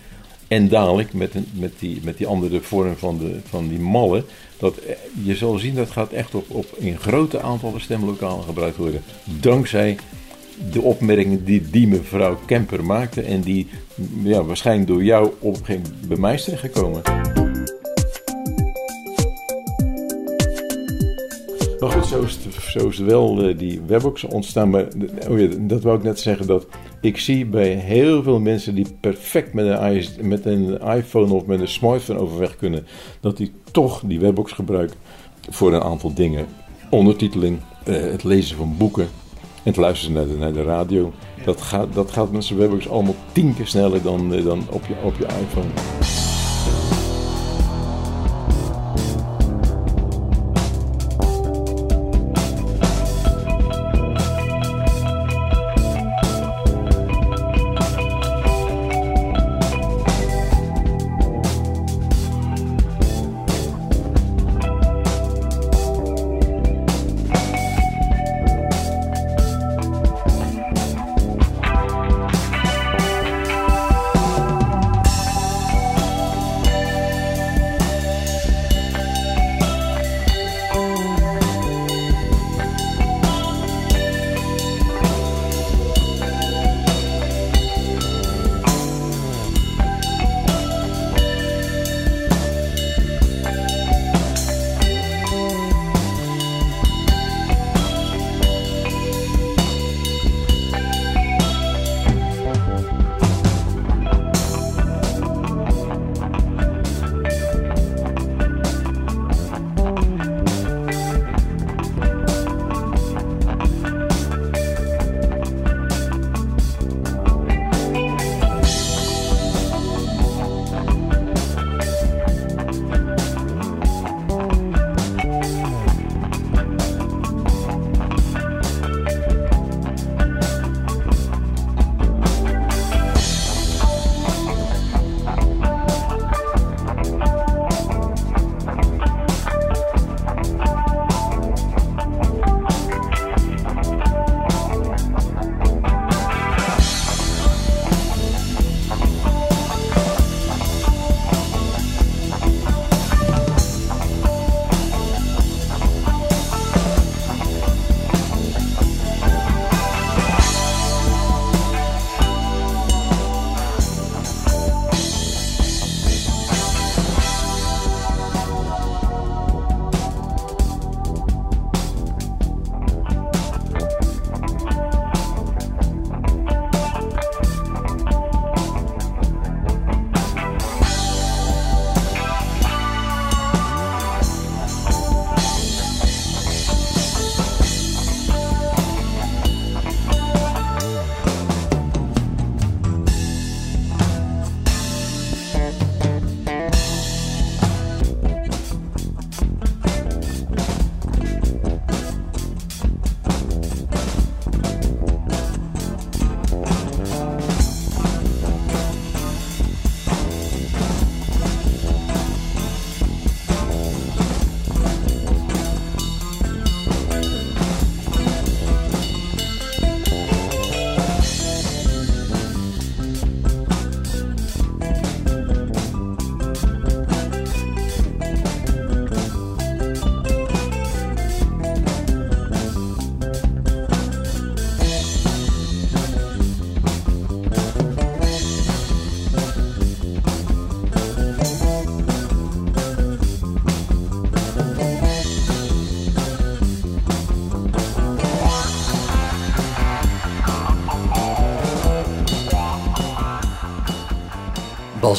En 0.49 0.69
dadelijk 0.69 1.13
met, 1.13 1.35
met, 1.53 1.73
die, 1.79 2.01
met 2.03 2.19
die 2.19 2.27
andere 2.27 2.61
vorm 2.61 2.97
van, 2.97 3.19
de, 3.19 3.41
van 3.49 3.69
die 3.69 3.79
mallen. 3.79 4.25
Dat, 4.59 4.77
eh, 4.77 4.95
je 5.25 5.37
zal 5.37 5.59
zien 5.59 5.75
dat 5.75 5.91
gaat 5.91 6.13
echt 6.13 6.35
op, 6.35 6.45
op 6.49 6.67
in 6.77 6.99
grote 6.99 7.41
aantallen 7.41 7.81
stemlokalen 7.81 8.45
gebruikt 8.45 8.77
worden. 8.77 9.03
Dankzij 9.25 9.97
de 10.73 10.81
opmerkingen 10.81 11.45
die 11.45 11.71
die 11.71 11.89
mevrouw 11.89 12.39
Kemper 12.47 12.85
maakte. 12.85 13.23
En 13.23 13.41
die 13.41 13.69
ja, 14.23 14.45
waarschijnlijk 14.45 14.89
door 14.89 15.05
jou 15.05 15.31
op 15.39 15.59
een 15.69 15.85
bij 16.09 16.17
mij 16.17 16.35
is 16.35 16.45
terechtgekomen. 16.45 17.03
Maar 21.81 21.91
goed, 21.91 22.07
zo 22.67 22.89
is 22.89 22.99
wel 22.99 23.43
eh, 23.43 23.59
die 23.59 23.81
webbox 23.87 24.25
ontstaan. 24.25 24.71
Maar 24.71 24.87
oh 25.29 25.39
ja, 25.39 25.49
dat 25.59 25.83
wou 25.83 25.97
ik 25.97 26.03
net 26.03 26.21
zeggen, 26.21 26.47
dat 26.47 26.67
ik 27.07 27.19
zie 27.19 27.47
bij 27.47 27.69
heel 27.69 28.23
veel 28.23 28.41
mensen 28.41 28.75
die 28.75 28.87
perfect 29.01 29.53
met 29.53 29.67
een, 29.67 30.29
met 30.29 30.45
een 30.45 30.81
iPhone 30.81 31.33
of 31.33 31.47
met 31.47 31.61
een 31.61 31.69
smartphone 31.69 32.19
overweg 32.19 32.57
kunnen, 32.57 32.87
dat 33.21 33.37
die 33.37 33.53
toch 33.71 34.03
die 34.05 34.21
webbox 34.21 34.53
gebruiken 34.53 34.97
voor 35.51 35.73
een 35.75 35.83
aantal 35.83 36.15
dingen. 36.15 36.47
Ondertiteling, 36.91 37.59
eh, 37.85 37.95
het 37.95 38.25
lezen 38.25 38.57
van 38.57 38.77
boeken 38.77 39.05
en 39.05 39.73
het 39.73 39.77
luisteren 39.77 40.15
naar 40.15 40.27
de, 40.27 40.37
naar 40.37 40.53
de 40.53 40.63
radio. 40.63 41.13
Dat 41.45 41.63
gaat, 41.63 41.95
dat 41.95 42.11
gaat 42.11 42.33
met 42.33 42.45
zijn 42.45 42.59
webbox 42.59 42.89
allemaal 42.89 43.17
tien 43.33 43.55
keer 43.55 43.67
sneller 43.67 44.03
dan, 44.03 44.35
eh, 44.35 44.45
dan 44.45 44.63
op, 44.71 44.87
je, 44.87 44.95
op 45.03 45.15
je 45.19 45.25
iPhone. 45.25 46.26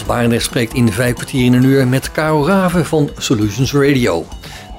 Bas 0.06 0.44
spreekt 0.44 0.74
in 0.74 0.92
vijf 0.92 1.14
kwartier 1.14 1.46
in 1.46 1.54
een 1.54 1.64
uur 1.64 1.88
met 1.88 2.12
Karel 2.12 2.48
Raven 2.48 2.86
van 2.86 3.10
Solutions 3.18 3.74
Radio. 3.74 4.26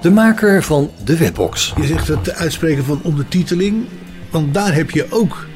De 0.02 0.10
maker 0.10 0.62
van 0.62 0.90
de 1.04 1.16
webbox. 1.16 1.72
Je 1.76 1.86
zegt 1.86 2.08
het 2.08 2.34
uitspreken 2.34 2.84
van 2.84 3.00
ondertiteling, 3.02 3.84
want 4.30 4.54
daar 4.54 4.74
heb 4.74 4.90
je 4.90 5.06
ook 5.10 5.46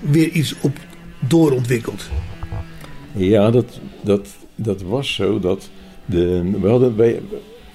weer 0.00 0.28
iets 0.28 0.54
op 0.60 0.76
doorontwikkeld. 1.18 2.10
Ja, 3.12 3.50
dat, 3.50 3.80
dat, 4.02 4.28
dat 4.54 4.82
was 4.82 5.14
zo. 5.14 5.40
Dat 5.40 5.70
de, 6.04 6.50
we 6.60 6.68
hadden, 6.68 6.96
wij, 6.96 7.20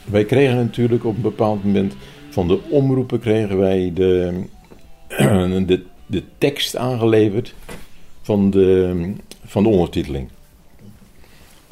wij 0.05 0.25
kregen 0.25 0.55
natuurlijk 0.55 1.05
op 1.05 1.15
een 1.15 1.21
bepaald 1.21 1.63
moment 1.63 1.95
van 2.29 2.47
de 2.47 2.59
omroepen 2.69 3.19
kregen 3.19 3.57
wij 3.57 3.91
de, 3.93 4.43
de, 5.65 5.83
de 6.05 6.23
tekst 6.37 6.75
aangeleverd 6.75 7.53
van 8.21 8.49
de, 8.49 9.13
van 9.45 9.63
de 9.63 9.69
ondertiteling. 9.69 10.29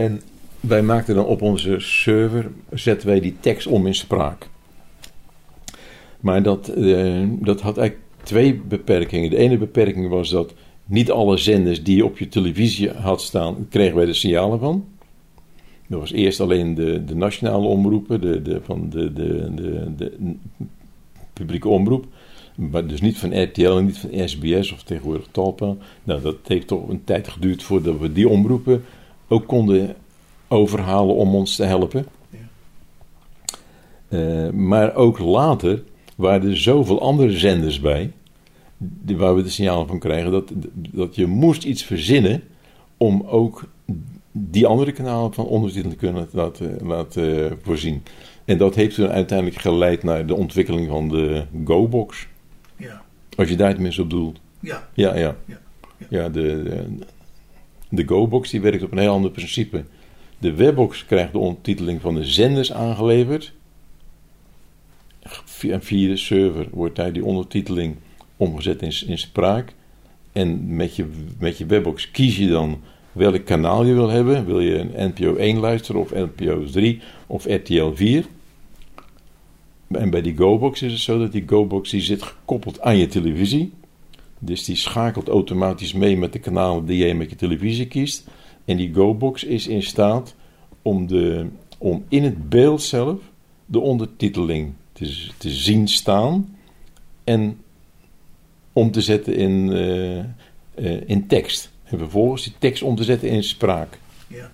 En 0.02 0.22
wij 0.60 0.82
maakten 0.82 1.16
dan 1.16 1.26
op 1.26 1.42
onze 1.42 1.80
server, 1.80 2.52
zetten 2.72 3.08
wij 3.08 3.20
die 3.20 3.36
tekst 3.40 3.68
om 3.68 3.88
in 3.88 3.96
spraak. 3.96 4.50
Maar 6.20 6.44
dat, 6.44 6.68
eh, 6.68 7.24
dat 7.30 7.62
had 7.62 7.78
eigenlijk 7.78 8.08
twee 8.24 8.56
beperkingen. 8.56 9.30
De 9.30 9.38
ene 9.38 9.58
beperking 9.58 10.10
was 10.10 10.30
dat 10.30 10.54
niet 10.86 11.12
alle 11.12 11.38
zenders 11.38 11.84
die 11.84 11.96
je 11.96 12.06
op 12.06 12.18
je 12.18 12.28
televisie 12.28 12.90
had 12.90 13.22
staan, 13.22 13.68
kregen 13.70 13.96
wij 13.96 14.06
de 14.06 14.14
signalen 14.14 14.60
van. 14.60 14.86
Dat 15.88 16.00
was 16.00 16.12
eerst 16.12 16.40
alleen 16.40 16.74
de, 16.74 17.06
de 17.06 17.16
nationale 17.16 17.68
omroepen, 17.68 18.22
de, 18.22 18.42
de, 18.42 18.60
van 18.64 18.90
de, 18.90 19.14
de, 19.14 19.54
de, 19.56 19.96
de 19.98 20.36
publieke 21.34 21.70
omroep. 21.70 22.06
Maar 22.56 22.88
dus 22.88 23.02
niet 23.02 23.18
van 23.18 23.42
RTL 23.44 23.78
en 23.78 23.86
niet 23.86 23.98
van 23.98 24.30
SBS 24.30 24.72
of 24.72 24.84
tegenwoordig 24.84 25.28
Talpa. 25.32 25.76
Nou, 26.04 26.22
dat 26.22 26.38
heeft 26.44 26.68
toch 26.68 26.90
een 26.90 27.04
tijd 27.04 27.28
geduurd 27.28 27.64
voordat 27.64 28.00
we 28.00 28.12
die 28.12 28.30
omroepen 28.30 28.84
ook 29.32 29.48
konden 29.48 29.96
overhalen 30.48 31.16
om 31.16 31.36
ons 31.36 31.56
te 31.56 31.64
helpen. 31.64 32.06
Uh, 34.10 34.50
maar 34.50 34.96
ook 34.96 35.20
later 35.20 35.84
waren 36.16 36.50
er 36.50 36.58
zoveel 36.58 37.02
andere 37.02 37.32
zenders 37.32 37.80
bij, 37.80 38.12
waar 39.06 39.36
we 39.36 39.44
de 39.44 39.50
signalen 39.50 39.88
van 39.88 40.00
krijgen, 40.00 40.32
dat, 40.32 40.52
dat 40.74 41.16
je 41.16 41.28
moest 41.28 41.64
iets 41.64 41.84
verzinnen 41.84 42.44
om 42.98 43.24
ook 43.28 43.64
die 44.32 44.66
andere 44.68 44.92
kanalen 44.92 45.34
van 45.34 45.46
ondertiteling 45.46 46.00
te 46.00 46.06
kunnen 46.06 46.28
laten, 46.32 46.78
laten 46.84 47.58
voorzien. 47.62 48.04
En 48.46 48.58
dat 48.58 48.76
heeft 48.76 48.96
toen 48.96 49.10
uiteindelijk 49.10 49.62
geleid 49.62 50.04
naar 50.04 50.26
de 50.26 50.36
ontwikkeling 50.36 50.88
van 50.88 51.10
de 51.10 51.44
Go-box. 51.66 52.28
Ja. 52.76 53.02
Als 53.38 53.50
je 53.50 53.56
daar 53.56 53.74
tenminste 53.74 54.02
op 54.02 54.10
doelt. 54.10 54.40
Ja. 54.60 54.90
Ja, 54.94 55.16
ja. 55.16 55.36
Ja, 55.46 55.58
Ja, 56.10 56.30
de, 56.30 56.64
de, 56.64 56.86
de 57.92 58.08
Go-box 58.08 58.50
die 58.50 58.62
werkt 58.62 58.84
op 58.84 58.92
een 58.92 58.98
heel 58.98 59.12
ander 59.12 59.32
principe. 59.32 59.84
De 60.40 60.54
Webbox 60.54 61.06
krijgt 61.06 61.32
de 61.32 61.38
ondertiteling 61.38 62.02
van 62.02 62.16
de 62.16 62.26
zenders 62.26 62.74
aangeleverd. 62.74 63.54
Via, 65.46 65.82
via 65.82 66.08
de 66.08 66.18
server 66.18 66.68
wordt 66.72 66.96
daar 66.96 67.14
die 67.14 67.26
ondertiteling 67.26 67.96
omgezet 68.38 68.82
in, 68.82 68.94
in 69.08 69.18
spraak. 69.18 69.74
En 70.32 70.76
met 70.76 70.96
je, 70.96 71.06
met 71.40 71.58
je 71.58 71.66
Webbox 71.66 72.12
kies 72.12 72.38
je 72.38 72.48
dan 72.48 72.82
welk 73.12 73.46
kanaal 73.46 73.86
je 73.86 73.94
wil 73.94 74.10
hebben. 74.10 74.46
Wil 74.46 74.60
je 74.60 74.78
een 74.78 75.14
NPO 75.14 75.36
1 75.36 75.58
luisteren 75.58 76.02
of 76.02 76.14
NPO 76.14 76.64
3 76.64 77.02
of 77.28 77.46
RTL 77.46 77.92
4? 77.94 78.26
En 79.88 80.10
bij 80.10 80.22
die 80.22 80.38
Go-box 80.38 80.82
is 80.82 80.92
het 80.92 81.02
zo 81.02 81.20
dat 81.20 81.32
die 81.32 81.44
Go-box 81.48 81.90
die 81.90 82.02
zit 82.02 82.24
gekoppeld 82.24 82.82
aan 82.82 82.98
je 82.98 83.08
televisie. 83.08 83.72
Dus 84.44 84.64
die 84.64 84.76
schakelt 84.76 85.28
automatisch 85.28 85.94
mee 85.94 86.18
met 86.18 86.34
de 86.34 86.40
kanalen 86.40 86.86
die 86.86 86.98
jij 86.98 87.14
met 87.14 87.30
je 87.30 87.36
televisie 87.36 87.88
kiest. 87.88 88.28
En 88.66 88.78
die 88.78 88.94
Go-box 88.94 89.44
is 89.44 89.68
in 89.68 89.84
staat 89.84 90.36
om, 90.82 91.08
de, 91.08 91.48
om 91.78 92.04
in 92.08 92.24
het 92.24 92.50
beeld 92.50 92.82
zelf 92.82 93.20
de 93.66 93.80
ondertiteling 93.80 94.74
te, 94.92 95.28
te 95.38 95.50
zien 95.50 95.88
staan 95.88 96.58
en 97.24 97.58
om 98.74 98.92
te 98.92 99.02
zetten 99.02 99.36
in, 99.36 99.72
eh, 99.72 100.20
eh, 100.20 101.10
in 101.10 101.28
tekst. 101.28 101.72
En 101.84 101.98
vervolgens 101.98 102.44
die 102.44 102.54
tekst 102.58 102.84
om 102.84 102.96
te 102.96 103.04
zetten 103.04 103.30
in 103.30 103.44
spraak. 103.44 104.00
Ja. 104.28 104.52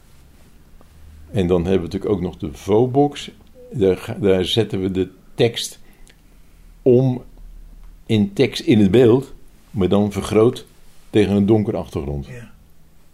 En 1.31 1.47
dan 1.47 1.61
hebben 1.61 1.89
we 1.89 1.93
natuurlijk 1.93 2.11
ook 2.11 2.21
nog 2.21 2.37
de 2.37 2.53
VO-box. 2.53 3.31
Daar, 3.71 4.15
daar 4.19 4.45
zetten 4.45 4.81
we 4.81 4.91
de 4.91 5.09
tekst 5.35 5.79
om 6.81 7.23
in 8.05 8.33
tekst 8.33 8.61
in 8.61 8.79
het 8.79 8.91
beeld, 8.91 9.33
maar 9.77 9.87
dan 9.87 10.11
vergroot 10.11 10.65
tegen 11.09 11.35
een 11.35 11.45
donkere 11.45 11.77
achtergrond. 11.77 12.27
Ja. 12.27 12.51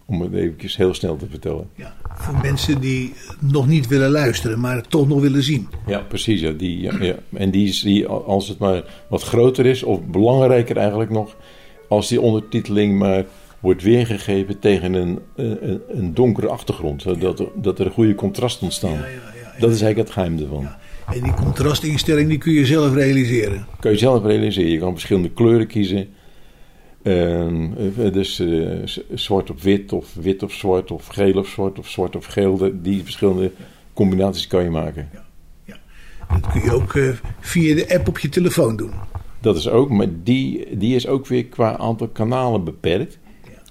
Om 0.05 0.21
het 0.21 0.33
eventjes 0.33 0.77
heel 0.77 0.93
snel 0.93 1.15
te 1.15 1.25
vertellen. 1.29 1.69
Ja. 1.75 1.95
Voor 2.15 2.39
mensen 2.41 2.81
die 2.81 3.13
nog 3.39 3.67
niet 3.67 3.87
willen 3.87 4.11
luisteren, 4.11 4.59
maar 4.59 4.75
het 4.75 4.89
toch 4.89 5.07
nog 5.07 5.21
willen 5.21 5.43
zien. 5.43 5.67
Ja, 5.87 5.99
precies. 5.99 6.41
Ja, 6.41 6.51
die, 6.51 6.81
ja, 6.81 6.93
ja. 6.99 7.15
En 7.33 7.51
die, 7.51 8.07
als 8.07 8.47
het 8.47 8.57
maar 8.57 8.83
wat 9.09 9.23
groter 9.23 9.65
is, 9.65 9.83
of 9.83 10.05
belangrijker 10.05 10.77
eigenlijk 10.77 11.09
nog, 11.09 11.35
als 11.89 12.07
die 12.07 12.21
ondertiteling 12.21 12.97
maar 12.97 13.25
wordt 13.59 13.81
weergegeven 13.81 14.59
tegen 14.59 14.93
een, 14.93 15.19
een, 15.35 15.81
een 15.89 16.13
donkere 16.13 16.47
achtergrond, 16.47 17.01
zodat 17.01 17.39
er, 17.39 17.47
dat 17.55 17.79
er 17.79 17.85
een 17.85 17.91
goede 17.91 18.15
contrast 18.15 18.61
ontstaan. 18.61 18.97
Dat 19.59 19.71
is 19.71 19.81
eigenlijk 19.81 19.97
het 19.97 20.11
geheim 20.11 20.39
ervan. 20.39 20.67
En 21.13 21.23
die 21.23 21.33
contrastinstelling 21.33 22.29
die 22.29 22.37
kun 22.37 22.53
je 22.53 22.65
zelf 22.65 22.93
realiseren. 22.93 23.65
Kan 23.79 23.91
je 23.91 23.97
zelf 23.97 24.23
realiseren. 24.23 24.71
Je 24.71 24.79
kan 24.79 24.91
verschillende 24.91 25.29
kleuren 25.29 25.67
kiezen. 25.67 26.07
Ehm, 27.03 27.67
eh, 27.97 28.13
dus 28.13 28.39
eh, 28.39 28.67
zwart 29.13 29.49
op 29.49 29.61
wit, 29.61 29.93
of 29.93 30.13
wit 30.13 30.43
op 30.43 30.51
zwart, 30.51 30.91
of 30.91 31.07
geel 31.07 31.37
op 31.37 31.45
zwart, 31.47 31.79
of 31.79 31.89
zwart 31.89 32.15
op 32.15 32.25
geel. 32.25 32.57
De- 32.57 32.81
Die 32.81 33.03
verschillende 33.03 33.51
combinaties 33.93 34.47
kan 34.47 34.63
je 34.63 34.69
maken. 34.69 35.09
Dat 36.41 36.51
kun 36.51 36.61
je 36.61 36.71
ook 36.73 36.95
eh, 36.95 37.09
via 37.39 37.75
de 37.75 37.93
app 37.95 38.07
op 38.07 38.19
je 38.19 38.29
telefoon 38.29 38.75
doen. 38.75 38.91
Dat 39.41 39.57
is 39.57 39.69
ook, 39.69 39.89
maar 39.89 40.07
die, 40.23 40.77
die 40.77 40.95
is 40.95 41.07
ook 41.07 41.27
weer 41.27 41.45
qua 41.45 41.77
aantal 41.77 42.07
kanalen 42.07 42.63
beperkt. 42.63 43.17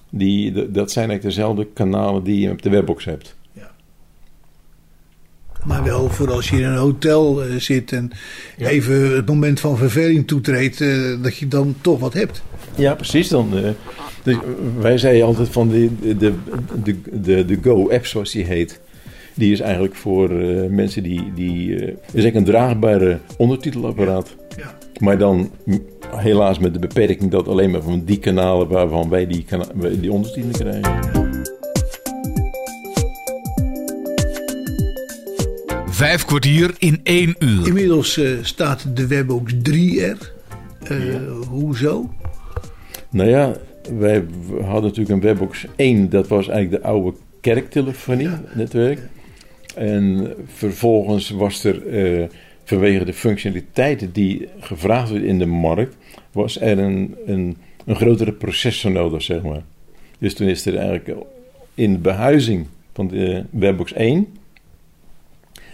Die, 0.09 0.51
d- 0.51 0.73
dat 0.73 0.91
zijn 0.91 1.09
eigenlijk 1.09 1.21
dezelfde 1.35 1.67
kanalen 1.73 2.23
die 2.23 2.39
je 2.39 2.51
op 2.51 2.61
de 2.61 2.69
webbox 2.69 3.05
hebt. 3.05 3.35
Maar 5.65 5.83
wel 5.83 6.09
voor 6.09 6.31
als 6.31 6.49
je 6.49 6.55
in 6.57 6.63
een 6.63 6.75
hotel 6.77 7.41
zit 7.57 7.91
en 7.91 8.11
even 8.57 9.15
het 9.15 9.25
moment 9.27 9.59
van 9.59 9.77
verveling 9.77 10.27
toetreedt, 10.27 10.77
dat 11.23 11.37
je 11.37 11.47
dan 11.47 11.75
toch 11.81 11.99
wat 11.99 12.13
hebt. 12.13 12.43
Ja, 12.75 12.95
precies. 12.95 13.27
Dan, 13.27 13.57
eh, 13.57 13.69
dus, 14.23 14.37
wij 14.79 14.97
zeiden 14.97 15.25
altijd 15.25 15.49
van 15.49 15.69
de, 15.69 15.89
de, 16.17 16.33
de, 16.83 16.95
de, 17.11 17.45
de 17.45 17.57
Go-app, 17.61 18.05
zoals 18.05 18.31
die 18.31 18.45
heet. 18.45 18.79
Die 19.33 19.51
is 19.51 19.59
eigenlijk 19.59 19.95
voor 19.95 20.29
eh, 20.29 20.69
mensen 20.69 21.03
die. 21.03 21.31
die 21.35 21.75
eh, 21.75 21.87
is 21.87 21.93
eigenlijk 22.23 22.35
een 22.35 22.43
draagbare 22.43 23.19
ondertitelapparaat. 23.37 24.35
Ja. 24.57 24.77
Maar 24.99 25.17
dan 25.17 25.51
m, 25.65 25.77
helaas 26.15 26.59
met 26.59 26.73
de 26.73 26.79
beperking 26.79 27.31
dat 27.31 27.47
alleen 27.47 27.71
maar 27.71 27.81
van 27.81 28.03
die 28.05 28.19
kanalen 28.19 28.67
waarvan 28.67 29.09
wij 29.09 29.27
die, 29.27 29.45
die 29.99 30.11
ondertiteling 30.11 30.57
krijgen. 30.57 31.31
Vijf 36.03 36.25
kwartier 36.25 36.73
in 36.77 36.99
één 37.03 37.35
uur. 37.39 37.67
Inmiddels 37.67 38.17
eh, 38.17 38.31
staat 38.41 38.85
de 38.95 39.07
Webbox 39.07 39.53
3 39.61 40.01
er. 40.01 40.33
Eh, 40.83 40.97
Hoezo? 41.49 42.09
Nou 43.13 43.29
ja, 43.29 43.53
wij 43.97 44.25
hadden 44.61 44.83
natuurlijk 44.83 45.09
een 45.09 45.21
Webbox 45.21 45.65
1, 45.75 46.09
dat 46.09 46.27
was 46.27 46.47
eigenlijk 46.47 46.83
de 46.83 46.89
oude 46.89 47.17
kerktelefonie-netwerk. 47.41 48.99
En 49.75 50.33
vervolgens 50.45 51.29
was 51.29 51.63
er, 51.63 51.87
eh, 51.87 52.29
vanwege 52.63 53.05
de 53.05 53.13
functionaliteiten 53.13 54.11
die 54.11 54.47
gevraagd 54.59 55.09
werden 55.09 55.27
in 55.27 55.39
de 55.39 55.45
markt, 55.45 55.95
was 56.31 56.61
er 56.61 56.79
een, 56.79 57.15
een, 57.25 57.57
een 57.85 57.95
grotere 57.95 58.31
processor 58.31 58.91
nodig, 58.91 59.21
zeg 59.21 59.41
maar. 59.41 59.63
Dus 60.17 60.33
toen 60.33 60.47
is 60.47 60.65
er 60.65 60.77
eigenlijk 60.77 61.17
in 61.73 61.93
de 61.93 61.99
behuizing 61.99 62.67
van 62.93 63.07
de 63.07 63.43
Webbox 63.49 63.93
1, 63.93 64.27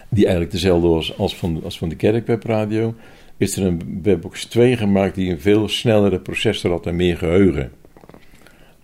die 0.10 0.24
eigenlijk 0.24 0.52
dezelfde 0.52 0.88
was 0.88 1.18
als 1.18 1.36
van, 1.36 1.62
als 1.64 1.78
van 1.78 1.90
de 1.90 1.96
kerkwebradio, 1.96 2.94
is 3.40 3.58
er 3.58 3.66
een 3.66 4.00
Webbox 4.04 4.46
2 4.46 4.78
gemaakt 4.78 5.16
die 5.16 5.32
een 5.32 5.40
veel 5.42 5.68
snellere 5.68 6.20
processor 6.20 6.72
had 6.72 6.86
en 6.86 6.96
meer 6.96 7.18
geheugen. 7.18 7.72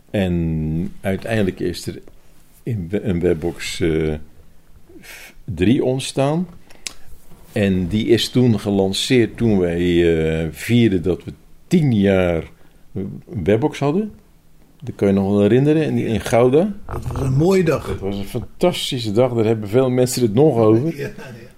En 0.09 0.93
uiteindelijk 1.01 1.59
is 1.59 1.87
er 1.87 2.01
in 2.63 2.87
een 2.91 3.19
Webbox 3.19 3.79
eh, 3.79 4.13
3 5.43 5.83
ontstaan. 5.83 6.47
En 7.51 7.87
die 7.87 8.07
is 8.07 8.29
toen 8.29 8.59
gelanceerd 8.59 9.37
toen 9.37 9.59
wij 9.59 9.81
eh, 10.43 10.47
vierden 10.51 11.01
dat 11.03 11.23
we 11.23 11.33
10 11.67 11.91
jaar 11.91 12.43
Webbox 13.43 13.79
hadden. 13.79 14.11
Dat 14.81 14.95
kan 14.95 15.07
je 15.07 15.13
nog 15.13 15.29
wel 15.29 15.41
herinneren, 15.41 15.83
in, 15.83 15.97
in 15.97 16.19
Gouda. 16.19 16.73
Dat 16.85 17.07
was 17.11 17.21
een 17.21 17.33
mooie 17.33 17.63
dag. 17.63 17.87
Het 17.87 17.99
was 17.99 18.17
een 18.17 18.25
fantastische 18.25 19.11
dag, 19.11 19.33
daar 19.33 19.45
hebben 19.45 19.69
veel 19.69 19.89
mensen 19.89 20.21
het 20.21 20.33
nog 20.33 20.57
over. 20.57 20.97
Ja, 20.97 21.09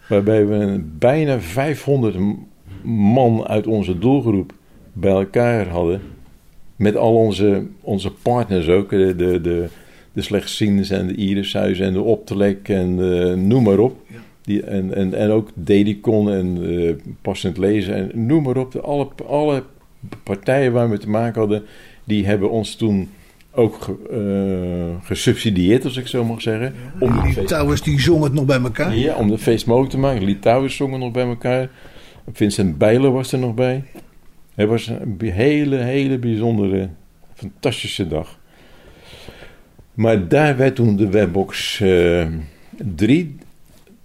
Waarbij 0.10 0.48
we 0.48 0.84
bijna 0.98 1.39
500 1.39 2.20
m- 2.20 2.48
man 2.84 3.48
uit 3.48 3.68
onze 3.68 4.00
doelgroep 4.00 4.54
bij 4.94 5.12
elkaar 5.12 5.68
hadden. 5.68 6.02
Met 6.76 6.96
al 6.96 7.16
onze, 7.16 7.66
onze 7.82 8.12
partners 8.12 8.68
ook. 8.70 8.90
De, 8.90 9.16
de, 9.16 9.42
de, 9.42 9.66
de 10.14 10.22
slechtzienders 10.22 10.90
en 10.90 11.08
de 11.08 11.16
Irishuizen 11.16 11.86
en 11.86 11.94
de 11.94 12.02
Optelek 12.02 12.70
en 12.70 13.48
noem 13.48 13.64
maar 13.64 13.80
op. 13.80 14.00
Die, 14.42 14.64
en, 14.64 14.94
en, 14.96 15.14
en 15.14 15.30
ook 15.30 15.50
Dedicon 15.54 16.32
en 16.32 16.58
eh, 16.80 16.94
Passend 17.22 17.58
Lezen 17.58 17.96
en 17.96 18.26
noem 18.26 18.44
maar 18.44 18.58
op. 18.58 18.72
De, 18.72 18.82
alle, 18.82 19.08
alle 19.28 19.64
partijen 20.24 20.72
waar 20.72 20.90
we 20.90 20.98
te 20.98 21.10
maken 21.10 21.40
hadden, 21.40 21.64
die 22.04 22.26
hebben 22.26 22.50
ons 22.52 22.76
toen 22.76 23.10
ook 23.52 23.76
ge- 23.82 23.96
eh, 25.00 25.06
gesubsidieerd, 25.06 25.84
als 25.86 25.98
ik 25.98 26.08
zo 26.08 26.24
mag 26.26 26.42
zeggen. 26.42 26.74
om 27.00 27.22
Die 27.24 27.44
Towers 27.44 27.82
die 27.82 28.00
zongen 28.00 28.24
het 28.24 28.34
nog 28.34 28.46
bij 28.46 28.60
elkaar. 28.62 28.98
ja, 28.98 29.16
om 29.16 29.30
de 29.30 29.38
feest 29.38 29.66
mogelijk 29.66 29.92
te 29.92 29.98
maken. 30.00 30.24
Litouwers 30.24 30.76
zongen 30.76 31.00
nog 31.00 31.12
bij 31.12 31.26
elkaar. 31.28 31.70
Vincent 32.32 32.78
Bijlen 32.78 33.14
was 33.14 33.32
er 33.32 33.40
nog 33.40 33.54
bij. 33.54 33.84
Het 34.56 34.70
was 34.70 34.88
een 34.88 35.18
hele, 35.22 35.76
hele 35.76 36.18
bijzondere, 36.18 36.90
fantastische 37.34 38.08
dag. 38.08 38.40
Maar 39.94 40.28
daar 40.28 40.58
werd 40.58 40.76
toen 40.76 40.96
de 40.96 41.10
Webbox 41.10 41.80
eh 41.80 42.28
3 42.96 43.36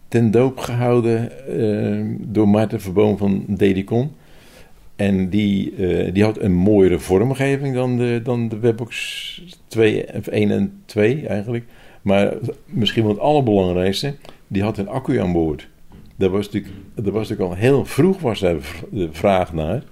ten 0.08 0.30
doop 0.30 0.58
gehouden 0.58 1.46
eh, 1.48 2.16
door 2.20 2.48
Maarten 2.48 2.80
Verboom 2.80 3.16
van 3.16 3.44
Dedicon. 3.48 4.10
En 4.96 5.28
die, 5.28 5.74
eh, 5.74 6.14
die 6.14 6.24
had 6.24 6.40
een 6.40 6.52
mooiere 6.54 6.98
vormgeving 6.98 7.74
dan 7.74 7.96
de, 7.96 8.20
dan 8.22 8.48
de 8.48 8.58
Webbox 8.58 9.60
2, 9.66 10.14
of 10.14 10.26
1 10.26 10.50
en 10.50 10.72
2 10.84 11.26
eigenlijk. 11.26 11.64
Maar 12.02 12.34
misschien 12.66 13.02
wel 13.02 13.12
het 13.12 13.20
allerbelangrijkste, 13.20 14.14
die 14.46 14.62
had 14.62 14.78
een 14.78 14.88
accu 14.88 15.20
aan 15.20 15.32
boord. 15.32 15.68
Daar 16.22 16.30
was 16.30 16.44
natuurlijk, 16.50 16.74
daar 16.94 17.12
was 17.12 17.28
natuurlijk 17.28 17.50
al 17.50 17.62
heel 17.62 17.84
vroeg 17.84 18.20
was 18.20 18.40
daar 18.40 18.56
de 18.90 19.08
vraag 19.12 19.52
naar. 19.52 19.82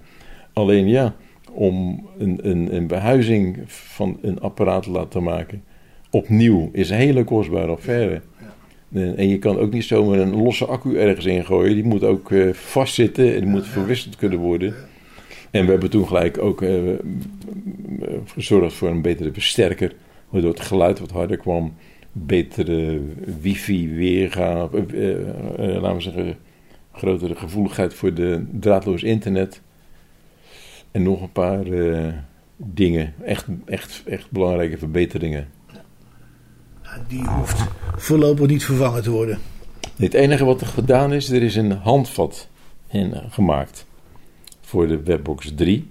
Alleen 0.52 0.88
ja, 0.88 1.14
om 1.52 2.08
een, 2.18 2.38
een, 2.42 2.74
een 2.74 2.86
behuizing 2.86 3.58
van 3.66 4.18
een 4.22 4.40
apparaat 4.40 4.82
te 4.82 4.90
laten 4.90 5.22
maken 5.22 5.62
opnieuw 6.10 6.70
is 6.72 6.90
een 6.90 6.96
hele 6.96 7.24
kostbare 7.24 7.72
affaire. 7.72 8.20
En, 8.92 9.28
je 9.28 9.38
kan 9.38 9.58
ook 9.58 9.72
niet 9.72 9.84
zomaar 9.84 10.18
een 10.18 10.42
losse 10.42 10.66
accu 10.66 10.98
ergens 10.98 11.26
ingooien. 11.26 11.74
Die 11.74 11.84
moet 11.84 12.04
ook 12.04 12.32
eh, 12.32 12.52
vastzitten 12.52 13.34
en 13.34 13.40
die 13.40 13.50
moet 13.50 13.66
verwisseld 13.66 14.16
kunnen 14.16 14.38
worden. 14.38 14.74
En 15.50 15.64
we 15.64 15.70
hebben 15.70 15.90
toen 15.90 16.06
gelijk 16.06 16.38
ook 16.38 16.62
eh, 16.62 16.78
gezorgd 18.26 18.74
voor 18.74 18.88
een 18.88 19.02
betere 19.02 19.32
versterker. 19.32 19.94
Waardoor 20.28 20.50
het 20.50 20.60
geluid 20.60 20.98
wat 20.98 21.10
harder 21.10 21.36
kwam. 21.36 21.74
Betere 22.12 23.00
wifi-weergave. 23.40 24.86
eh, 24.86 25.28
eh, 25.28 25.82
laten 25.82 25.94
we 25.94 26.00
zeggen, 26.00 26.36
grotere 26.92 27.34
gevoeligheid 27.34 27.94
voor 27.94 28.14
de 28.14 28.46
draadloos 28.60 29.02
internet. 29.02 29.60
En 30.90 31.02
nog 31.02 31.22
een 31.22 31.32
paar 31.32 31.66
eh, 31.66 32.12
dingen. 32.56 33.14
Echt, 33.24 33.46
echt, 33.64 34.02
echt 34.06 34.30
belangrijke 34.30 34.78
verbeteringen. 34.78 35.48
Die 37.08 37.24
hoeft 37.24 37.66
voorlopig 37.96 38.46
niet 38.46 38.64
vervangen 38.64 39.02
te 39.02 39.10
worden. 39.10 39.38
Het 39.96 40.14
enige 40.14 40.44
wat 40.44 40.60
er 40.60 40.66
gedaan 40.66 41.12
is, 41.12 41.30
er 41.30 41.42
is 41.42 41.56
een 41.56 41.72
handvat 41.72 42.48
in, 42.88 43.14
eh, 43.14 43.24
gemaakt 43.30 43.86
voor 44.60 44.88
de 44.88 45.02
Webbox 45.02 45.52
3. 45.54 45.86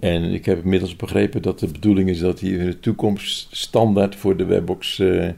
Ja. 0.00 0.08
En 0.08 0.22
ik 0.32 0.44
heb 0.44 0.62
inmiddels 0.62 0.96
begrepen 0.96 1.42
dat 1.42 1.58
de 1.58 1.66
bedoeling 1.66 2.08
is 2.08 2.18
dat 2.18 2.38
die 2.38 2.58
in 2.58 2.64
de 2.66 2.80
toekomst 2.80 3.48
standaard 3.50 4.16
voor 4.16 4.36
de 4.36 4.44
Webbox 4.44 4.98
eh, 4.98 5.28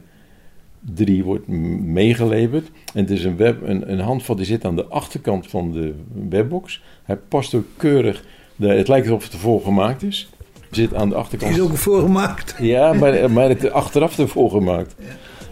3 0.93 1.23
wordt 1.23 1.47
m- 1.47 1.93
meegeleverd. 1.93 2.71
En 2.93 3.01
het 3.01 3.09
is 3.09 3.23
een, 3.23 3.37
web, 3.37 3.61
een, 3.67 3.91
een 3.91 3.99
handvat 3.99 4.37
die 4.37 4.45
zit 4.45 4.65
aan 4.65 4.75
de 4.75 4.85
achterkant 4.85 5.47
van 5.47 5.71
de 5.71 5.93
Webbox. 6.29 6.81
Hij 7.03 7.17
past 7.27 7.53
ook 7.53 7.65
keurig. 7.77 8.23
Daar, 8.55 8.75
het 8.75 8.87
lijkt 8.87 9.07
alsof 9.07 9.23
het 9.23 9.33
ervoor 9.33 9.61
gemaakt 9.61 10.03
is. 10.03 10.29
Zit 10.71 10.93
aan 10.93 11.09
de 11.09 11.15
achterkant. 11.15 11.55
is 11.55 11.61
ook 11.61 11.77
voorgemaakt. 11.77 12.55
Ja, 12.59 12.93
maar, 12.93 13.31
maar 13.31 13.49
het 13.49 13.71
achteraf 13.71 14.19
ervoor 14.19 14.49
gemaakt. 14.49 14.95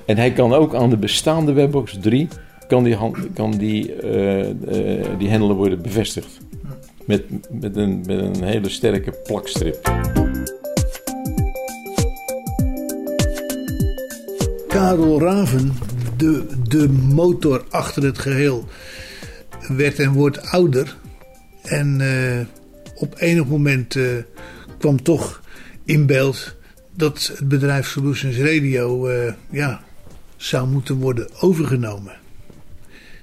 En 0.06 0.18
hij 0.18 0.32
kan 0.32 0.54
ook 0.54 0.76
aan 0.76 0.90
de 0.90 0.98
bestaande 0.98 1.54
Webbox 1.54 1.98
3 2.02 2.28
kan 2.68 2.84
die, 2.84 2.96
hand, 2.96 3.18
kan 3.34 3.52
die, 3.52 3.94
eh, 3.94 4.50
eh, 4.50 5.06
die 5.18 5.30
hendelen 5.30 5.56
worden 5.56 5.82
bevestigd. 5.82 6.38
Met, 7.10 7.24
met, 7.52 7.76
een, 7.76 8.04
met 8.06 8.20
een 8.20 8.44
hele 8.44 8.70
sterke 8.70 9.12
plakstrip. 9.12 9.82
Karel 14.68 15.22
Raven, 15.22 15.74
de, 16.18 16.46
de 16.68 16.90
motor 16.90 17.66
achter 17.70 18.04
het 18.04 18.18
geheel, 18.18 18.66
werd 19.68 20.00
en 20.00 20.12
wordt 20.12 20.42
ouder. 20.42 20.96
En 21.62 22.02
eh, 22.02 22.46
op 22.96 23.16
enig 23.18 23.46
moment 23.46 23.96
eh, 23.96 24.04
kwam 24.78 25.04
toch 25.04 25.42
in 25.86 26.06
beeld 26.06 26.56
dat 26.96 27.34
het 27.38 27.48
bedrijf 27.48 27.88
Solutions 27.88 28.38
Radio 28.38 29.08
eh, 29.08 29.34
ja, 29.50 29.82
zou 30.38 30.68
moeten 30.68 30.96
worden 30.96 31.30
overgenomen. 31.40 32.14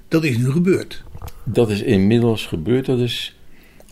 Dat 0.07 0.23
is 0.23 0.37
nu 0.37 0.51
gebeurd. 0.51 1.03
Dat 1.43 1.69
is 1.69 1.81
inmiddels 1.81 2.45
gebeurd. 2.45 2.85
Dat 2.85 2.99
is 2.99 3.36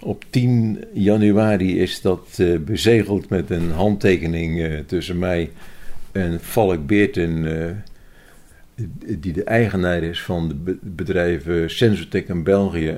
op 0.05 0.25
10 0.29 0.83
januari 0.93 1.79
is 1.79 2.01
dat 2.01 2.27
eh, 2.37 2.57
bezegeld 2.57 3.29
met 3.29 3.49
een 3.49 3.71
handtekening 3.71 4.61
eh, 4.61 4.79
tussen 4.79 5.19
mij 5.19 5.51
en 6.11 6.39
Valk 6.41 6.87
Beerten, 6.87 7.61
eh, 7.61 7.71
die 9.17 9.33
de 9.33 9.43
eigenaar 9.43 10.03
is 10.03 10.21
van 10.21 10.47
de 10.47 10.53
be- 10.53 10.77
bedrijven 10.81 11.69
Sensotech 11.69 12.23
in 12.23 12.43
België, 12.43 12.97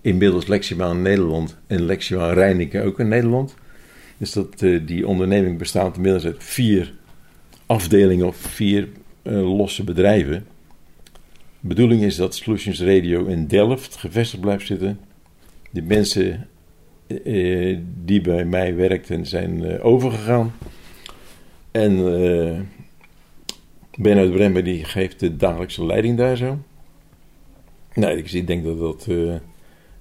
inmiddels 0.00 0.46
Lexima 0.46 0.90
in 0.90 1.02
Nederland 1.02 1.56
en 1.66 1.84
Lexima 1.84 2.32
Rijnike 2.32 2.82
ook 2.82 3.00
in 3.00 3.08
Nederland. 3.08 3.54
Dus 4.16 4.32
dat, 4.32 4.58
die 4.86 5.06
onderneming 5.06 5.58
bestaat 5.58 5.96
inmiddels 5.96 6.24
uit 6.24 6.44
vier 6.44 6.94
afdelingen 7.66 8.26
of 8.26 8.36
vier 8.36 8.88
losse 9.22 9.84
bedrijven. 9.84 10.46
De 11.60 11.68
bedoeling 11.68 12.02
is 12.02 12.16
dat 12.16 12.34
Solutions 12.34 12.80
Radio 12.80 13.26
in 13.26 13.46
Delft 13.46 13.96
gevestigd 13.96 14.40
blijft 14.42 14.66
zitten. 14.66 14.98
De 15.70 15.82
mensen 15.82 16.48
eh, 17.24 17.78
die 18.04 18.20
bij 18.20 18.44
mij 18.44 18.74
werkten 18.74 19.26
zijn 19.26 19.64
eh, 19.64 19.84
overgegaan. 19.84 20.52
En 21.70 21.92
eh 21.98 22.60
Bernard 23.96 24.32
Bremmer 24.32 24.64
die 24.64 24.84
geeft 24.84 25.20
de 25.20 25.36
dagelijkse 25.36 25.86
leiding 25.86 26.16
daar 26.18 26.36
zo. 26.36 26.58
Nou, 27.94 28.16
ik 28.16 28.28
zie- 28.28 28.40
ik 28.40 28.46
denk 28.46 28.64
dat 28.64 28.78
dat 28.78 29.06
eh, 29.08 29.34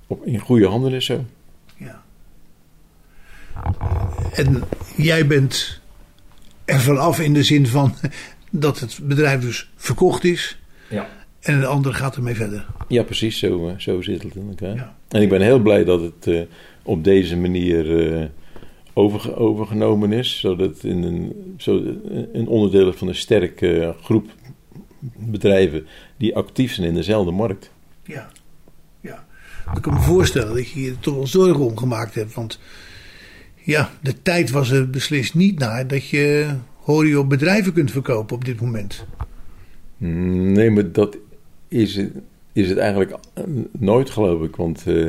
op, 0.08 0.26
in 0.26 0.40
goede 0.40 0.68
handen 0.68 0.94
is 0.94 1.06
zo. 1.06 1.26
Ja. 1.78 2.04
En 4.34 4.64
jij 4.98 5.28
bent 5.28 5.82
er 6.66 6.80
vanaf 6.80 7.20
in 7.20 7.34
de 7.34 7.44
zin 7.44 7.68
van 7.68 7.94
dat 8.52 8.80
het 8.80 9.00
bedrijf 9.04 9.42
dus 9.42 9.70
verkocht 9.76 10.24
is. 10.24 10.60
Ja. 10.90 11.10
En 11.40 11.60
de 11.60 11.66
andere 11.66 11.94
gaat 11.96 12.16
ermee 12.16 12.36
verder. 12.36 12.66
Ja, 12.88 13.04
precies, 13.04 13.40
zo, 13.40 13.68
eh, 13.68 13.74
zo 13.78 14.02
zit 14.02 14.24
het 14.24 14.36
in 14.36 14.48
elkaar. 14.50 14.76
Ja. 14.76 14.96
En 15.10 15.22
ik 15.22 15.30
ben 15.30 15.42
heel 15.42 15.60
blij 15.60 15.84
dat 15.84 16.02
het 16.02 16.28
eh, 16.28 16.42
op 16.84 17.04
deze 17.04 17.38
manier 17.38 18.12
eh, 18.20 18.26
overge- 18.94 19.36
overgenomen 19.36 20.12
is. 20.12 20.40
Zodat 20.40 20.70
het 20.70 20.84
in 20.84 21.04
een, 21.04 21.34
zo, 21.58 21.84
een 22.34 22.48
onderdeel 22.48 22.90
is 22.90 22.96
van 22.96 23.08
een 23.08 23.16
sterke 23.16 23.96
groep 24.02 24.30
bedrijven 25.18 25.88
die 26.18 26.36
actief 26.36 26.74
zijn 26.74 26.88
in 26.88 26.94
dezelfde 26.94 27.32
markt. 27.32 27.72
Ja. 28.04 28.30
ja. 29.02 29.26
Ik 29.76 29.82
kan 29.82 29.94
me 29.94 30.00
voorstellen 30.00 30.56
dat 30.56 30.70
je 30.70 30.82
je 30.82 31.00
toch 31.00 31.16
wel 31.16 31.28
zorgen 31.28 31.66
om 31.66 31.78
gemaakt 31.78 32.16
hebt. 32.16 32.34
Want 32.34 32.60
ja, 33.64 33.90
de 34.02 34.22
tijd 34.22 34.50
was 34.50 34.70
er 34.72 34.90
beslist 34.90 35.34
niet 35.36 35.60
naar 35.60 35.88
dat 35.88 36.08
je 36.08 36.48
horio 36.76 37.26
bedrijven 37.26 37.74
kunt 37.74 37.92
verkopen 37.92 38.36
op 38.36 38.46
dit 38.46 38.62
moment. 38.62 39.06
Mm, 39.98 40.52
Nee, 40.52 40.70
maar 40.70 40.92
dat 40.92 41.18
is 41.70 41.96
het, 41.96 42.12
is 42.54 42.70
het 42.70 42.78
eigenlijk 42.78 43.16
nooit, 43.72 44.10
geloof 44.10 44.42
ik. 44.42 44.56
Want 44.56 44.84
eh, 44.88 45.08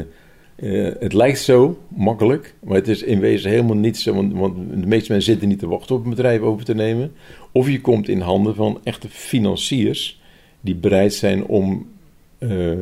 eh, 0.60 0.94
het 0.98 1.12
lijkt 1.12 1.38
zo 1.38 1.78
makkelijk, 1.88 2.54
maar 2.64 2.76
het 2.76 2.88
is 2.88 3.02
in 3.02 3.20
wezen 3.20 3.50
helemaal 3.50 3.76
niet 3.76 3.98
zo. 3.98 4.14
Want, 4.14 4.32
want 4.32 4.56
de 4.70 4.86
meeste 4.86 5.12
mensen 5.12 5.32
zitten 5.32 5.48
niet 5.48 5.58
te 5.58 5.68
wachten 5.68 5.96
op 5.96 6.04
een 6.04 6.10
bedrijf 6.10 6.40
over 6.40 6.64
te 6.64 6.74
nemen. 6.74 7.12
Of 7.52 7.68
je 7.68 7.80
komt 7.80 8.08
in 8.08 8.20
handen 8.20 8.54
van 8.54 8.80
echte 8.82 9.08
financiers 9.08 10.20
die 10.60 10.74
bereid 10.74 11.14
zijn 11.14 11.44
om, 11.44 11.88
eh, 12.38 12.72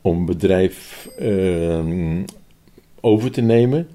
om 0.00 0.18
een 0.18 0.26
bedrijf 0.26 1.08
eh, 1.18 1.84
over 3.00 3.30
te 3.30 3.40
nemen. 3.40 3.88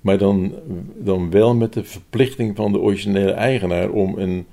Maar 0.00 0.18
dan, 0.18 0.52
dan 0.96 1.30
wel 1.30 1.54
met 1.54 1.72
de 1.72 1.84
verplichting 1.84 2.56
van 2.56 2.72
de 2.72 2.78
originele 2.78 3.32
eigenaar 3.32 3.90
om 3.90 4.18
een 4.18 4.46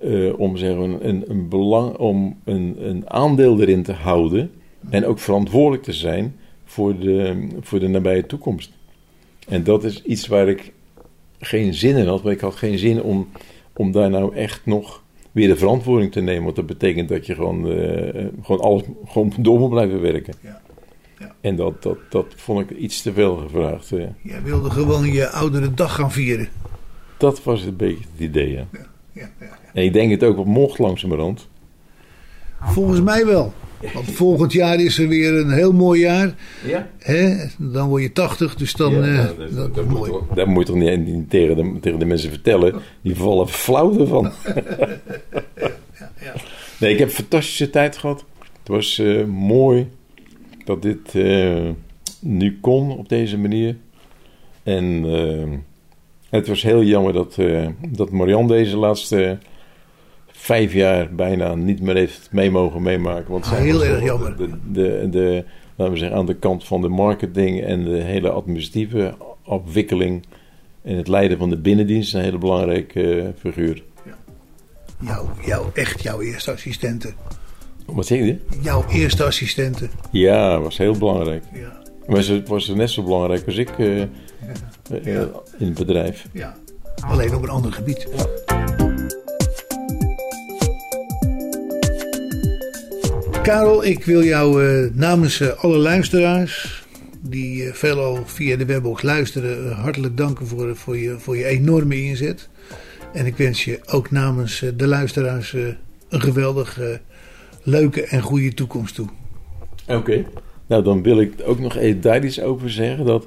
eh, 0.00 0.38
om, 0.38 0.56
zeg, 0.56 0.76
een, 0.76 1.30
een, 1.30 1.48
belang, 1.48 1.96
om 1.96 2.38
een, 2.44 2.76
een 2.78 3.10
aandeel 3.10 3.60
erin 3.60 3.82
te 3.82 3.92
houden 3.92 4.50
en 4.90 5.06
ook 5.06 5.18
verantwoordelijk 5.18 5.82
te 5.82 5.92
zijn 5.92 6.36
voor 6.64 6.98
de, 6.98 7.48
voor 7.60 7.80
de 7.80 7.88
nabije 7.88 8.26
toekomst. 8.26 8.72
En 9.48 9.64
dat 9.64 9.84
is 9.84 10.02
iets 10.02 10.26
waar 10.26 10.48
ik 10.48 10.72
geen 11.38 11.74
zin 11.74 11.96
in 11.96 12.06
had, 12.06 12.22
maar 12.22 12.32
ik 12.32 12.40
had 12.40 12.54
geen 12.54 12.78
zin 12.78 13.02
om, 13.02 13.28
om 13.72 13.92
daar 13.92 14.10
nou 14.10 14.34
echt 14.34 14.66
nog 14.66 15.02
weer 15.32 15.48
de 15.48 15.56
verantwoording 15.56 16.12
te 16.12 16.20
nemen. 16.20 16.44
Want 16.44 16.56
dat 16.56 16.66
betekent 16.66 17.08
dat 17.08 17.26
je 17.26 17.34
gewoon, 17.34 17.70
eh, 17.72 18.24
gewoon 18.42 18.60
alles 18.60 18.82
gewoon 19.06 19.32
door 19.38 19.58
moet 19.58 19.70
blijven 19.70 20.00
werken. 20.00 20.34
Ja. 20.40 20.60
Ja. 21.18 21.34
En 21.40 21.56
dat, 21.56 21.82
dat, 21.82 21.98
dat 22.10 22.26
vond 22.36 22.70
ik 22.70 22.76
iets 22.78 23.02
te 23.02 23.12
veel 23.12 23.36
gevraagd. 23.36 23.92
eh. 23.92 24.04
Jij 24.22 24.42
wilde 24.42 24.70
gewoon 24.70 25.12
je 25.12 25.28
oudere 25.28 25.74
dag 25.74 25.94
gaan 25.94 26.12
vieren. 26.12 26.48
Dat 27.16 27.42
was 27.42 27.64
een 27.64 27.76
beetje 27.76 28.04
het 28.12 28.20
idee, 28.20 28.50
ja. 28.52 28.66
Ja, 29.18 29.30
ja, 29.40 29.46
ja. 29.46 29.58
En 29.74 29.84
ik 29.84 29.92
denk 29.92 30.10
het 30.10 30.24
ook 30.24 30.36
wat 30.36 30.46
mocht 30.46 30.78
langzamerhand. 30.78 31.48
Volgens 32.60 33.00
mij 33.00 33.26
wel. 33.26 33.52
Want 33.94 34.10
volgend 34.10 34.52
jaar 34.52 34.80
is 34.80 34.98
er 34.98 35.08
weer 35.08 35.34
een 35.34 35.50
heel 35.50 35.72
mooi 35.72 36.00
jaar. 36.00 36.34
Ja. 36.66 36.88
Hè? 36.98 37.36
Dan 37.58 37.88
word 37.88 38.02
je 38.02 38.12
80, 38.12 38.54
dus 38.54 38.72
dan. 38.72 38.92
Ja, 38.94 39.02
eh, 39.02 39.26
dat, 39.26 39.38
dat 39.54 39.74
dat 39.74 39.84
is 39.84 39.90
moet 39.90 39.98
mooi. 39.98 40.10
toch- 40.10 40.26
dat 40.34 40.46
moet 40.46 40.66
je 40.66 40.72
toch 40.72 40.82
niet, 40.82 41.06
niet 41.06 41.30
tegen, 41.30 41.56
de, 41.56 41.80
tegen 41.80 41.98
de 41.98 42.04
mensen 42.04 42.30
vertellen. 42.30 42.74
Die 43.02 43.16
vallen 43.16 43.48
flauw 43.48 43.98
ervan. 44.00 44.30
Nee, 46.80 46.92
ik 46.92 46.98
heb 46.98 47.08
een 47.08 47.14
fantastische 47.14 47.70
tijd 47.70 47.96
gehad. 47.96 48.24
Het 48.58 48.68
was 48.68 48.98
eh, 48.98 49.24
mooi 49.24 49.88
dat 50.64 50.82
dit 50.82 51.14
eh, 51.14 51.68
nu 52.20 52.58
kon 52.60 52.90
op 52.98 53.08
deze 53.08 53.38
manier. 53.38 53.76
En 54.62 55.04
het 56.30 56.48
was 56.48 56.62
heel 56.62 56.82
jammer 56.82 57.12
dat, 57.12 57.38
eh, 57.38 57.66
dat 57.88 58.10
Marianne 58.10 58.48
deze 58.48 58.76
laatste 58.76 59.38
vijf 60.26 60.72
jaar 60.72 61.14
bijna 61.14 61.54
niet 61.54 61.80
meer 61.80 61.94
heeft 61.94 62.28
mee 62.30 62.50
mogen 62.50 62.82
meemaken. 62.82 63.30
Want 63.30 63.46
zij 63.46 63.62
Heel 63.62 63.84
erg 63.84 64.04
jammer. 64.04 64.36
De, 64.36 64.48
de, 64.72 65.08
de, 65.10 65.44
laten 65.76 65.92
we 65.92 65.98
zeggen, 65.98 66.18
aan 66.18 66.26
de 66.26 66.36
kant 66.36 66.64
van 66.64 66.80
de 66.80 66.88
marketing 66.88 67.62
en 67.62 67.84
de 67.84 68.00
hele 68.02 68.30
administratieve 68.30 69.14
afwikkeling. 69.44 70.24
En 70.82 70.96
het 70.96 71.08
leiden 71.08 71.38
van 71.38 71.50
de 71.50 71.56
binnendienst, 71.56 72.14
een 72.14 72.20
hele 72.20 72.38
belangrijke 72.38 73.20
eh, 73.20 73.28
figuur. 73.38 73.82
Jouw, 75.00 75.30
jouw, 75.46 75.70
echt 75.74 76.02
jouw 76.02 76.20
eerste 76.20 76.52
assistente. 76.52 77.12
Wat 77.86 78.06
zeg 78.06 78.18
je? 78.18 78.36
Jouw 78.60 78.84
eerste 78.88 79.24
assistente. 79.24 79.88
Ja, 80.10 80.60
was 80.60 80.78
heel 80.78 80.98
belangrijk. 80.98 81.44
Ja. 81.52 81.82
Maar 82.06 82.22
ze 82.22 82.42
was 82.46 82.68
net 82.68 82.90
zo 82.90 83.02
belangrijk 83.02 83.46
als 83.46 83.56
ik 83.56 83.78
eh, 83.78 84.02
eh, 84.90 85.20
in 85.58 85.66
het 85.66 85.74
bedrijf. 85.74 86.26
ja. 86.32 86.56
Alleen 87.06 87.34
op 87.34 87.42
een 87.42 87.48
ander 87.48 87.72
gebied. 87.72 88.06
Karel, 93.42 93.84
ik 93.84 94.04
wil 94.04 94.24
jou 94.24 94.66
eh, 94.66 94.94
namens 94.94 95.40
eh, 95.40 95.64
alle 95.64 95.76
luisteraars 95.76 96.86
die 97.20 97.64
uh, 97.64 97.72
veelal 97.72 98.22
via 98.24 98.56
de 98.56 98.64
webbox 98.64 99.02
luisteren, 99.02 99.72
hartelijk 99.72 100.16
danken 100.16 100.46
voor, 100.46 100.76
voor, 100.76 100.96
je, 100.96 101.18
voor 101.18 101.36
je 101.36 101.44
enorme 101.44 102.02
inzet. 102.02 102.48
En 103.12 103.26
ik 103.26 103.36
wens 103.36 103.64
je 103.64 103.80
ook 103.86 104.10
namens 104.10 104.64
de 104.76 104.86
luisteraars 104.86 105.52
een 106.08 106.20
geweldig 106.20 106.80
leuke 107.62 108.02
en 108.02 108.20
goede 108.20 108.54
toekomst 108.54 108.94
toe. 108.94 109.08
Oké. 109.86 110.24
Nou, 110.66 110.82
dan 110.82 111.02
wil 111.02 111.20
ik 111.20 111.32
ook 111.44 111.58
nog 111.58 111.76
even 111.76 112.00
daar 112.00 112.24
iets 112.24 112.40
over 112.40 112.70
zeggen. 112.70 113.04
Dat, 113.06 113.26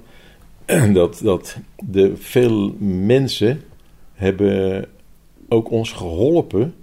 dat, 0.94 1.20
dat 1.24 1.58
de 1.84 2.16
veel 2.16 2.76
mensen 2.80 3.62
hebben 4.14 4.86
ook 5.50 5.72
ons 5.72 5.92
geholpen 5.92 6.74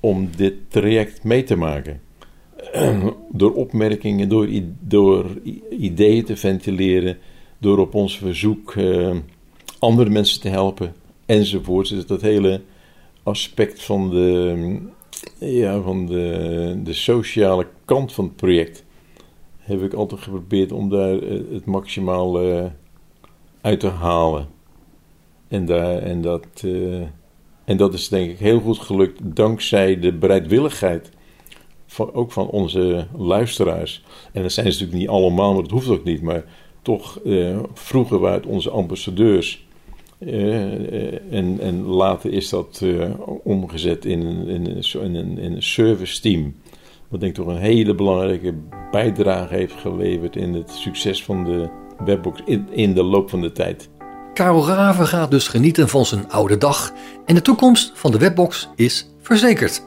om 0.00 0.28
dit 0.36 0.54
traject 0.68 1.24
mee 1.24 1.42
te 1.42 1.56
maken. 1.56 2.00
door 3.32 3.54
opmerkingen, 3.54 4.28
door, 4.28 4.48
door 4.80 5.26
ideeën 5.70 6.24
te 6.24 6.36
ventileren, 6.36 7.18
door 7.58 7.78
op 7.78 7.94
ons 7.94 8.18
verzoek 8.18 8.74
uh, 8.74 9.16
andere 9.78 10.10
mensen 10.10 10.40
te 10.40 10.48
helpen 10.48 10.94
enzovoort. 11.26 11.88
Dus 11.88 12.06
dat 12.06 12.20
hele 12.20 12.60
aspect 13.22 13.82
van 13.82 14.10
de, 14.10 14.76
ja, 15.38 15.80
van 15.80 16.06
de, 16.06 16.80
de 16.84 16.92
sociale 16.92 17.66
kant 17.84 18.12
van 18.12 18.24
het 18.24 18.36
project 18.36 18.84
heb 19.58 19.82
ik 19.82 19.92
altijd 19.92 20.20
geprobeerd 20.20 20.72
om 20.72 20.88
daar 20.88 21.18
eh, 21.22 21.40
het 21.52 21.64
maximaal 21.64 22.44
uh, 22.44 22.64
uit 23.68 23.80
te 23.80 23.88
halen. 23.88 24.48
En, 25.48 25.64
daar, 25.64 25.98
en, 25.98 26.20
dat, 26.20 26.46
uh, 26.64 27.02
en 27.64 27.76
dat 27.76 27.94
is 27.94 28.08
denk 28.08 28.30
ik 28.30 28.38
heel 28.38 28.60
goed 28.60 28.78
gelukt 28.78 29.36
dankzij 29.36 30.00
de 30.00 30.12
bereidwilligheid. 30.12 31.10
Van, 31.86 32.12
ook 32.12 32.32
van 32.32 32.48
onze 32.48 33.06
luisteraars. 33.16 34.04
En 34.32 34.42
dat 34.42 34.52
zijn 34.52 34.72
ze 34.72 34.72
natuurlijk 34.72 34.98
niet 34.98 35.08
allemaal, 35.08 35.52
maar 35.52 35.62
dat 35.62 35.70
hoeft 35.70 35.88
ook 35.88 36.04
niet. 36.04 36.22
Maar 36.22 36.44
toch 36.82 37.20
uh, 37.24 37.58
vroegen 37.72 38.20
we 38.20 38.26
uit 38.26 38.46
onze 38.46 38.70
ambassadeurs. 38.70 39.66
en, 41.30 41.58
en 41.60 41.82
later 41.82 42.32
is 42.32 42.48
dat 42.48 42.84
omgezet 43.42 44.04
in, 44.04 44.46
in, 44.46 44.66
in, 44.66 45.14
in, 45.14 45.38
in 45.38 45.52
een 45.52 45.62
service 45.62 46.20
team 46.20 46.54
wat 47.08 47.20
denk 47.20 47.36
ik 47.36 47.44
toch 47.44 47.54
een 47.54 47.60
hele 47.60 47.94
belangrijke 47.94 48.54
bijdrage 48.90 49.54
heeft 49.54 49.74
geleverd 49.74 50.36
in 50.36 50.54
het 50.54 50.70
succes 50.70 51.24
van 51.24 51.44
de 51.44 51.68
webbox 52.04 52.40
in, 52.44 52.68
in 52.70 52.94
de 52.94 53.02
loop 53.02 53.30
van 53.30 53.40
de 53.40 53.52
tijd. 53.52 53.88
Karel 54.34 54.66
Raven 54.66 55.06
gaat 55.06 55.30
dus 55.30 55.48
genieten 55.48 55.88
van 55.88 56.06
zijn 56.06 56.30
oude 56.30 56.58
dag 56.58 56.92
en 57.26 57.34
de 57.34 57.42
toekomst 57.42 57.92
van 57.94 58.10
de 58.10 58.18
webbox 58.18 58.68
is 58.74 59.10
verzekerd. 59.22 59.82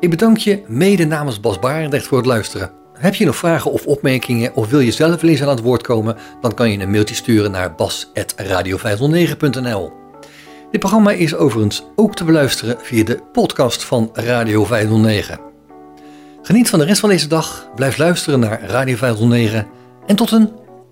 Ik 0.00 0.10
bedank 0.10 0.36
je 0.36 0.62
mede 0.66 1.04
namens 1.04 1.40
Bas 1.40 1.58
Barendrecht 1.58 2.06
voor 2.06 2.18
het 2.18 2.26
luisteren. 2.26 2.70
Heb 2.92 3.14
je 3.14 3.24
nog 3.24 3.36
vragen 3.36 3.72
of 3.72 3.86
opmerkingen 3.86 4.54
of 4.54 4.70
wil 4.70 4.80
je 4.80 4.90
zelf 4.90 5.20
wel 5.20 5.30
eens 5.30 5.42
aan 5.42 5.48
het 5.48 5.62
woord 5.62 5.82
komen, 5.82 6.16
dan 6.40 6.54
kan 6.54 6.70
je 6.70 6.78
een 6.78 6.90
mailtje 6.90 7.14
sturen 7.14 7.50
naar 7.50 7.74
bas.radio509.nl. 7.74 9.92
Dit 10.70 10.80
programma 10.80 11.10
is 11.10 11.34
overigens 11.34 11.86
ook 11.96 12.14
te 12.14 12.24
beluisteren 12.24 12.76
via 12.80 13.04
de 13.04 13.22
podcast 13.32 13.84
van 13.84 14.10
Radio 14.12 14.64
509. 14.64 15.40
Geniet 16.42 16.68
van 16.68 16.78
de 16.78 16.84
rest 16.84 17.00
van 17.00 17.08
deze 17.08 17.28
dag, 17.28 17.68
blijf 17.74 17.98
luisteren 17.98 18.40
naar 18.40 18.62
Radio 18.62 18.96
509 18.96 19.66
en 20.06 20.16
tot 20.16 20.30
een 20.30 20.50